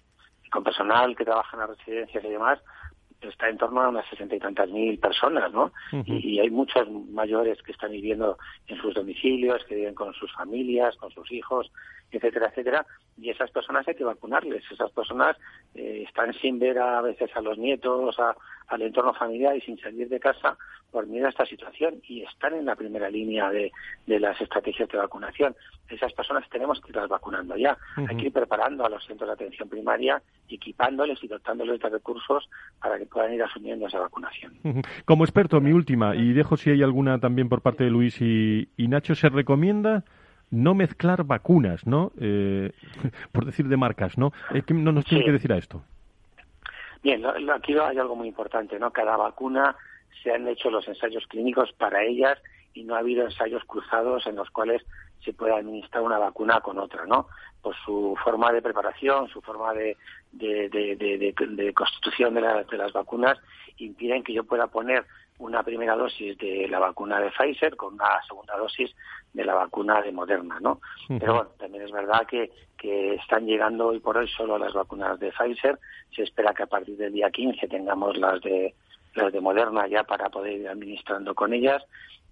con 0.51 0.63
personal 0.63 1.17
que 1.17 1.25
trabaja 1.25 1.57
en 1.57 1.61
las 1.61 1.77
residencias 1.77 2.25
y 2.25 2.29
demás 2.29 2.61
está 3.29 3.49
en 3.49 3.59
torno 3.59 3.83
a 3.83 3.89
unas 3.89 4.09
sesenta 4.09 4.37
y 4.37 4.39
tantas 4.39 4.69
mil 4.71 4.99
personas, 4.99 5.53
¿no? 5.53 5.73
y, 6.05 6.39
hay 6.39 6.51
muchos 6.51 6.89
mayores 7.11 7.63
que 7.63 7.73
están 7.73 7.93
viviendo 7.93 8.39
en 8.67 8.77
sus 8.79 8.95
domicilios, 8.95 9.65
que 9.65 9.75
viven 9.75 9.95
con 9.95 10.13
sus 10.15 10.33
familias, 10.33 10.97
con 10.97 11.11
sus 11.11 11.31
hijos, 11.33 11.71
etcétera, 12.11 12.49
etcétera, 12.49 12.87
y 13.19 13.31
esas 13.31 13.51
personas 13.51 13.87
hay 13.89 13.95
que 13.95 14.05
vacunarles. 14.05 14.63
Esas 14.71 14.91
personas 14.93 15.37
eh, 15.75 16.05
están 16.07 16.33
sin 16.35 16.59
ver 16.59 16.79
a 16.79 17.01
veces 17.01 17.31
a 17.35 17.41
los 17.41 17.59
nietos, 17.59 18.19
a, 18.19 18.37
al 18.69 18.83
entorno 18.83 19.15
familiar 19.15 19.57
y 19.57 19.61
sin 19.61 19.79
salir 19.79 20.09
de 20.09 20.21
casa 20.21 20.57
por 20.91 21.07
miedo 21.07 21.27
a 21.27 21.31
esta 21.31 21.45
situación 21.47 21.97
y 22.09 22.23
están 22.23 22.55
en 22.55 22.65
la 22.65 22.77
primera 22.77 23.11
línea 23.11 23.51
de, 23.51 23.73
de 24.07 24.21
las 24.21 24.41
estrategias 24.41 24.89
de 24.89 24.99
vacunación. 24.99 25.55
Esas 25.89 26.13
personas 26.13 26.49
tenemos 26.49 26.81
que 26.81 26.91
irlas 26.91 27.09
vacunando 27.09 27.57
ya. 27.57 27.77
Hay 27.97 28.17
que 28.17 28.27
ir 28.27 28.33
preparando 28.33 28.85
a 28.85 28.89
los 28.89 29.05
centros 29.05 29.29
de 29.29 29.35
atención 29.35 29.69
primaria, 29.69 30.23
equipándoles 30.49 31.23
y 31.23 31.29
dotándoles 31.29 31.81
de 31.81 31.89
recursos 31.89 32.49
para 32.81 32.99
que 32.99 33.07
puedan 33.07 33.35
ir 33.35 33.43
asumiendo 33.43 33.87
esa 33.87 34.01
vacunación. 34.01 34.53
Como 35.05 35.25
experto, 35.25 35.61
mi 35.61 35.73
última, 35.73 36.17
y 36.17 36.33
dejo 36.33 36.57
si 36.57 36.71
hay 36.71 36.83
alguna 36.83 37.19
también 37.19 37.49
por 37.49 37.63
parte 37.63 37.85
de 37.85 37.91
Luis 37.91 38.21
y, 38.21 38.69
y 38.77 38.89
Nacho, 38.89 39.15
¿se 39.15 39.29
recomienda 39.29 40.05
no 40.51 40.75
mezclar 40.75 41.25
vacunas, 41.25 41.87
¿no? 41.87 42.13
Eh, 42.21 42.73
por 43.33 43.45
decir 43.45 43.69
de 43.69 43.77
marcas, 43.77 44.17
¿no? 44.19 44.33
¿Qué 44.67 44.75
no 44.75 44.93
nos 44.93 45.05
tiene 45.05 45.25
que 45.25 45.33
decir 45.33 45.53
a 45.53 45.59
esto? 45.59 45.83
Bien, 47.03 47.23
aquí 47.55 47.77
hay 47.79 47.99
algo 47.99 48.17
muy 48.17 48.29
importante, 48.29 48.79
¿no? 48.79 48.91
Cada 48.91 49.17
vacuna 49.17 49.77
se 50.23 50.33
han 50.33 50.47
hecho 50.49 50.71
los 50.71 50.87
ensayos 50.89 51.27
clínicos 51.27 51.73
para 51.73 52.03
ellas 52.03 52.39
y 52.75 52.85
no 52.85 52.95
ha 52.95 52.99
habido 52.99 53.25
ensayos 53.25 53.65
cruzados 53.65 54.27
en 54.27 54.37
los 54.37 54.51
cuales 54.51 54.83
se 55.25 55.33
puede 55.33 55.55
administrar 55.55 56.03
una 56.03 56.19
vacuna 56.19 56.61
con 56.61 56.79
otra, 56.79 57.07
¿no? 57.07 57.29
Por 57.63 57.75
su 57.85 58.17
forma 58.23 58.53
de 58.53 58.63
preparación, 58.63 59.29
su 59.29 59.41
forma 59.41 59.73
de, 59.73 59.97
de, 60.33 60.69
de, 60.69 61.75
constitución 61.75 62.35
de, 62.35 62.41
de 62.41 62.79
las 62.79 62.93
vacunas, 62.93 63.39
impiden 63.79 64.23
que 64.23 64.35
yo 64.35 64.45
pueda 64.45 64.67
poner 64.69 65.05
una 65.39 65.63
primera 65.63 65.97
dosis 65.97 66.37
de 66.39 66.67
la 66.69 66.79
vacuna 66.79 67.21
de 67.21 67.31
Pfizer 67.31 67.77
con 67.77 67.95
una 67.95 68.23
segunda 68.27 68.57
dosis 68.57 68.95
de 69.33 69.45
la 69.45 69.55
vacuna 69.55 70.01
de 70.01 70.13
Moderna, 70.13 70.59
¿no? 70.61 70.81
Pero 71.09 71.35
bueno, 71.35 71.51
también 71.59 71.85
es 71.85 71.93
verdad 71.93 72.27
que, 72.27 72.51
que 72.79 73.15
están 73.15 73.47
llegando 73.47 73.89
hoy 73.89 74.01
por 74.01 74.17
hoy 74.17 74.29
solo 74.29 74.57
las 74.59 74.73
vacunas 74.73 75.19
de 75.19 75.33
Pfizer. 75.33 75.79
Se 76.15 76.23
espera 76.23 76.55
que 76.55 76.63
a 76.63 76.67
partir 76.67 76.97
del 76.97 77.13
día 77.13 77.31
15 77.31 77.69
tengamos 77.69 78.17
las 78.17 78.41
de 78.41 78.75
las 79.17 79.33
de 79.33 79.41
Moderna 79.41 79.87
ya 79.87 80.05
para 80.05 80.29
poder 80.29 80.61
ir 80.61 80.69
administrando 80.69 81.35
con 81.35 81.53
ellas 81.53 81.83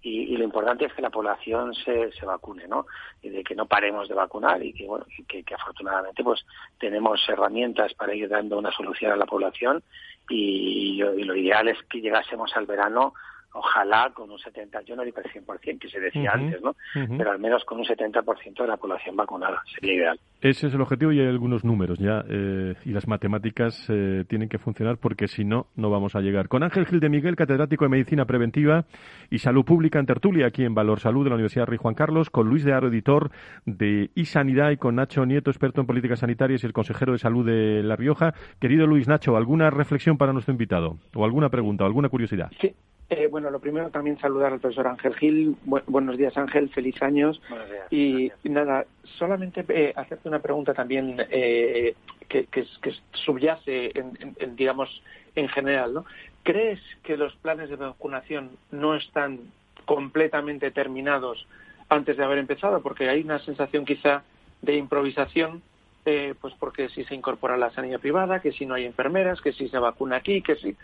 y, 0.06 0.36
lo 0.36 0.44
importante 0.44 0.84
es 0.84 0.92
que 0.92 1.00
la 1.00 1.08
población 1.08 1.74
se, 1.74 2.12
se 2.12 2.26
vacune, 2.26 2.68
¿no? 2.68 2.86
Y 3.22 3.30
de 3.30 3.42
que 3.42 3.54
no 3.54 3.64
paremos 3.64 4.06
de 4.06 4.14
vacunar 4.14 4.62
y 4.62 4.74
que, 4.74 4.86
bueno, 4.86 5.06
que, 5.26 5.42
que 5.42 5.54
afortunadamente 5.54 6.22
pues 6.22 6.44
tenemos 6.78 7.26
herramientas 7.26 7.94
para 7.94 8.14
ir 8.14 8.28
dando 8.28 8.58
una 8.58 8.70
solución 8.70 9.12
a 9.12 9.16
la 9.16 9.24
población 9.24 9.82
y, 10.28 10.98
lo 10.98 11.34
ideal 11.34 11.68
es 11.68 11.78
que 11.84 12.00
llegásemos 12.00 12.54
al 12.54 12.66
verano 12.66 13.14
ojalá 13.54 14.10
con 14.12 14.30
un 14.30 14.38
70, 14.38 14.82
yo 14.82 14.96
no 14.96 15.04
digo 15.04 15.18
el 15.18 15.30
100%, 15.30 15.78
que 15.78 15.88
se 15.88 16.00
decía 16.00 16.32
antes, 16.32 16.60
¿no? 16.60 16.74
Pero 16.92 17.30
al 17.30 17.38
menos 17.38 17.64
con 17.64 17.78
un 17.78 17.84
70% 17.84 18.62
de 18.62 18.66
la 18.66 18.76
población 18.76 19.16
vacunada, 19.16 19.62
sería 19.72 19.94
ideal. 19.94 20.20
Ese 20.40 20.66
es 20.66 20.74
el 20.74 20.80
objetivo 20.80 21.12
y 21.12 21.20
hay 21.20 21.28
algunos 21.28 21.64
números 21.64 21.98
ya 21.98 22.24
eh, 22.28 22.74
y 22.84 22.90
las 22.90 23.06
matemáticas 23.06 23.86
eh, 23.88 24.24
tienen 24.28 24.48
que 24.48 24.58
funcionar 24.58 24.98
porque 24.98 25.28
si 25.28 25.44
no, 25.44 25.68
no 25.76 25.88
vamos 25.88 26.16
a 26.16 26.20
llegar. 26.20 26.48
Con 26.48 26.62
Ángel 26.62 26.84
Gil 26.86 27.00
de 27.00 27.08
Miguel, 27.08 27.36
catedrático 27.36 27.84
de 27.84 27.90
Medicina 27.90 28.24
Preventiva 28.26 28.84
y 29.30 29.38
Salud 29.38 29.64
Pública 29.64 30.00
en 30.00 30.06
Tertulia 30.06 30.46
aquí 30.46 30.64
en 30.64 30.74
Valor 30.74 31.00
Salud 31.00 31.22
de 31.24 31.30
la 31.30 31.36
Universidad 31.36 31.66
Rey 31.66 31.78
Juan 31.78 31.94
Carlos, 31.94 32.30
con 32.30 32.48
Luis 32.48 32.64
de 32.64 32.72
Aro, 32.72 32.88
editor 32.88 33.30
de 33.64 34.10
iSanidad 34.16 34.70
y 34.70 34.76
con 34.76 34.96
Nacho 34.96 35.24
Nieto, 35.24 35.50
experto 35.50 35.80
en 35.80 35.86
políticas 35.86 36.18
sanitarias 36.18 36.62
y 36.62 36.66
el 36.66 36.72
consejero 36.72 37.12
de 37.12 37.18
salud 37.18 37.46
de 37.46 37.82
La 37.84 37.96
Rioja. 37.96 38.34
Querido 38.60 38.86
Luis 38.86 39.06
Nacho, 39.06 39.36
¿alguna 39.36 39.70
reflexión 39.70 40.18
para 40.18 40.32
nuestro 40.32 40.52
invitado? 40.52 40.98
¿O 41.14 41.24
alguna 41.24 41.48
pregunta 41.48 41.84
o 41.84 41.86
alguna 41.86 42.08
curiosidad? 42.08 42.50
Sí. 42.60 42.74
Eh, 43.10 43.26
bueno, 43.30 43.50
lo 43.50 43.60
primero 43.60 43.90
también 43.90 44.18
saludar 44.18 44.52
al 44.52 44.60
profesor 44.60 44.86
Ángel 44.86 45.14
Gil. 45.16 45.56
Bu- 45.66 45.82
buenos 45.86 46.16
días, 46.16 46.36
Ángel. 46.36 46.70
Feliz 46.70 47.00
años. 47.02 47.40
Buenos 47.48 47.70
días. 47.70 47.86
Y, 47.90 48.32
nada, 48.48 48.86
solamente 49.18 49.64
eh, 49.68 49.92
hacerte 49.94 50.28
una 50.28 50.40
pregunta 50.40 50.72
también 50.72 51.16
eh, 51.30 51.94
que, 52.28 52.46
que, 52.46 52.66
que 52.80 52.92
subyace, 53.12 53.92
en, 53.98 54.16
en- 54.20 54.36
en, 54.38 54.56
digamos, 54.56 55.02
en 55.34 55.48
general, 55.48 55.92
¿no? 55.94 56.04
¿Crees 56.42 56.80
que 57.02 57.16
los 57.16 57.34
planes 57.36 57.68
de 57.70 57.76
vacunación 57.76 58.50
no 58.70 58.94
están 58.94 59.40
completamente 59.84 60.70
terminados 60.70 61.46
antes 61.90 62.16
de 62.16 62.24
haber 62.24 62.38
empezado? 62.38 62.80
Porque 62.82 63.08
hay 63.08 63.20
una 63.20 63.38
sensación 63.40 63.84
quizá 63.84 64.22
de 64.62 64.76
improvisación, 64.76 65.62
eh, 66.06 66.34
pues 66.40 66.54
porque 66.58 66.88
si 66.88 67.04
se 67.04 67.14
incorpora 67.14 67.56
la 67.58 67.70
sanidad 67.70 68.00
privada, 68.00 68.40
que 68.40 68.52
si 68.52 68.64
no 68.66 68.74
hay 68.74 68.86
enfermeras, 68.86 69.40
que 69.42 69.52
si 69.52 69.68
se 69.68 69.78
vacuna 69.78 70.16
aquí, 70.16 70.40
que 70.40 70.56
si... 70.56 70.74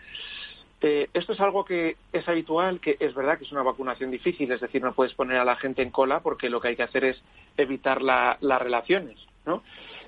Eh, 0.83 1.09
esto 1.13 1.33
es 1.33 1.39
algo 1.39 1.63
que 1.63 1.97
es 2.11 2.27
habitual, 2.27 2.79
que 2.79 2.97
es 2.99 3.13
verdad 3.13 3.37
que 3.37 3.43
es 3.43 3.51
una 3.51 3.61
vacunación 3.61 4.09
difícil, 4.09 4.51
es 4.51 4.61
decir, 4.61 4.81
no 4.81 4.93
puedes 4.93 5.13
poner 5.13 5.37
a 5.37 5.45
la 5.45 5.55
gente 5.55 5.83
en 5.83 5.91
cola 5.91 6.21
porque 6.21 6.49
lo 6.49 6.59
que 6.59 6.69
hay 6.69 6.75
que 6.75 6.83
hacer 6.83 7.05
es 7.05 7.21
evitar 7.55 8.01
la- 8.01 8.37
las 8.41 8.59
relaciones, 8.59 9.19
¿no? 9.45 9.61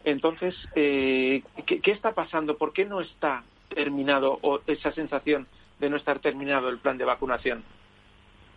Entonces, 0.03 0.55
eh, 0.75 1.43
¿qué, 1.67 1.91
está 1.91 2.13
pasando? 2.13 2.57
¿Por 2.57 2.73
qué 2.73 2.85
no 2.85 3.01
está 3.01 3.43
terminado 3.69 4.39
o 4.41 4.61
esa 4.65 4.91
sensación 4.93 5.47
de 5.79 5.89
no 5.91 5.97
estar 5.97 6.19
terminado 6.19 6.69
el 6.69 6.79
plan 6.79 6.97
de 6.97 7.05
vacunación? 7.05 7.63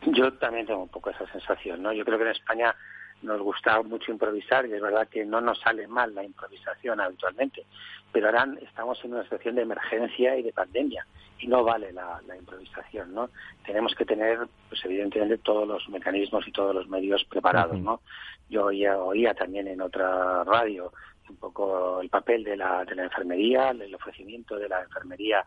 Yo 0.07 0.33
también 0.35 0.67
tengo 0.67 0.83
un 0.83 0.89
poco 0.89 1.11
esa 1.11 1.27
sensación, 1.33 1.83
¿no? 1.83 1.93
Yo 1.93 2.05
creo 2.05 2.17
que 2.19 2.25
en 2.25 2.31
España 2.31 2.75
nos 3.23 3.41
gusta 3.41 3.83
mucho 3.83 4.13
improvisar 4.13 4.67
y 4.67 4.73
es 4.73 4.81
verdad 4.81 5.09
que 5.09 5.25
no 5.25 5.41
nos 5.41 5.59
sale 5.61 5.87
mal 5.89 6.15
la 6.15 6.25
improvisación 6.25 7.01
habitualmente, 7.01 7.65
pero 8.13 8.27
ahora 8.27 8.47
estamos 8.63 9.03
en 9.05 9.15
una 9.15 9.23
situación 9.23 9.57
de 9.57 9.63
emergencia 9.63 10.37
y 10.37 10.43
de 10.43 10.53
pandemia 10.53 11.07
y 11.39 11.47
no 11.47 11.65
vale 11.65 11.93
la, 11.93 12.21
la 12.27 12.37
improvisación, 12.37 13.15
¿no? 13.15 13.31
Tenemos 13.65 13.95
que 13.95 14.05
tener, 14.05 14.47
pues 14.69 14.85
evidentemente, 14.85 15.39
todos 15.39 15.69
los 15.69 15.89
mecanismos 15.89 16.47
y 16.49 16.53
todos 16.53 16.75
los 16.75 16.89
medios 16.89 17.25
preparados, 17.25 17.79
¿no? 17.79 18.01
Yo 18.49 18.67
oía, 18.67 18.97
oía 18.99 19.35
también 19.35 19.69
en 19.69 19.81
otra 19.81 20.45
radio 20.45 20.93
un 21.29 21.37
poco 21.37 22.01
el 22.01 22.09
papel 22.09 22.45
de 22.45 22.57
la, 22.57 22.85
de 22.85 22.95
la 22.95 23.05
enfermería, 23.05 23.71
el 23.71 23.95
ofrecimiento 23.95 24.57
de 24.57 24.69
la 24.69 24.83
enfermería 24.83 25.45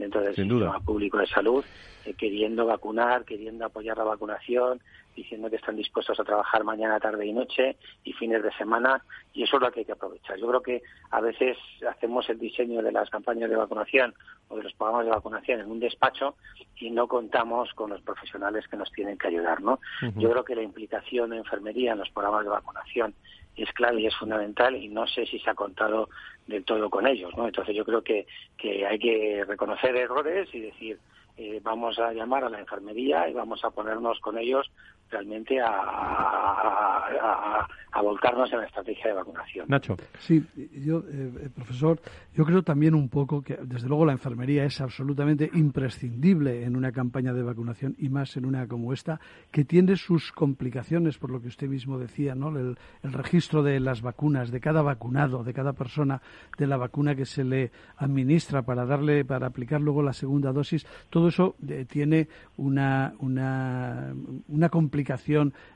dentro 0.00 0.20
del 0.20 0.34
Sin 0.34 0.48
sistema 0.48 0.72
duda. 0.72 0.80
público 0.84 1.18
de 1.18 1.26
salud, 1.26 1.64
eh, 2.04 2.14
queriendo 2.14 2.66
vacunar, 2.66 3.24
queriendo 3.24 3.64
apoyar 3.64 3.96
la 3.96 4.04
vacunación, 4.04 4.80
diciendo 5.14 5.50
que 5.50 5.56
están 5.56 5.76
dispuestos 5.76 6.18
a 6.18 6.24
trabajar 6.24 6.64
mañana, 6.64 6.98
tarde 6.98 7.26
y 7.26 7.32
noche 7.32 7.76
y 8.04 8.12
fines 8.12 8.42
de 8.42 8.52
semana, 8.52 9.04
y 9.34 9.42
eso 9.42 9.56
es 9.56 9.62
lo 9.62 9.70
que 9.70 9.80
hay 9.80 9.86
que 9.86 9.92
aprovechar. 9.92 10.38
Yo 10.38 10.48
creo 10.48 10.62
que 10.62 10.82
a 11.10 11.20
veces 11.20 11.56
hacemos 11.88 12.28
el 12.30 12.38
diseño 12.38 12.82
de 12.82 12.92
las 12.92 13.10
campañas 13.10 13.50
de 13.50 13.56
vacunación 13.56 14.14
o 14.48 14.56
de 14.56 14.62
los 14.62 14.72
programas 14.74 15.04
de 15.04 15.10
vacunación 15.12 15.60
en 15.60 15.70
un 15.70 15.80
despacho 15.80 16.36
y 16.76 16.90
no 16.90 17.06
contamos 17.06 17.72
con 17.74 17.90
los 17.90 18.00
profesionales 18.00 18.66
que 18.68 18.76
nos 18.76 18.90
tienen 18.92 19.18
que 19.18 19.28
ayudar, 19.28 19.60
¿no? 19.60 19.78
Yo 20.16 20.30
creo 20.30 20.44
que 20.44 20.54
la 20.54 20.62
implicación 20.62 21.30
de 21.30 21.38
enfermería 21.38 21.92
en 21.92 21.98
los 21.98 22.10
programas 22.10 22.44
de 22.44 22.50
vacunación 22.50 23.14
es 23.56 23.70
clave 23.72 24.00
y 24.00 24.06
es 24.06 24.16
fundamental 24.16 24.76
y 24.76 24.88
no 24.88 25.06
sé 25.06 25.26
si 25.26 25.38
se 25.38 25.50
ha 25.50 25.54
contado 25.54 26.08
del 26.46 26.64
todo 26.64 26.88
con 26.90 27.06
ellos, 27.06 27.32
¿no? 27.36 27.46
Entonces 27.46 27.74
yo 27.74 27.84
creo 27.84 28.02
que, 28.02 28.26
que 28.56 28.86
hay 28.86 28.98
que 28.98 29.44
reconocer 29.46 29.96
errores 29.96 30.48
y 30.52 30.60
decir, 30.60 30.98
eh, 31.36 31.60
vamos 31.62 31.98
a 31.98 32.12
llamar 32.12 32.44
a 32.44 32.50
la 32.50 32.60
enfermería 32.60 33.28
y 33.28 33.32
vamos 33.32 33.64
a 33.64 33.70
ponernos 33.70 34.20
con 34.20 34.38
ellos 34.38 34.70
realmente 35.10 35.60
a, 35.60 35.66
a- 35.68 37.06
a- 37.08 37.60
a- 37.60 37.68
a 37.92 38.02
volcarnos 38.02 38.52
en 38.52 38.60
la 38.60 38.66
estrategia 38.66 39.08
de 39.08 39.14
vacunación. 39.14 39.66
Nacho. 39.68 39.96
Sí, 40.20 40.44
yo, 40.84 41.00
eh, 41.10 41.32
eh, 41.42 41.48
profesor, 41.52 42.00
yo 42.36 42.44
creo 42.44 42.62
también 42.62 42.94
un 42.94 43.08
poco 43.08 43.42
que, 43.42 43.56
desde 43.64 43.88
luego, 43.88 44.06
la 44.06 44.12
enfermería 44.12 44.64
es 44.64 44.80
absolutamente 44.80 45.50
imprescindible 45.54 46.62
en 46.64 46.76
una 46.76 46.92
campaña 46.92 47.32
de 47.32 47.42
vacunación 47.42 47.96
y 47.98 48.08
más 48.08 48.36
en 48.36 48.46
una 48.46 48.68
como 48.68 48.92
esta, 48.92 49.18
que 49.50 49.64
tiene 49.64 49.96
sus 49.96 50.30
complicaciones, 50.30 51.18
por 51.18 51.30
lo 51.32 51.40
que 51.42 51.48
usted 51.48 51.66
mismo 51.66 51.98
decía, 51.98 52.36
¿no? 52.36 52.56
El, 52.56 52.78
el 53.02 53.12
registro 53.12 53.64
de 53.64 53.80
las 53.80 54.02
vacunas, 54.02 54.52
de 54.52 54.60
cada 54.60 54.82
vacunado, 54.82 55.42
de 55.42 55.52
cada 55.52 55.72
persona, 55.72 56.22
de 56.58 56.68
la 56.68 56.76
vacuna 56.76 57.16
que 57.16 57.26
se 57.26 57.42
le 57.42 57.72
administra 57.96 58.62
para 58.62 58.86
darle, 58.86 59.24
para 59.24 59.48
aplicar 59.48 59.80
luego 59.80 60.00
la 60.04 60.12
segunda 60.12 60.52
dosis, 60.52 60.86
todo 61.10 61.26
eso 61.28 61.56
eh, 61.68 61.86
tiene 61.90 62.28
una, 62.56 63.14
una, 63.18 64.14
una 64.46 64.68
complicación 64.68 64.99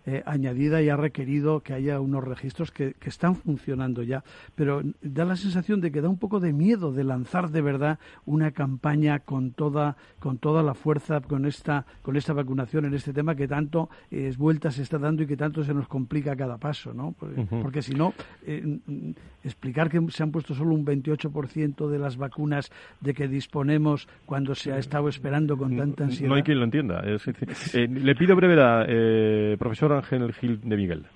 eh, 0.07 0.23
añadida 0.27 0.83
y 0.83 0.89
ha 0.89 0.97
requerido 0.97 1.61
que 1.61 1.75
haya 1.75 2.01
unos 2.01 2.25
registros 2.25 2.71
que, 2.71 2.95
que 2.95 3.09
están 3.09 3.37
funcionando 3.37 4.03
ya, 4.03 4.23
pero 4.55 4.83
da 5.03 5.25
la 5.25 5.37
sensación 5.37 5.81
de 5.81 5.91
que 5.91 6.01
da 6.01 6.09
un 6.09 6.19
poco 6.19 6.41
de 6.41 6.53
miedo 6.53 6.93
de 6.93 7.05
lanzar 7.05 7.51
de 7.51 7.63
verdad 7.63 7.99
una 8.27 8.51
campaña 8.51 9.21
con 9.21 9.53
toda 9.53 9.97
con 10.19 10.39
toda 10.39 10.63
la 10.63 10.75
fuerza 10.75 11.21
con 11.21 11.47
esta 11.47 11.87
con 12.03 12.17
esta 12.17 12.33
vacunación 12.33 12.85
en 12.85 12.95
este 12.95 13.13
tema 13.13 13.35
que 13.35 13.49
tanto 13.49 13.89
eh, 14.11 14.33
vueltas 14.37 14.75
se 14.75 14.83
está 14.83 14.99
dando 14.99 15.23
y 15.23 15.27
que 15.27 15.37
tanto 15.37 15.63
se 15.65 15.75
nos 15.75 15.89
complica 15.89 16.33
a 16.33 16.37
cada 16.37 16.59
paso, 16.59 16.93
¿no? 16.93 17.15
Porque, 17.19 17.41
Ujú. 17.41 17.63
porque 17.63 17.83
si 17.83 17.95
no 17.95 18.15
eh, 18.47 18.79
explicar 19.43 19.91
que 19.91 20.01
se 20.09 20.23
han 20.23 20.31
puesto 20.31 20.55
solo 20.55 20.75
un 20.75 20.85
28% 20.85 21.89
de 21.89 21.99
las 21.99 22.17
vacunas 22.17 22.71
de 23.01 23.15
que 23.15 23.29
disponemos 23.29 24.09
cuando 24.27 24.55
se 24.55 24.73
ha 24.73 24.79
estado 24.79 25.09
esperando 25.09 25.57
con 25.57 25.77
tanta 25.77 26.05
ansiedad. 26.05 26.29
No 26.29 26.37
hay 26.37 26.43
quien 26.43 26.59
lo 26.59 26.65
entienda. 26.65 27.01
Es 27.01 27.27
eh, 27.75 27.89
le 27.89 28.15
pido 28.15 28.37
brevedad, 28.37 28.87
eh, 29.15 29.57
profesor 29.59 29.93
Ángel 29.93 30.33
Gil 30.35 30.61
de 30.63 30.77
Miguel. 30.77 31.07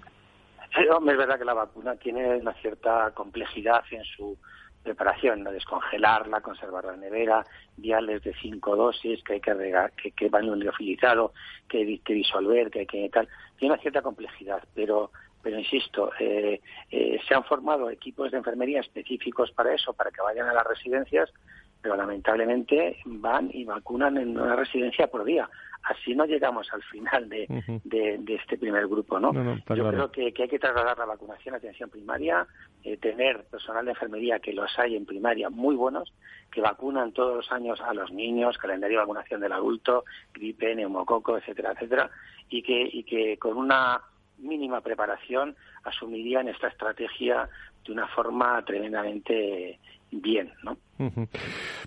Es 0.70 1.16
verdad 1.16 1.38
que 1.38 1.44
la 1.44 1.54
vacuna 1.54 1.96
tiene 1.96 2.36
una 2.36 2.52
cierta 2.54 3.10
complejidad 3.12 3.82
en 3.90 4.04
su 4.04 4.36
preparación, 4.82 5.42
¿no? 5.42 5.50
descongelarla, 5.50 6.40
conservarla 6.40 6.94
en 6.94 7.00
nevera, 7.00 7.44
viales 7.76 8.22
de 8.22 8.32
cinco 8.34 8.76
dosis 8.76 9.22
que 9.24 9.34
hay 9.34 9.40
que 9.40 9.54
regar, 9.54 9.92
que, 9.92 10.12
que 10.12 10.28
van 10.28 10.58
liofilizado, 10.58 11.32
que 11.68 11.78
hay 11.78 11.98
que 11.98 12.14
disolver, 12.14 12.70
que 12.70 12.80
hay 12.80 12.86
que 12.86 13.08
tal. 13.08 13.28
Tiene 13.58 13.74
una 13.74 13.82
cierta 13.82 14.02
complejidad, 14.02 14.62
pero 14.74 15.10
pero 15.42 15.58
insisto, 15.58 16.10
eh, 16.18 16.60
eh, 16.90 17.18
se 17.26 17.34
han 17.34 17.44
formado 17.44 17.90
equipos 17.90 18.30
de 18.30 18.38
enfermería 18.38 18.80
específicos 18.80 19.50
para 19.52 19.72
eso, 19.72 19.92
para 19.92 20.10
que 20.10 20.20
vayan 20.20 20.48
a 20.48 20.52
las 20.52 20.66
residencias, 20.66 21.32
pero 21.80 21.96
lamentablemente 21.96 22.98
van 23.04 23.50
y 23.52 23.64
vacunan 23.64 24.16
en 24.18 24.38
una 24.38 24.56
residencia 24.56 25.06
por 25.06 25.24
día. 25.24 25.48
Así 25.82 26.14
no 26.14 26.26
llegamos 26.26 26.68
al 26.72 26.82
final 26.82 27.28
de, 27.28 27.46
Ujú. 27.48 27.80
de, 27.84 28.18
de 28.18 28.34
este 28.34 28.58
primer 28.58 28.86
grupo, 28.88 29.18
¿no? 29.18 29.32
No, 29.32 29.42
no, 29.42 29.52
está 29.54 29.74
Yo 29.74 29.84
claro. 29.84 29.96
creo 29.96 30.10
que, 30.10 30.32
que 30.34 30.42
hay 30.42 30.48
que 30.48 30.58
trasladar 30.58 30.98
la 30.98 31.06
vacunación 31.06 31.54
a 31.54 31.58
atención 31.58 31.88
primaria, 31.88 32.46
eh, 32.84 32.96
tener 32.98 33.44
personal 33.44 33.84
de 33.84 33.92
enfermería 33.92 34.38
que 34.38 34.52
los 34.52 34.76
hay 34.78 34.96
en 34.96 35.06
primaria 35.06 35.48
muy 35.48 35.76
buenos, 35.76 36.12
que 36.50 36.60
vacunan 36.60 37.12
todos 37.12 37.36
los 37.36 37.52
años 37.52 37.80
a 37.80 37.94
los 37.94 38.12
niños, 38.12 38.58
calendario 38.58 38.98
de 38.98 39.04
vacunación 39.04 39.40
del 39.40 39.52
adulto, 39.52 40.04
gripe, 40.34 40.74
neumococo, 40.74 41.38
etcétera, 41.38 41.72
etcétera, 41.72 42.10
y 42.50 42.62
que, 42.62 42.88
y 42.92 43.04
que 43.04 43.38
con 43.38 43.56
una 43.56 44.00
mínima 44.38 44.80
preparación 44.80 45.56
asumirían 45.84 46.48
esta 46.48 46.68
estrategia 46.68 47.48
de 47.84 47.92
una 47.92 48.06
forma 48.08 48.62
tremendamente 48.64 49.78
bien, 50.10 50.52
¿no? 50.62 50.76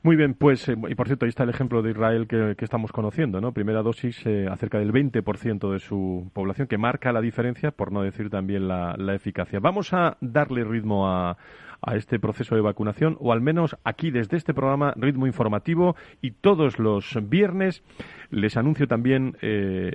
Muy 0.03 0.15
bien, 0.15 0.33
pues, 0.33 0.67
eh, 0.69 0.75
y 0.89 0.95
por 0.95 1.07
cierto, 1.07 1.25
ahí 1.25 1.29
está 1.29 1.43
el 1.43 1.49
ejemplo 1.49 1.81
de 1.81 1.91
Israel 1.91 2.27
que, 2.27 2.55
que 2.57 2.65
estamos 2.65 2.91
conociendo, 2.91 3.41
¿no? 3.41 3.51
Primera 3.51 3.81
dosis, 3.81 4.25
eh, 4.25 4.47
acerca 4.49 4.79
del 4.79 4.91
20% 4.91 5.71
de 5.71 5.79
su 5.79 6.29
población, 6.33 6.67
que 6.67 6.77
marca 6.77 7.11
la 7.11 7.21
diferencia, 7.21 7.71
por 7.71 7.91
no 7.91 8.01
decir 8.01 8.29
también 8.29 8.67
la, 8.67 8.95
la 8.97 9.13
eficacia. 9.13 9.59
Vamos 9.59 9.93
a 9.93 10.17
darle 10.21 10.63
ritmo 10.63 11.07
a, 11.07 11.37
a 11.81 11.95
este 11.95 12.19
proceso 12.19 12.55
de 12.55 12.61
vacunación, 12.61 13.17
o 13.19 13.33
al 13.33 13.41
menos 13.41 13.75
aquí 13.83 14.11
desde 14.11 14.37
este 14.37 14.53
programa, 14.53 14.93
ritmo 14.95 15.25
informativo, 15.25 15.95
y 16.21 16.31
todos 16.31 16.77
los 16.79 17.17
viernes 17.23 17.83
les 18.29 18.55
anuncio 18.55 18.87
también, 18.87 19.35
eh, 19.41 19.91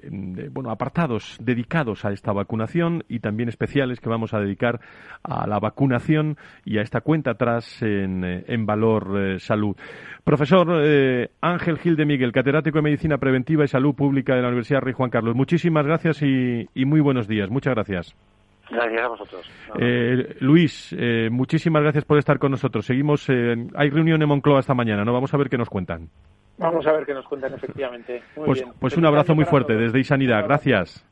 bueno, 0.51 0.71
apartados 0.71 1.39
dedicados 1.41 2.05
a 2.05 2.13
esta 2.13 2.33
vacunación 2.33 3.05
y 3.09 3.21
también 3.21 3.49
especiales 3.49 4.01
que 4.01 4.09
vamos 4.09 4.35
a 4.35 4.41
dedicar 4.41 4.81
a 5.23 5.47
la 5.47 5.59
vacunación 5.59 6.37
y 6.65 6.79
a 6.79 6.83
esta 6.83 7.01
cuenta 7.01 7.33
atrás 7.33 7.81
en, 7.83 8.25
eh, 8.25 8.45
en 8.49 8.67
Valor 8.67 9.06
eh, 9.15 9.39
Salud. 9.39 9.77
Profesor 10.25 10.67
eh, 10.83 11.29
Ángel 11.41 11.79
Gil 11.79 11.97
de 11.97 12.07
Miguel, 12.07 12.33
catedrático 12.33 12.79
de 12.79 12.83
Medicina 12.83 13.19
Preventiva 13.19 13.65
y 13.65 13.69
Salud 13.69 13.95
Pública 13.95 14.35
de 14.35 14.43
la 14.43 14.49
Universidad 14.49 14.81
Rey 14.81 14.93
Juan 14.93 15.11
Carlos. 15.11 15.35
Muchísimas 15.35 15.87
gracias 15.87 16.23
y, 16.23 16.69
y 16.75 16.85
muy 16.85 17.01
buenos 17.01 17.29
días. 17.29 17.51
Muchas 17.51 17.75
gracias. 17.75 18.17
Gracias 18.71 19.03
a 19.03 19.09
vosotros. 19.09 19.51
Eh, 19.79 20.37
Luis, 20.41 20.95
eh, 20.99 21.29
muchísimas 21.31 21.83
gracias 21.83 22.05
por 22.05 22.19
estar 22.19 22.39
con 22.39 22.51
nosotros. 22.51 22.85
Seguimos, 22.85 23.29
eh, 23.29 23.55
hay 23.75 23.91
reunión 23.91 24.21
en 24.23 24.29
Moncloa 24.29 24.61
esta 24.61 24.75
mañana, 24.75 25.05
¿no? 25.05 25.13
Vamos 25.13 25.33
a 25.33 25.37
ver 25.37 25.49
qué 25.49 25.57
nos 25.57 25.69
cuentan. 25.69 26.09
Vamos 26.59 26.87
a 26.87 26.93
ver 26.93 27.05
qué 27.05 27.15
nos 27.15 27.27
cuentan 27.27 27.55
efectivamente. 27.55 28.23
Muy 28.37 28.47
pues, 28.47 28.63
bien. 28.63 28.73
pues 28.81 28.97
un 28.97 29.07
abrazo 29.07 29.35
muy 29.35 29.45
fuerte 29.45 29.75
desde 29.75 30.01
Isanidad. 30.01 30.45
Gracias. 30.45 31.07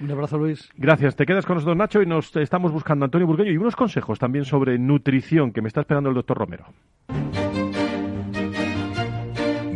Un 0.00 0.10
abrazo, 0.10 0.38
Luis. 0.38 0.68
Gracias. 0.76 1.14
Te 1.14 1.26
quedas 1.26 1.44
con 1.44 1.56
nosotros, 1.56 1.76
Nacho, 1.76 2.00
y 2.00 2.06
nos 2.06 2.34
estamos 2.36 2.72
buscando 2.72 3.04
a 3.04 3.06
Antonio 3.06 3.26
Burgueño 3.26 3.52
y 3.52 3.56
unos 3.56 3.76
consejos 3.76 4.18
también 4.18 4.44
sobre 4.44 4.78
nutrición 4.78 5.52
que 5.52 5.60
me 5.60 5.68
está 5.68 5.80
esperando 5.80 6.08
el 6.08 6.14
doctor 6.14 6.38
Romero. 6.38 6.64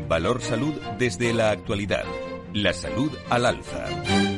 Valor 0.09 0.41
Salud 0.41 0.75
desde 0.99 1.33
la 1.33 1.51
actualidad. 1.51 2.05
La 2.53 2.73
salud 2.73 3.11
al 3.31 3.47
alza. 3.47 4.34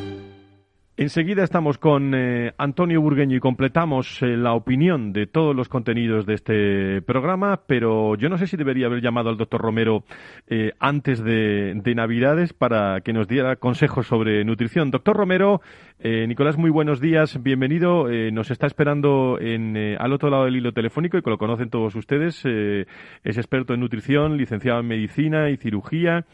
Enseguida 0.98 1.44
estamos 1.44 1.76
con 1.76 2.14
eh, 2.14 2.54
Antonio 2.56 3.02
Burgueño 3.02 3.36
y 3.36 3.40
completamos 3.40 4.22
eh, 4.22 4.28
la 4.28 4.54
opinión 4.54 5.12
de 5.12 5.26
todos 5.26 5.54
los 5.54 5.68
contenidos 5.68 6.24
de 6.24 6.32
este 6.32 7.02
programa, 7.02 7.60
pero 7.66 8.16
yo 8.16 8.30
no 8.30 8.38
sé 8.38 8.46
si 8.46 8.56
debería 8.56 8.86
haber 8.86 9.02
llamado 9.02 9.28
al 9.28 9.36
doctor 9.36 9.60
Romero 9.60 10.04
eh, 10.46 10.72
antes 10.78 11.22
de, 11.22 11.74
de, 11.74 11.94
Navidades 11.94 12.54
para 12.54 13.02
que 13.02 13.12
nos 13.12 13.28
diera 13.28 13.56
consejos 13.56 14.06
sobre 14.06 14.42
nutrición. 14.46 14.90
Doctor 14.90 15.18
Romero, 15.18 15.60
Nicolás, 16.02 16.56
muy 16.56 16.70
buenos 16.70 17.00
días, 17.00 17.42
bienvenido. 17.42 18.06
nos 18.30 18.50
está 18.50 18.66
esperando 18.66 19.38
en, 19.40 19.96
al 19.98 20.12
otro 20.12 20.28
lado 20.28 20.44
del 20.44 20.56
hilo 20.56 20.72
telefónico 20.72 21.16
y 21.16 21.22
que 21.22 21.30
lo 21.30 21.38
conocen 21.38 21.70
todos 21.70 21.94
ustedes. 21.94 22.44
es 22.44 23.36
experto 23.38 23.72
en 23.72 23.80
nutrición, 23.80 24.36
licenciado 24.36 24.80
en 24.80 24.88
medicina 24.88 25.48
y 25.48 25.56
cirugía 25.56 26.26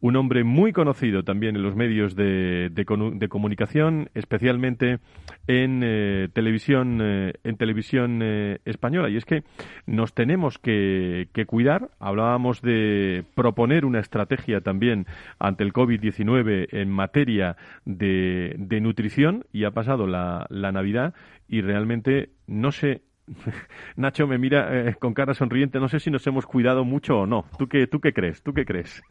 un 0.00 0.16
hombre 0.16 0.44
muy 0.44 0.72
conocido 0.72 1.24
también 1.24 1.56
en 1.56 1.62
los 1.62 1.74
medios 1.74 2.14
de, 2.14 2.70
de, 2.70 3.28
comunicación, 3.28 4.10
especialmente 4.14 4.98
en 5.46 5.82
eh, 5.84 6.28
televisión, 6.32 7.00
eh, 7.02 7.34
en 7.44 7.56
televisión 7.56 8.20
eh, 8.22 8.58
española. 8.64 9.10
Y 9.10 9.16
es 9.16 9.24
que 9.24 9.42
nos 9.86 10.14
tenemos 10.14 10.58
que, 10.58 11.28
que, 11.32 11.46
cuidar. 11.46 11.90
Hablábamos 11.98 12.62
de 12.62 13.24
proponer 13.34 13.84
una 13.84 14.00
estrategia 14.00 14.60
también 14.60 15.06
ante 15.38 15.64
el 15.64 15.72
COVID-19 15.72 16.68
en 16.72 16.90
materia 16.90 17.56
de, 17.84 18.54
de, 18.58 18.80
nutrición 18.80 19.44
y 19.52 19.64
ha 19.64 19.72
pasado 19.72 20.06
la, 20.06 20.46
la 20.50 20.70
Navidad 20.70 21.14
y 21.48 21.62
realmente 21.62 22.30
no 22.46 22.70
sé 22.70 23.02
Nacho 23.96 24.26
me 24.26 24.38
mira 24.38 24.88
eh, 24.88 24.94
con 24.94 25.14
cara 25.14 25.34
sonriente. 25.34 25.78
No 25.78 25.88
sé 25.88 26.00
si 26.00 26.10
nos 26.10 26.26
hemos 26.26 26.46
cuidado 26.46 26.84
mucho 26.84 27.20
o 27.20 27.26
no. 27.26 27.44
¿Tú 27.58 27.68
qué, 27.68 27.86
tú 27.86 28.00
qué 28.00 28.12
crees? 28.12 28.42
¿Tú 28.42 28.52
qué 28.52 28.64
crees? 28.64 29.02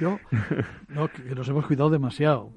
Yo, 0.00 0.18
no, 0.88 1.08
que 1.08 1.34
nos 1.34 1.48
hemos 1.48 1.66
cuidado 1.66 1.90
demasiado, 1.90 2.52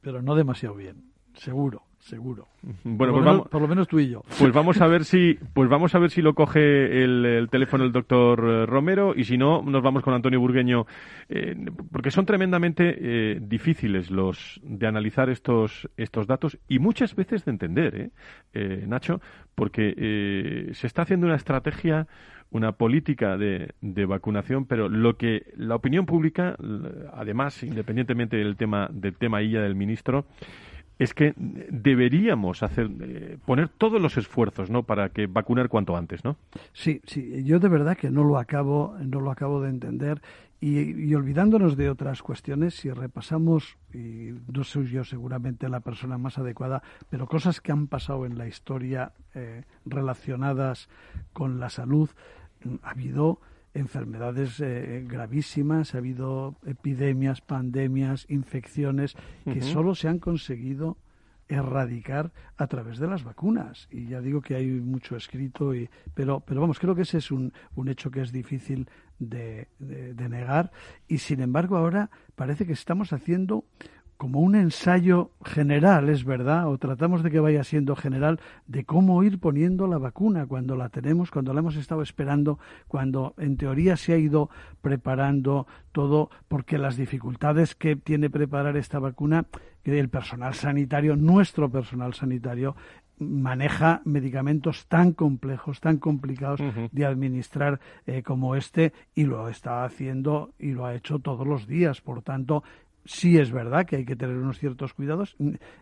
pero 0.00 0.22
no 0.22 0.34
demasiado 0.34 0.74
bien, 0.74 1.12
seguro 1.34 1.87
seguro. 1.98 2.46
Bueno, 2.84 3.12
por, 3.12 3.22
pues 3.22 3.24
lo 3.24 3.30
vamos, 3.30 3.48
por 3.48 3.62
lo 3.62 3.68
menos 3.68 3.88
tú 3.88 3.98
y 3.98 4.08
yo. 4.08 4.22
Pues 4.38 4.52
vamos 4.52 4.80
a 4.80 4.86
ver 4.86 5.04
si, 5.04 5.38
pues 5.52 5.68
vamos 5.68 5.94
a 5.94 5.98
ver 5.98 6.10
si 6.10 6.22
lo 6.22 6.34
coge 6.34 7.04
el, 7.04 7.48
teléfono 7.50 7.84
el 7.84 7.92
doctor 7.92 8.40
eh, 8.44 8.66
Romero 8.66 9.14
y 9.14 9.24
si 9.24 9.36
no 9.36 9.62
nos 9.62 9.82
vamos 9.82 10.02
con 10.02 10.14
Antonio 10.14 10.40
Burgueño, 10.40 10.86
eh, 11.28 11.54
porque 11.92 12.10
son 12.10 12.26
tremendamente 12.26 12.96
eh, 12.98 13.38
difíciles 13.40 14.10
los 14.10 14.60
de 14.62 14.86
analizar 14.86 15.28
estos 15.28 15.88
estos 15.96 16.26
datos 16.26 16.58
y 16.68 16.78
muchas 16.78 17.14
veces 17.14 17.44
de 17.44 17.50
entender, 17.50 18.12
¿eh? 18.54 18.84
Nacho, 18.86 19.20
porque 19.54 20.70
se 20.72 20.86
está 20.86 21.02
haciendo 21.02 21.26
una 21.26 21.36
estrategia 21.36 22.06
una 22.50 22.72
política 22.72 23.36
de, 23.36 23.74
de, 23.82 24.06
vacunación, 24.06 24.64
pero 24.64 24.88
lo 24.88 25.18
que 25.18 25.52
la 25.56 25.74
opinión 25.74 26.06
pública, 26.06 26.56
además, 27.12 27.62
independientemente 27.62 28.38
del 28.38 28.56
tema 28.56 28.88
del 28.90 29.16
tema 29.16 29.42
ya 29.42 29.60
del 29.60 29.74
ministro, 29.74 30.24
es 30.98 31.14
que 31.14 31.34
deberíamos 31.36 32.62
hacer 32.62 32.90
eh, 33.00 33.38
poner 33.44 33.68
todos 33.68 34.00
los 34.00 34.16
esfuerzos 34.16 34.70
no 34.70 34.82
para 34.82 35.10
que 35.10 35.26
vacunar 35.26 35.68
cuanto 35.68 35.96
antes 35.96 36.24
no 36.24 36.36
sí 36.72 37.00
sí 37.06 37.44
yo 37.44 37.60
de 37.60 37.68
verdad 37.68 37.96
que 37.96 38.10
no 38.10 38.24
lo 38.24 38.38
acabo 38.38 38.96
no 39.00 39.20
lo 39.20 39.30
acabo 39.30 39.60
de 39.60 39.70
entender. 39.70 40.20
Y, 40.60 41.14
olvidándonos 41.14 41.76
de 41.76 41.88
otras 41.88 42.20
cuestiones 42.20 42.74
si 42.74 42.90
repasamos 42.90 43.76
y 43.94 44.34
no 44.52 44.64
soy 44.64 44.88
yo 44.88 45.04
seguramente 45.04 45.68
la 45.68 45.78
persona 45.78 46.18
más 46.18 46.36
adecuada 46.36 46.82
pero 47.10 47.28
cosas 47.28 47.60
que 47.60 47.70
han 47.70 47.86
pasado 47.86 48.26
en 48.26 48.36
la 48.36 48.48
historia 48.48 49.12
eh, 49.36 49.62
relacionadas 49.86 50.88
con 51.32 51.60
la 51.60 51.70
salud 51.70 52.10
ha 52.82 52.90
habido 52.90 53.40
enfermedades 53.78 54.60
eh, 54.60 55.04
gravísimas, 55.06 55.94
ha 55.94 55.98
habido 55.98 56.56
epidemias, 56.66 57.40
pandemias, 57.40 58.26
infecciones 58.28 59.14
que 59.44 59.62
solo 59.62 59.94
se 59.94 60.08
han 60.08 60.18
conseguido 60.18 60.96
erradicar 61.48 62.30
a 62.56 62.66
través 62.66 62.98
de 62.98 63.06
las 63.06 63.24
vacunas. 63.24 63.88
Y 63.90 64.08
ya 64.08 64.20
digo 64.20 64.42
que 64.42 64.54
hay 64.54 64.66
mucho 64.66 65.16
escrito, 65.16 65.74
y, 65.74 65.88
pero, 66.14 66.40
pero 66.40 66.60
vamos, 66.60 66.78
creo 66.78 66.94
que 66.94 67.02
ese 67.02 67.18
es 67.18 67.30
un, 67.30 67.52
un 67.74 67.88
hecho 67.88 68.10
que 68.10 68.20
es 68.20 68.32
difícil 68.32 68.88
de, 69.18 69.68
de 69.78 70.28
negar. 70.28 70.70
Y 71.08 71.18
sin 71.18 71.40
embargo, 71.40 71.76
ahora 71.76 72.10
parece 72.36 72.66
que 72.66 72.74
estamos 72.74 73.12
haciendo 73.12 73.64
como 74.18 74.40
un 74.40 74.56
ensayo 74.56 75.30
general, 75.44 76.08
es 76.08 76.24
verdad, 76.24 76.68
o 76.68 76.76
tratamos 76.76 77.22
de 77.22 77.30
que 77.30 77.38
vaya 77.38 77.62
siendo 77.62 77.94
general, 77.94 78.40
de 78.66 78.84
cómo 78.84 79.22
ir 79.22 79.38
poniendo 79.38 79.86
la 79.86 79.98
vacuna 79.98 80.46
cuando 80.46 80.74
la 80.74 80.88
tenemos, 80.88 81.30
cuando 81.30 81.54
la 81.54 81.60
hemos 81.60 81.76
estado 81.76 82.02
esperando, 82.02 82.58
cuando 82.88 83.34
en 83.38 83.56
teoría 83.56 83.96
se 83.96 84.12
ha 84.12 84.18
ido 84.18 84.50
preparando 84.82 85.68
todo, 85.92 86.30
porque 86.48 86.78
las 86.78 86.96
dificultades 86.96 87.76
que 87.76 87.94
tiene 87.94 88.28
preparar 88.28 88.76
esta 88.76 88.98
vacuna, 88.98 89.46
que 89.84 90.00
el 90.00 90.08
personal 90.08 90.54
sanitario, 90.54 91.14
nuestro 91.14 91.70
personal 91.70 92.12
sanitario, 92.12 92.74
maneja 93.20 94.00
medicamentos 94.04 94.86
tan 94.86 95.12
complejos, 95.12 95.80
tan 95.80 95.98
complicados 95.98 96.60
de 96.92 97.04
administrar 97.04 97.80
eh, 98.06 98.22
como 98.22 98.54
este 98.54 98.92
y 99.14 99.24
lo 99.24 99.48
está 99.48 99.84
haciendo 99.84 100.52
y 100.58 100.72
lo 100.72 100.86
ha 100.86 100.94
hecho 100.94 101.18
todos 101.18 101.46
los 101.46 101.66
días. 101.66 102.00
Por 102.00 102.22
tanto, 102.22 102.62
sí 103.08 103.38
es 103.38 103.50
verdad 103.50 103.86
que 103.86 103.96
hay 103.96 104.04
que 104.04 104.16
tener 104.16 104.36
unos 104.36 104.58
ciertos 104.58 104.92
cuidados. 104.92 105.34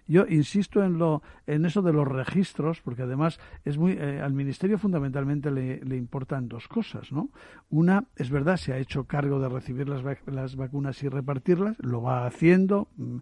Yo 0.07 0.27
insisto 0.29 0.85
en 0.85 0.97
lo 0.97 1.22
en 1.47 1.66
eso 1.66 1.83
de 1.83 1.93
los 1.93 2.07
registros, 2.07 2.81
porque 2.83 3.03
además 3.03 3.41
es 3.64 3.79
muy 3.79 3.93
eh, 3.93 4.20
al 4.20 4.33
ministerio 4.33 4.79
fundamentalmente 4.79 5.51
le, 5.51 5.81
le, 5.85 5.97
importan 5.97 6.49
dos 6.49 6.68
cosas, 6.68 7.11
¿no? 7.11 7.31
Una 7.68 8.05
es 8.14 8.31
verdad 8.31 8.57
se 8.57 8.72
ha 8.72 8.79
hecho 8.79 9.05
cargo 9.05 9.41
de 9.41 9.49
recibir 9.49 9.89
las, 9.89 10.03
las 10.27 10.55
vacunas 10.55 11.03
y 11.03 11.09
repartirlas, 11.09 11.77
lo 11.81 12.01
va 12.01 12.27
haciendo. 12.27 12.89
Mm, 12.97 13.18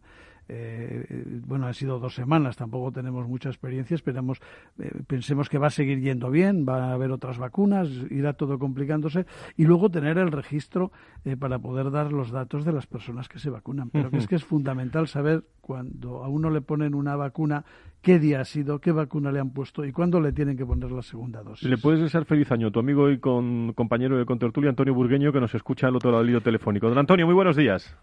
eh, 0.49 1.25
bueno, 1.47 1.67
han 1.67 1.75
sido 1.75 1.99
dos 1.99 2.15
semanas, 2.15 2.57
tampoco 2.57 2.93
tenemos 2.93 3.27
mucha 3.27 3.49
experiencia, 3.49 3.95
esperamos, 3.95 4.41
eh, 4.79 4.91
pensemos 5.07 5.49
que 5.49 5.59
va 5.59 5.69
a 5.69 5.71
seguir 5.71 6.01
yendo 6.01 6.31
bien, 6.31 6.67
va 6.69 6.91
a 6.91 6.93
haber 6.93 7.11
otras 7.11 7.39
vacunas, 7.39 7.89
irá 8.11 8.35
todo 8.35 8.59
complicándose 8.59 9.27
y 9.57 9.65
luego 9.65 9.91
tener 9.91 10.19
el 10.19 10.33
registro 10.33 10.93
eh, 11.25 11.37
para 11.37 11.59
poder 11.59 11.91
dar 11.91 12.13
los 12.13 12.31
datos 12.31 12.65
de 12.65 12.73
las 12.73 12.87
personas 12.87 13.29
que 13.29 13.39
se 13.39 13.51
vacunan. 13.51 13.91
Pero 13.91 14.11
que 14.11 14.19
es 14.19 14.27
que 14.27 14.37
es 14.37 14.45
fundamental 14.45 15.09
saber 15.09 15.45
cuando 15.61 16.25
a 16.25 16.29
uno 16.29 16.51
le 16.51 16.61
ponen 16.61 16.95
una 16.95 17.17
vacuna, 17.17 17.65
qué 18.03 18.19
día 18.19 18.41
ha 18.41 18.45
sido, 18.45 18.81
qué 18.81 18.93
vacuna 18.93 19.33
le 19.33 19.41
han 19.41 19.51
puesto 19.51 19.85
y 19.85 19.93
cuándo 19.93 20.21
le 20.21 20.33
tienen 20.33 20.57
que 20.57 20.67
poner 20.67 20.91
la 20.91 21.03
segunda 21.03 21.43
dosis. 21.43 21.69
Le 21.69 21.79
puedes 21.79 22.01
desear 22.01 22.27
feliz 22.27 22.51
año, 22.53 22.71
tu 22.71 22.81
amigo 22.81 23.11
y 23.11 23.19
con, 23.19 23.73
compañero 23.73 24.19
de 24.19 24.27
Contertulia, 24.27 24.71
Antonio 24.71 24.95
Burgueño, 24.95 25.33
que 25.33 25.41
nos 25.41 25.55
escucha 25.55 25.89
al 25.89 25.97
otro 25.97 26.11
lado 26.11 26.23
del 26.23 26.43
telefónico. 26.43 26.89
Don 26.89 26.99
Antonio, 26.99 27.25
muy 27.25 27.35
buenos 27.35 27.57
días. 27.57 27.97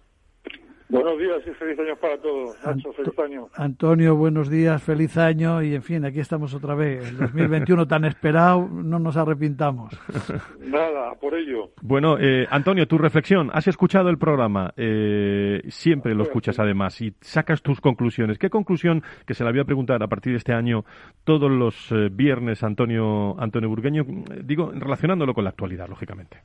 Buenos 0.92 1.18
días 1.18 1.42
y 1.48 1.52
feliz 1.52 1.80
año 1.80 1.96
para 1.96 2.18
todos. 2.18 2.58
Nacho, 2.66 2.92
feliz 2.92 3.18
año. 3.18 3.48
Antonio, 3.54 4.14
buenos 4.18 4.50
días, 4.50 4.84
feliz 4.84 5.16
año 5.16 5.64
y 5.64 5.74
en 5.74 5.84
fin, 5.84 6.04
aquí 6.04 6.20
estamos 6.20 6.54
otra 6.54 6.76
vez. 6.76 7.08
El 7.08 7.18
2021 7.18 7.88
tan 7.88 8.04
esperado, 8.04 8.68
no 8.68 9.00
nos 9.00 9.16
arrepintamos. 9.16 9.98
Nada, 10.60 11.16
por 11.16 11.34
ello. 11.34 11.70
Bueno, 11.82 12.18
eh, 12.20 12.46
Antonio, 12.50 12.90
tu 12.90 12.98
reflexión. 12.98 13.50
Has 13.54 13.70
escuchado 13.70 14.10
el 14.10 14.18
programa, 14.18 14.74
eh, 14.76 15.62
siempre 15.70 16.14
lo 16.14 16.24
escuchas 16.24 16.60
además 16.60 17.00
y 17.00 17.14
sacas 17.22 17.62
tus 17.62 17.80
conclusiones. 17.80 18.38
¿Qué 18.38 18.50
conclusión, 18.50 19.02
que 19.26 19.34
se 19.34 19.46
la 19.46 19.52
voy 19.52 19.62
a 19.62 19.66
preguntar 19.66 20.04
a 20.04 20.08
partir 20.08 20.34
de 20.34 20.40
este 20.40 20.52
año 20.52 20.84
todos 21.24 21.50
los 21.50 21.90
eh, 21.94 22.10
viernes, 22.12 22.64
Antonio, 22.64 23.40
Antonio 23.40 23.70
Burgueño, 23.70 24.04
digo, 24.44 24.74
relacionándolo 24.74 25.34
con 25.34 25.46
la 25.46 25.52
actualidad, 25.52 25.88
lógicamente? 25.88 26.42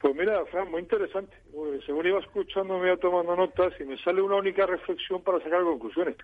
Pues 0.00 0.14
mira, 0.16 0.44
Fran, 0.46 0.70
muy 0.70 0.80
interesante. 0.80 1.36
según 1.84 2.06
iba 2.06 2.20
escuchando, 2.20 2.78
me 2.78 2.86
iba 2.86 2.96
tomando 2.96 3.36
notas 3.36 3.74
y 3.78 3.84
me 3.84 3.98
sale 3.98 4.22
una 4.22 4.36
única 4.36 4.64
reflexión 4.64 5.22
para 5.22 5.40
sacar 5.40 5.62
conclusiones. 5.62 6.16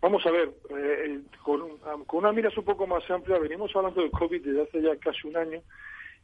Vamos 0.00 0.24
a 0.24 0.30
ver, 0.30 0.50
eh, 0.70 1.20
con, 1.44 1.76
con, 2.06 2.18
una 2.20 2.32
miras 2.32 2.56
un 2.56 2.64
poco 2.64 2.86
más 2.86 3.08
amplia, 3.10 3.38
venimos 3.38 3.76
hablando 3.76 4.00
del 4.00 4.10
COVID 4.10 4.42
desde 4.42 4.62
hace 4.62 4.80
ya 4.80 4.96
casi 4.96 5.28
un 5.28 5.36
año. 5.36 5.60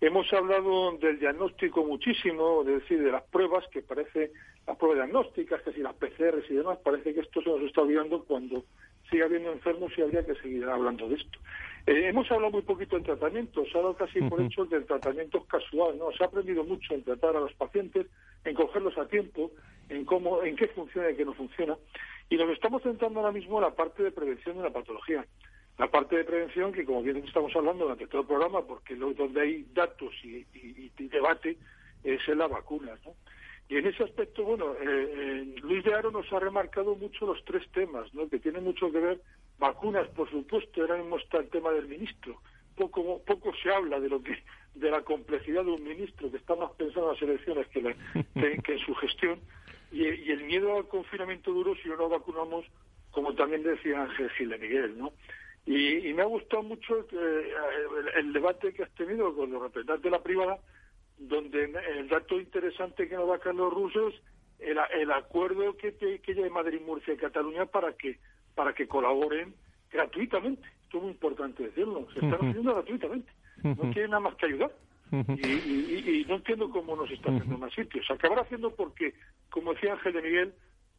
Hemos 0.00 0.32
hablado 0.32 0.96
del 0.96 1.18
diagnóstico 1.18 1.84
muchísimo, 1.84 2.62
es 2.62 2.80
decir, 2.80 3.02
de 3.02 3.12
las 3.12 3.24
pruebas, 3.24 3.66
que 3.70 3.82
parece, 3.82 4.32
las 4.66 4.78
pruebas 4.78 5.04
diagnósticas, 5.04 5.60
que 5.62 5.72
si 5.72 5.80
las 5.80 5.94
PCRs 5.94 6.50
y 6.50 6.54
demás, 6.54 6.78
parece 6.82 7.12
que 7.12 7.20
esto 7.20 7.42
se 7.42 7.50
nos 7.50 7.60
está 7.60 7.82
olvidando 7.82 8.24
cuando 8.24 8.64
sigue 9.10 9.24
habiendo 9.24 9.52
enfermos 9.52 9.92
y 9.96 10.02
habría 10.02 10.24
que 10.24 10.34
seguir 10.36 10.64
hablando 10.64 11.08
de 11.08 11.16
esto. 11.16 11.38
Eh, 11.86 12.08
hemos 12.08 12.30
hablado 12.32 12.50
muy 12.50 12.62
poquito 12.62 12.96
en 12.96 13.04
tratamiento, 13.04 13.64
se 13.64 13.78
ha 13.78 13.80
dado 13.80 13.96
casi 13.96 14.20
por 14.22 14.40
hecho 14.40 14.66
el 14.70 14.86
tratamiento 14.86 15.38
es 15.38 15.44
casual, 15.44 15.96
¿no? 15.98 16.10
Se 16.12 16.24
ha 16.24 16.26
aprendido 16.26 16.64
mucho 16.64 16.94
en 16.94 17.04
tratar 17.04 17.36
a 17.36 17.40
los 17.40 17.52
pacientes, 17.54 18.06
en 18.44 18.54
cogerlos 18.54 18.98
a 18.98 19.06
tiempo, 19.06 19.52
en 19.88 20.04
cómo, 20.04 20.42
en 20.42 20.56
qué 20.56 20.66
funciona 20.68 21.10
y 21.10 21.16
qué 21.16 21.24
no 21.24 21.34
funciona. 21.34 21.76
Y 22.28 22.36
nos 22.36 22.50
estamos 22.50 22.82
centrando 22.82 23.20
ahora 23.20 23.30
mismo 23.30 23.58
en 23.58 23.62
la 23.62 23.74
parte 23.74 24.02
de 24.02 24.10
prevención 24.10 24.56
de 24.56 24.64
la 24.64 24.72
patología. 24.72 25.24
La 25.78 25.88
parte 25.88 26.16
de 26.16 26.24
prevención, 26.24 26.72
que 26.72 26.84
como 26.84 27.02
bien 27.02 27.18
estamos 27.18 27.54
hablando 27.54 27.84
durante 27.84 28.08
todo 28.08 28.22
el 28.22 28.26
programa, 28.26 28.62
porque 28.62 28.94
es 28.94 28.98
donde 28.98 29.40
hay 29.40 29.66
datos 29.72 30.12
y, 30.24 30.44
debate, 31.08 31.56
es 32.02 32.20
en 32.28 32.38
las 32.38 32.50
vacunas, 32.50 32.98
¿no? 33.04 33.14
Y 33.68 33.76
en 33.76 33.86
ese 33.86 34.04
aspecto, 34.04 34.44
bueno, 34.44 34.74
eh, 34.74 34.78
eh, 34.84 35.54
Luis 35.62 35.84
de 35.84 35.94
Aro 35.94 36.10
nos 36.10 36.32
ha 36.32 36.38
remarcado 36.38 36.94
mucho 36.94 37.26
los 37.26 37.44
tres 37.44 37.68
temas, 37.72 38.12
¿no? 38.14 38.28
Que 38.28 38.38
tienen 38.38 38.62
mucho 38.62 38.92
que 38.92 39.00
ver, 39.00 39.20
vacunas, 39.58 40.06
por 40.08 40.30
supuesto, 40.30 40.80
ahora 40.80 40.96
mismo 40.96 41.18
está 41.18 41.38
el 41.38 41.48
tema 41.48 41.70
del 41.72 41.88
ministro. 41.88 42.40
Poco, 42.76 43.22
poco 43.24 43.52
se 43.62 43.72
habla 43.72 43.98
de 43.98 44.08
lo 44.08 44.22
que 44.22 44.36
de 44.76 44.90
la 44.90 45.02
complejidad 45.02 45.64
de 45.64 45.70
un 45.70 45.82
ministro 45.82 46.30
que 46.30 46.36
está 46.36 46.54
más 46.54 46.70
pensando 46.72 47.08
en 47.08 47.14
las 47.14 47.22
elecciones 47.22 47.66
que, 47.68 47.96
que, 48.62 48.72
en 48.72 48.78
su 48.80 48.94
gestión 48.96 49.40
y, 49.90 50.30
el 50.30 50.44
miedo 50.44 50.76
al 50.76 50.86
confinamiento 50.86 51.50
duro 51.50 51.74
si 51.76 51.88
no 51.88 51.96
nos 51.96 52.10
vacunamos, 52.10 52.66
como 53.10 53.34
también 53.34 53.62
decía 53.62 54.02
Ángel 54.02 54.30
Gil 54.30 54.58
Miguel, 54.58 54.98
¿no? 54.98 55.12
Y, 55.64 56.12
me 56.12 56.22
ha 56.22 56.26
gustado 56.26 56.62
mucho 56.62 57.06
eh, 57.10 57.52
el, 58.16 58.32
debate 58.32 58.72
que 58.72 58.84
has 58.84 58.94
tenido 58.94 59.34
con 59.34 59.50
los 59.50 59.62
representantes 59.62 60.04
de 60.04 60.10
la 60.10 60.22
privada, 60.22 60.58
donde 61.18 61.72
el 61.98 62.08
dato 62.08 62.38
interesante 62.38 63.08
que 63.08 63.16
nos 63.16 63.28
da 63.28 63.38
Carlos 63.38 63.72
Rusos 63.72 64.14
el, 64.58 64.78
el 64.98 65.10
acuerdo 65.12 65.76
que, 65.76 65.94
que, 65.94 66.32
hay 66.32 66.50
Madrid, 66.50 66.80
Murcia 66.80 67.14
y 67.14 67.18
Cataluña 67.18 67.66
para 67.66 67.92
que 67.92 68.18
para 68.54 68.74
que 68.74 68.88
colaboren 68.88 69.54
gratuitamente. 69.90 70.66
Esto 70.84 70.96
es 70.96 71.02
muy 71.02 71.12
importante 71.12 71.64
decirlo. 71.64 72.06
Se 72.14 72.24
están 72.24 72.48
haciendo 72.48 72.74
gratuitamente. 72.74 73.30
No 73.62 73.92
quieren 73.92 74.10
nada 74.12 74.20
más 74.20 74.34
que 74.36 74.46
ayudar. 74.46 74.72
y, 75.12 76.24
no 76.26 76.36
entiendo 76.36 76.70
cómo 76.70 76.96
nos 76.96 77.10
están 77.10 77.36
haciendo 77.36 77.58
más 77.58 77.72
sitios. 77.74 78.06
Se 78.06 78.14
acabará 78.14 78.42
haciendo 78.42 78.74
porque, 78.74 79.14
como 79.50 79.74
decía 79.74 79.92
Ángel 79.92 80.14
de 80.14 80.22
Miguel, 80.22 80.54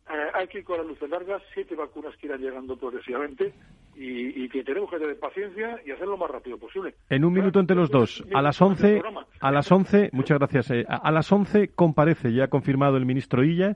eh, 0.09 0.31
hay 0.33 0.47
que 0.47 0.59
ir 0.59 0.63
con 0.63 0.77
las 0.77 0.87
luces 0.87 1.09
largas, 1.09 1.41
siete 1.53 1.75
vacunas 1.75 2.15
que 2.17 2.27
irán 2.27 2.41
llegando 2.41 2.77
progresivamente 2.77 3.53
y, 3.95 4.47
que 4.49 4.63
tenemos 4.63 4.89
que 4.89 4.99
tener 4.99 5.19
paciencia 5.19 5.81
y 5.85 5.91
hacerlo 5.91 6.11
lo 6.11 6.17
más 6.17 6.31
rápido 6.31 6.57
posible. 6.57 6.93
En 7.09 7.25
un 7.25 7.33
minuto 7.33 7.59
entre 7.59 7.75
los 7.75 7.89
dos, 7.89 8.23
a 8.33 8.41
las 8.41 8.61
11, 8.61 9.01
a 9.39 9.51
las 9.51 9.71
11, 9.71 10.11
muchas 10.13 10.37
gracias, 10.37 10.71
eh, 10.71 10.85
a, 10.87 11.11
las 11.11 11.31
11 11.31 11.69
comparece, 11.69 12.31
ya 12.31 12.45
ha 12.45 12.47
confirmado 12.47 12.97
el 12.97 13.05
ministro 13.05 13.43
Illa. 13.43 13.75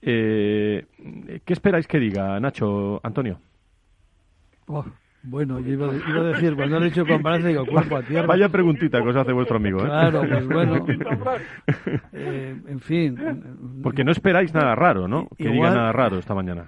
Eh, 0.00 0.86
¿Qué 1.44 1.52
esperáis 1.52 1.86
que 1.86 1.98
diga, 1.98 2.40
Nacho, 2.40 3.00
Antonio? 3.02 3.40
Oh, 4.66 4.84
bueno, 5.22 5.58
yo 5.60 5.72
iba, 5.72 5.88
a 5.88 6.22
decir, 6.22 6.54
cuando 6.54 6.76
han 6.76 6.84
dicho 6.84 7.04
comparece, 7.04 7.48
digo, 7.48 7.66
cuerpo 7.66 7.96
a 7.96 8.02
tierra. 8.02 8.26
Vaya 8.26 8.48
preguntita 8.48 9.02
que 9.02 9.08
os 9.08 9.16
hace 9.16 9.32
vuestro 9.32 9.56
amigo, 9.56 9.80
¿eh? 9.80 9.84
Claro, 9.84 10.22
pues 10.28 10.46
bueno. 10.46 10.86
Eh, 12.12 12.56
en 12.66 12.80
fin. 12.80 13.16
Porque 13.82 14.04
no 14.04 14.10
esperáis 14.10 14.52
nada 14.52 14.74
raro, 14.74 15.06
¿no? 15.06 15.28
Que 15.36 15.48
diga 15.48 15.70
nada 15.70 15.92
raro 15.92 16.18
esta 16.18 16.34
mañana. 16.34 16.66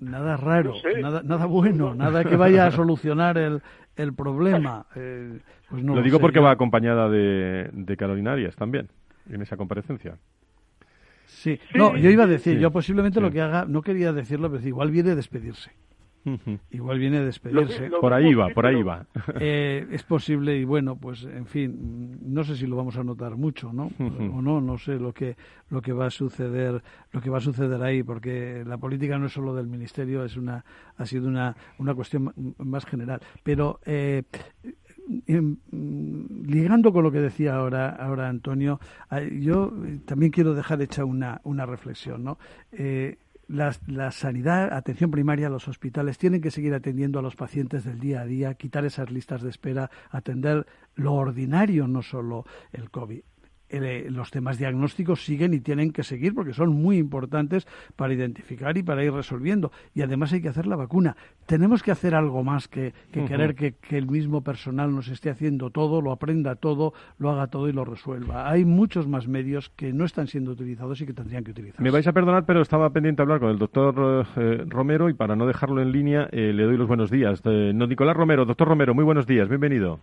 Nada 0.00 0.36
raro, 0.36 0.74
nada, 1.00 1.22
nada 1.24 1.46
bueno, 1.46 1.94
nada 1.94 2.24
que 2.24 2.36
vaya 2.36 2.66
a 2.66 2.70
solucionar 2.70 3.36
el, 3.38 3.60
el 3.96 4.14
problema. 4.14 4.86
Eh, 4.94 5.40
pues 5.68 5.82
no 5.82 5.96
lo, 5.96 6.02
digo 6.02 6.20
porque 6.20 6.40
va 6.40 6.52
acompañada 6.52 7.08
de, 7.08 7.68
de 7.72 7.96
Carolina 7.96 8.32
Arias 8.32 8.56
también, 8.56 8.88
en 9.28 9.42
esa 9.42 9.56
comparecencia. 9.56 10.16
Sí, 11.26 11.58
no, 11.74 11.96
yo 11.96 12.10
iba 12.10 12.24
a 12.24 12.28
decir, 12.28 12.58
yo 12.58 12.70
posiblemente 12.70 13.20
lo 13.20 13.30
que 13.30 13.40
haga, 13.40 13.64
no 13.66 13.82
quería 13.82 14.12
decirlo, 14.12 14.50
pero 14.50 14.66
igual 14.66 14.90
viene 14.90 15.10
a 15.10 15.14
despedirse. 15.16 15.72
Igual 16.70 16.98
viene 16.98 17.18
a 17.18 17.24
despedirse. 17.24 17.90
por 18.00 18.12
ahí 18.12 18.34
va, 18.34 18.48
por 18.50 18.66
ahí 18.66 18.82
va. 18.82 19.06
Eh, 19.40 19.86
es 19.90 20.02
posible 20.02 20.56
y 20.56 20.64
bueno, 20.64 20.96
pues 20.96 21.24
en 21.24 21.46
fin, 21.46 22.18
no 22.22 22.44
sé 22.44 22.56
si 22.56 22.66
lo 22.66 22.76
vamos 22.76 22.96
a 22.96 23.04
notar 23.04 23.36
mucho, 23.36 23.72
¿no? 23.72 23.90
O 23.98 24.42
no, 24.42 24.60
no 24.60 24.78
sé 24.78 24.98
lo 24.98 25.12
que 25.12 25.36
lo 25.70 25.80
que 25.80 25.92
va 25.92 26.06
a 26.06 26.10
suceder, 26.10 26.82
lo 27.12 27.20
que 27.20 27.30
va 27.30 27.38
a 27.38 27.40
suceder 27.40 27.82
ahí, 27.82 28.02
porque 28.02 28.62
la 28.66 28.78
política 28.78 29.18
no 29.18 29.26
es 29.26 29.32
solo 29.32 29.54
del 29.54 29.66
ministerio, 29.66 30.24
es 30.24 30.36
una 30.36 30.64
ha 30.96 31.06
sido 31.06 31.28
una 31.28 31.56
una 31.78 31.94
cuestión 31.94 32.32
más 32.58 32.84
general. 32.84 33.20
Pero 33.42 33.80
eh, 33.84 34.22
ligando 35.26 36.92
con 36.92 37.02
lo 37.02 37.10
que 37.10 37.20
decía 37.20 37.56
ahora, 37.56 37.90
ahora 37.90 38.28
Antonio, 38.28 38.80
yo 39.40 39.72
también 40.04 40.30
quiero 40.30 40.54
dejar 40.54 40.80
hecha 40.82 41.04
una, 41.04 41.40
una 41.44 41.66
reflexión, 41.66 42.24
¿no? 42.24 42.38
Eh, 42.72 43.18
la, 43.52 44.10
sanidad, 44.10 44.72
atención 44.72 45.10
primaria, 45.10 45.50
los 45.50 45.68
hospitales 45.68 46.16
tienen 46.16 46.40
que 46.40 46.50
seguir 46.50 46.74
atendiendo 46.74 47.18
a 47.18 47.22
los 47.22 47.36
pacientes 47.36 47.84
del 47.84 48.00
día 48.00 48.22
a 48.22 48.24
día, 48.24 48.54
quitar 48.54 48.84
esas 48.84 49.10
listas 49.10 49.42
de 49.42 49.50
espera, 49.50 49.90
atender 50.10 50.66
lo 50.94 51.12
ordinario, 51.12 51.86
no 51.86 52.02
solo 52.02 52.44
el 52.72 52.90
COVID. 52.90 53.22
Eh, 53.72 54.08
los 54.10 54.30
temas 54.30 54.58
diagnósticos 54.58 55.24
siguen 55.24 55.54
y 55.54 55.60
tienen 55.60 55.92
que 55.92 56.02
seguir 56.02 56.34
porque 56.34 56.52
son 56.52 56.70
muy 56.70 56.98
importantes 56.98 57.66
para 57.96 58.12
identificar 58.12 58.76
y 58.76 58.82
para 58.82 59.02
ir 59.02 59.12
resolviendo. 59.12 59.72
Y 59.94 60.02
además 60.02 60.32
hay 60.34 60.42
que 60.42 60.48
hacer 60.48 60.66
la 60.66 60.76
vacuna. 60.76 61.16
Tenemos 61.46 61.82
que 61.82 61.90
hacer 61.90 62.14
algo 62.14 62.44
más 62.44 62.68
que, 62.68 62.92
querer 63.12 63.54
que, 63.54 63.74
el 63.90 64.06
mismo 64.06 64.42
personal 64.42 64.94
nos 64.94 65.08
esté 65.08 65.30
haciendo 65.30 65.70
todo, 65.70 66.02
lo 66.02 66.12
aprenda 66.12 66.54
todo, 66.54 66.92
lo 67.18 67.30
haga 67.30 67.46
todo 67.46 67.68
y 67.68 67.72
lo 67.72 67.84
resuelva. 67.84 68.50
Hay 68.50 68.64
muchos 68.66 69.08
más 69.08 69.26
medios 69.26 69.70
que 69.70 69.92
no 69.92 70.04
están 70.04 70.26
siendo 70.26 70.50
utilizados 70.50 71.00
y 71.00 71.06
que 71.06 71.14
tendrían 71.14 71.42
que 71.42 71.52
utilizarse. 71.52 71.82
Me 71.82 71.90
vais 71.90 72.06
a 72.06 72.12
perdonar, 72.12 72.44
pero 72.44 72.60
estaba 72.60 72.90
pendiente 72.90 73.20
de 73.20 73.22
hablar 73.24 73.40
con 73.40 73.50
el 73.50 73.58
doctor 73.58 74.26
eh, 74.36 74.64
Romero 74.68 75.08
y 75.08 75.14
para 75.14 75.34
no 75.34 75.46
dejarlo 75.46 75.80
en 75.80 75.92
línea 75.92 76.28
eh, 76.30 76.52
le 76.52 76.64
doy 76.64 76.76
los 76.76 76.88
buenos 76.88 77.10
días. 77.10 77.42
no, 77.44 77.86
Nicolás 77.86 78.16
Romero, 78.16 78.44
doctor 78.44 78.68
Romero, 78.68 78.94
muy 78.94 79.04
buenos 79.04 79.26
días, 79.26 79.48
bienvenido. 79.48 79.98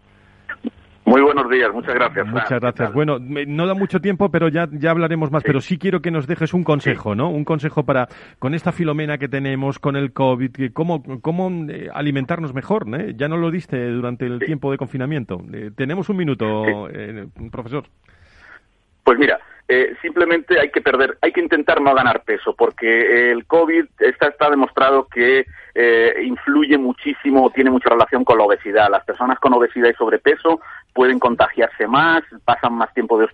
Muy 1.09 1.21
buenos 1.21 1.49
días, 1.49 1.73
muchas 1.73 1.95
gracias. 1.95 2.27
Muchas 2.27 2.59
gracias. 2.59 2.93
Bueno, 2.93 3.17
no 3.19 3.65
da 3.65 3.73
mucho 3.73 3.99
tiempo, 3.99 4.29
pero 4.29 4.47
ya, 4.47 4.67
ya 4.71 4.91
hablaremos 4.91 5.31
más. 5.31 5.41
Pero 5.41 5.59
sí 5.59 5.79
quiero 5.79 6.03
que 6.03 6.11
nos 6.11 6.27
dejes 6.27 6.53
un 6.53 6.63
consejo, 6.63 7.15
¿no? 7.15 7.31
Un 7.31 7.45
consejo 7.45 7.83
para, 7.83 8.07
con 8.37 8.53
esta 8.53 8.71
filomena 8.71 9.17
que 9.17 9.27
tenemos, 9.27 9.79
con 9.79 9.95
el 9.95 10.13
COVID, 10.13 10.71
cómo, 10.71 11.01
cómo 11.21 11.49
eh, 11.67 11.89
alimentarnos 11.91 12.53
mejor, 12.53 12.85
¿no? 12.85 12.99
Ya 12.99 13.27
no 13.27 13.37
lo 13.37 13.49
diste 13.49 13.89
durante 13.89 14.27
el 14.27 14.37
tiempo 14.37 14.69
de 14.69 14.77
confinamiento. 14.77 15.41
Eh, 15.51 15.71
tenemos 15.75 16.09
un 16.09 16.17
minuto, 16.17 16.87
eh, 16.91 17.25
profesor. 17.51 17.85
Pues 19.03 19.17
mira, 19.17 19.39
simplemente 20.03 20.59
hay 20.59 20.69
que 20.69 20.81
perder, 20.81 21.17
hay 21.21 21.31
que 21.31 21.41
intentar 21.41 21.81
no 21.81 21.95
ganar 21.95 22.21
peso, 22.23 22.55
porque 22.55 23.31
el 23.31 23.45
COVID 23.45 23.85
está, 23.97 24.27
está 24.27 24.49
demostrado 24.51 25.07
que 25.07 25.45
influye 26.23 26.77
muchísimo, 26.77 27.49
tiene 27.49 27.71
mucha 27.71 27.89
relación 27.89 28.23
con 28.23 28.37
la 28.37 28.43
obesidad. 28.43 28.91
Las 28.91 29.05
personas 29.05 29.39
con 29.39 29.53
obesidad 29.53 29.89
y 29.89 29.93
sobrepeso 29.93 30.59
pueden 30.93 31.19
contagiarse 31.19 31.87
más, 31.87 32.23
pasan 32.45 32.73
más 32.73 32.93
tiempo 32.93 33.17
de, 33.19 33.27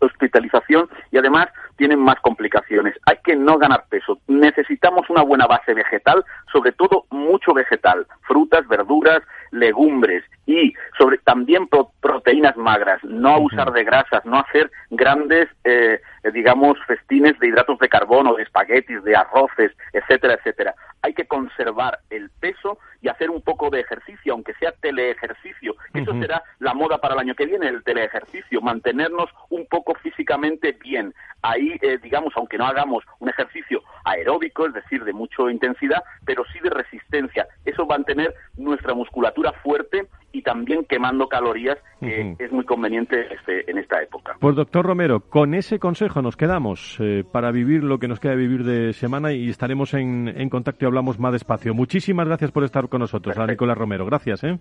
hospitalización 0.00 0.88
y 1.10 1.18
además 1.18 1.48
tienen 1.76 1.98
más 1.98 2.16
complicaciones. 2.20 2.94
Hay 3.04 3.18
que 3.22 3.36
no 3.36 3.58
ganar 3.58 3.84
peso. 3.88 4.18
Necesitamos 4.28 5.08
una 5.10 5.22
buena 5.22 5.46
base 5.46 5.74
vegetal, 5.74 6.24
sobre 6.50 6.72
todo 6.72 7.04
mucho 7.10 7.52
vegetal, 7.52 8.06
frutas, 8.22 8.66
verduras, 8.68 9.22
legumbres 9.50 10.24
y 10.46 10.72
sobre 10.96 11.18
también 11.18 11.68
proteínas 12.00 12.56
magras. 12.56 13.02
No 13.04 13.34
abusar 13.34 13.72
de 13.72 13.84
grasas, 13.84 14.24
no 14.24 14.38
hacer 14.38 14.70
grandes, 14.90 15.48
eh, 15.64 16.00
digamos, 16.32 16.78
festines 16.86 17.38
de 17.38 17.48
hidratos 17.48 17.78
de 17.78 17.88
carbono, 17.88 18.34
de 18.34 18.44
espaguetis, 18.44 19.02
de 19.04 19.16
arroces, 19.16 19.72
etcétera, 19.92 20.34
etcétera. 20.34 20.74
Hay 21.06 21.14
que 21.14 21.28
conservar 21.28 22.00
el 22.10 22.30
peso 22.30 22.80
y 23.00 23.06
hacer 23.06 23.30
un 23.30 23.40
poco 23.40 23.70
de 23.70 23.78
ejercicio, 23.78 24.32
aunque 24.32 24.54
sea 24.54 24.72
teleejercicio. 24.72 25.76
Eso 25.94 26.12
será 26.20 26.42
la 26.58 26.74
moda 26.74 26.98
para 26.98 27.14
el 27.14 27.20
año 27.20 27.36
que 27.36 27.46
viene, 27.46 27.68
el 27.68 27.84
teleejercicio, 27.84 28.60
mantenernos 28.60 29.30
un 29.48 29.66
poco 29.66 29.94
físicamente 30.02 30.72
bien. 30.72 31.14
Ahí, 31.42 31.78
eh, 31.80 31.98
digamos, 32.02 32.32
aunque 32.36 32.58
no 32.58 32.66
hagamos 32.66 33.04
un 33.20 33.28
ejercicio 33.28 33.84
aeróbico, 34.04 34.66
es 34.66 34.74
decir, 34.74 35.04
de 35.04 35.12
mucha 35.12 35.48
intensidad, 35.48 36.02
pero 36.24 36.42
sí 36.52 36.58
de 36.58 36.70
resistencia. 36.70 37.46
Eso 37.64 37.86
va 37.86 37.94
a 37.94 37.98
mantener 37.98 38.34
nuestra 38.56 38.92
musculatura 38.92 39.52
fuerte 39.52 40.08
y 40.36 40.42
también 40.42 40.84
quemando 40.84 41.28
calorías, 41.28 41.78
que 42.00 42.36
es 42.38 42.52
muy 42.52 42.64
conveniente 42.66 43.26
este, 43.34 43.70
en 43.70 43.78
esta 43.78 44.02
época. 44.02 44.36
Pues 44.38 44.54
doctor 44.54 44.84
Romero, 44.84 45.20
con 45.20 45.54
ese 45.54 45.78
consejo 45.78 46.20
nos 46.20 46.36
quedamos 46.36 46.98
eh, 47.00 47.24
para 47.32 47.50
vivir 47.50 47.82
lo 47.82 47.98
que 47.98 48.06
nos 48.06 48.20
queda 48.20 48.34
vivir 48.34 48.64
de 48.64 48.92
semana 48.92 49.32
y 49.32 49.48
estaremos 49.48 49.94
en, 49.94 50.28
en 50.28 50.50
contacto 50.50 50.84
y 50.84 50.88
hablamos 50.88 51.18
más 51.18 51.32
despacio. 51.32 51.72
Muchísimas 51.72 52.26
gracias 52.26 52.50
por 52.50 52.64
estar 52.64 52.88
con 52.90 53.00
nosotros, 53.00 53.38
a 53.38 53.46
Nicolás 53.46 53.78
Romero. 53.78 54.04
Gracias. 54.04 54.44
¿eh? 54.44 54.58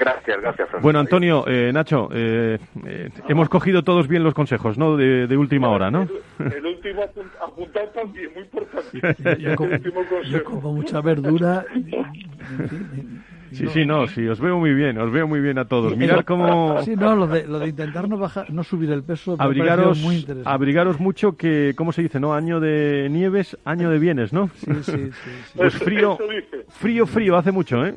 Gracias, 0.00 0.40
gracias. 0.40 0.68
Bueno, 0.80 0.98
Antonio, 0.98 1.44
eh, 1.46 1.70
Nacho, 1.74 2.08
eh, 2.10 2.58
eh, 2.86 3.10
hemos 3.28 3.50
cogido 3.50 3.82
todos 3.82 4.08
bien 4.08 4.24
los 4.24 4.32
consejos, 4.32 4.78
¿no? 4.78 4.96
De, 4.96 5.36
última 5.36 5.68
hora, 5.68 5.90
¿no? 5.90 6.08
El, 6.38 6.64
último 6.64 7.02
apuntar 7.42 7.92
también, 7.92 8.30
muy 8.32 8.44
importante. 8.44 9.38
yo, 10.30 10.44
como, 10.44 10.72
mucha 10.72 11.02
verdura. 11.02 11.66
Sí, 13.52 13.66
sí, 13.72 13.84
no, 13.84 14.06
sí, 14.06 14.26
os 14.28 14.40
veo 14.40 14.58
muy 14.58 14.72
bien, 14.74 14.98
os 14.98 15.10
veo 15.10 15.26
muy 15.26 15.40
bien 15.40 15.58
a 15.58 15.64
todos. 15.64 15.96
Mirad 15.96 16.24
cómo... 16.24 16.82
Sí, 16.82 16.94
no, 16.96 17.16
lo 17.16 17.26
de, 17.26 17.46
lo 17.46 17.58
de 17.58 17.68
intentar 17.68 18.08
no, 18.08 18.16
bajar, 18.16 18.50
no 18.52 18.62
subir 18.62 18.90
el 18.90 19.02
peso 19.02 19.36
abrigaros, 19.38 19.98
muy 19.98 20.16
interesante. 20.16 20.48
Abrigaros 20.48 21.00
mucho 21.00 21.36
que, 21.36 21.74
¿cómo 21.76 21.92
se 21.92 22.02
dice, 22.02 22.20
no? 22.20 22.34
Año 22.34 22.60
de 22.60 23.08
nieves, 23.10 23.56
año 23.64 23.90
de 23.90 23.98
bienes, 23.98 24.32
¿no? 24.32 24.50
Sí, 24.56 24.72
sí, 24.82 24.92
sí. 24.92 25.30
Pues 25.56 25.74
frío, 25.74 26.18
frío, 26.68 27.06
frío, 27.06 27.36
hace 27.36 27.50
mucho, 27.52 27.84
¿eh? 27.84 27.94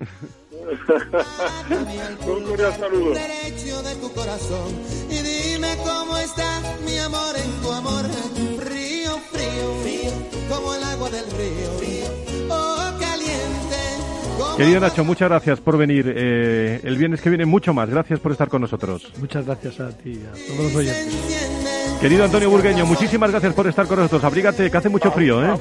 Un 2.26 2.44
cordial 2.44 2.74
saludo. 2.74 3.14
de 3.14 3.96
tu 4.02 4.12
corazón 4.14 4.72
y 5.10 5.18
dime 5.22 5.76
cómo 5.84 6.18
está 6.18 6.62
mi 6.86 6.98
amor 7.00 7.36
en 7.36 7.62
tu 7.62 7.72
amor. 7.72 8.06
Frío, 8.60 9.12
frío, 9.32 9.74
frío, 9.84 10.12
como 10.50 10.74
el 10.74 10.84
agua 10.84 11.10
del 11.10 11.26
río. 11.32 12.33
Querido 14.58 14.80
Nacho, 14.80 15.04
muchas 15.04 15.30
gracias 15.30 15.60
por 15.60 15.78
venir. 15.78 16.14
Eh, 16.16 16.80
el 16.84 16.98
viernes 16.98 17.22
que 17.22 17.30
viene 17.30 17.46
mucho 17.46 17.74
más. 17.74 17.90
Gracias 17.90 18.20
por 18.20 18.32
estar 18.32 18.50
con 18.50 18.62
nosotros. 18.62 19.12
Muchas 19.18 19.46
gracias 19.46 19.80
a 19.80 19.90
ti 19.90 20.22
y 20.22 20.26
a 20.26 20.32
todos 20.32 20.66
los 20.66 20.76
oyentes. 20.76 22.00
Querido 22.00 22.26
Antonio 22.26 22.50
Burgueño, 22.50 22.86
muchísimas 22.86 23.32
gracias 23.32 23.54
por 23.54 23.66
estar 23.66 23.88
con 23.88 23.98
nosotros. 23.98 24.24
Abrígate, 24.26 24.70
que 24.70 24.78
hace 24.78 24.90
mucho 24.90 25.10
frío, 25.12 25.44
¿eh? 25.44 25.58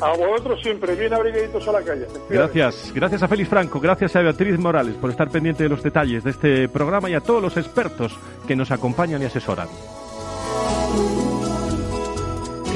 A 0.00 0.16
vosotros 0.16 0.60
siempre, 0.60 0.96
bien 0.96 1.14
abrigaditos 1.14 1.66
a 1.68 1.72
la 1.72 1.82
calle. 1.82 2.06
Gracias. 2.28 2.92
Gracias 2.92 3.22
a 3.22 3.28
Félix 3.28 3.48
Franco, 3.48 3.78
gracias 3.78 4.16
a 4.16 4.20
Beatriz 4.20 4.58
Morales 4.58 4.96
por 4.96 5.10
estar 5.10 5.30
pendiente 5.30 5.62
de 5.62 5.68
los 5.68 5.82
detalles 5.82 6.24
de 6.24 6.30
este 6.30 6.68
programa 6.68 7.08
y 7.08 7.14
a 7.14 7.20
todos 7.20 7.40
los 7.40 7.56
expertos 7.56 8.18
que 8.48 8.56
nos 8.56 8.70
acompañan 8.70 9.22
y 9.22 9.26
asesoran. 9.26 9.68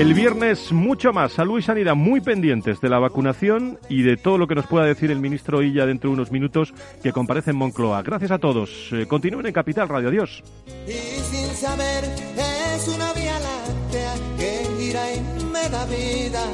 El 0.01 0.15
viernes 0.15 0.73
mucho 0.73 1.13
más. 1.13 1.33
Salud 1.33 1.59
y 1.59 1.63
sanidad 1.63 1.95
muy 1.95 2.23
pendientes 2.23 2.81
de 2.81 2.89
la 2.89 2.99
vacunación 2.99 3.79
y 3.91 4.01
de 4.01 4.17
todo 4.17 4.39
lo 4.39 4.49
que 4.49 4.55
nos 4.55 4.67
pueda 4.67 4.87
decir 4.87 5.11
el 5.11 5.21
ministro 5.21 5.63
Illa 5.63 5.85
dentro 5.85 6.09
de 6.09 6.15
unos 6.15 6.33
minutos 6.33 6.73
que 7.03 7.13
comparece 7.13 7.51
en 7.51 7.59
Moncloa. 7.59 8.01
Gracias 8.01 8.31
a 8.31 8.39
todos. 8.39 8.89
Eh, 8.93 9.05
continúen 9.07 9.45
en 9.45 9.53
Capital 9.53 9.91
Radio. 9.91 10.09
Adiós. 10.09 10.43
Y 10.89 10.93
sin 10.93 11.55
saber 11.55 12.05
es 12.05 12.89
una 12.89 13.13
vía 13.13 13.39
láctea 13.41 14.15
que 14.39 14.67
gira 14.79 15.03
y 15.15 15.45
me 15.45 15.69
da 15.69 15.85
vida. 15.85 16.45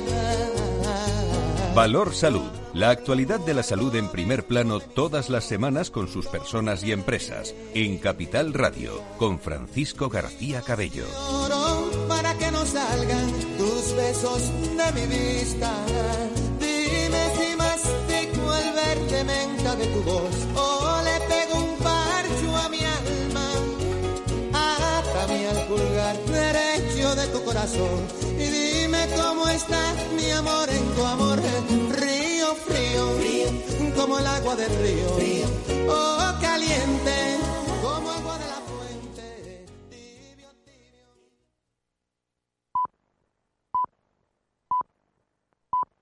Valor 1.72 2.12
Salud. 2.12 2.65
La 2.76 2.90
actualidad 2.90 3.40
de 3.40 3.54
la 3.54 3.62
salud 3.62 3.94
en 3.94 4.10
primer 4.10 4.46
plano 4.46 4.80
todas 4.80 5.30
las 5.30 5.44
semanas 5.44 5.90
con 5.90 6.08
sus 6.08 6.26
personas 6.26 6.84
y 6.84 6.92
empresas. 6.92 7.54
En 7.72 7.96
Capital 7.96 8.52
Radio, 8.52 9.00
con 9.16 9.40
Francisco 9.40 10.10
García 10.10 10.60
Cabello. 10.60 11.06
Para 12.06 12.34
que 12.34 12.50
no 12.50 12.66
salgan 12.66 13.32
tus 13.56 13.96
besos 13.96 14.42
de 14.76 14.92
mi 14.92 15.06
vista. 15.06 15.72
Dime 16.60 17.22
si 17.38 17.56
mastico 17.56 18.54
el 18.54 18.74
verde 18.74 19.24
menta 19.24 19.74
de 19.74 19.86
tu 19.86 20.02
voz 20.02 20.36
o 20.54 21.00
le 21.02 21.26
pego 21.28 21.64
un 21.64 21.78
parcho 21.78 22.56
a 22.58 22.68
mi 22.68 22.80
alma. 22.84 23.52
Atame 24.52 25.48
al 25.48 25.66
pulgar 25.66 26.16
derecho 26.26 27.14
de 27.14 27.26
tu 27.28 27.42
corazón 27.42 28.00
y 28.38 28.44
dime 28.44 29.08
cómo 29.16 29.48
está 29.48 29.94
mi 30.14 30.30
amor 30.30 30.68
en 30.68 30.94
tu 30.94 31.04
amor 31.06 31.85
frío, 32.54 33.10
frío, 33.18 33.94
como 33.96 34.18
el 34.18 34.26
agua 34.26 34.56
del 34.56 34.70
río, 34.78 35.08
frío. 35.16 35.46
oh 35.88 36.34
caliente 36.40 37.35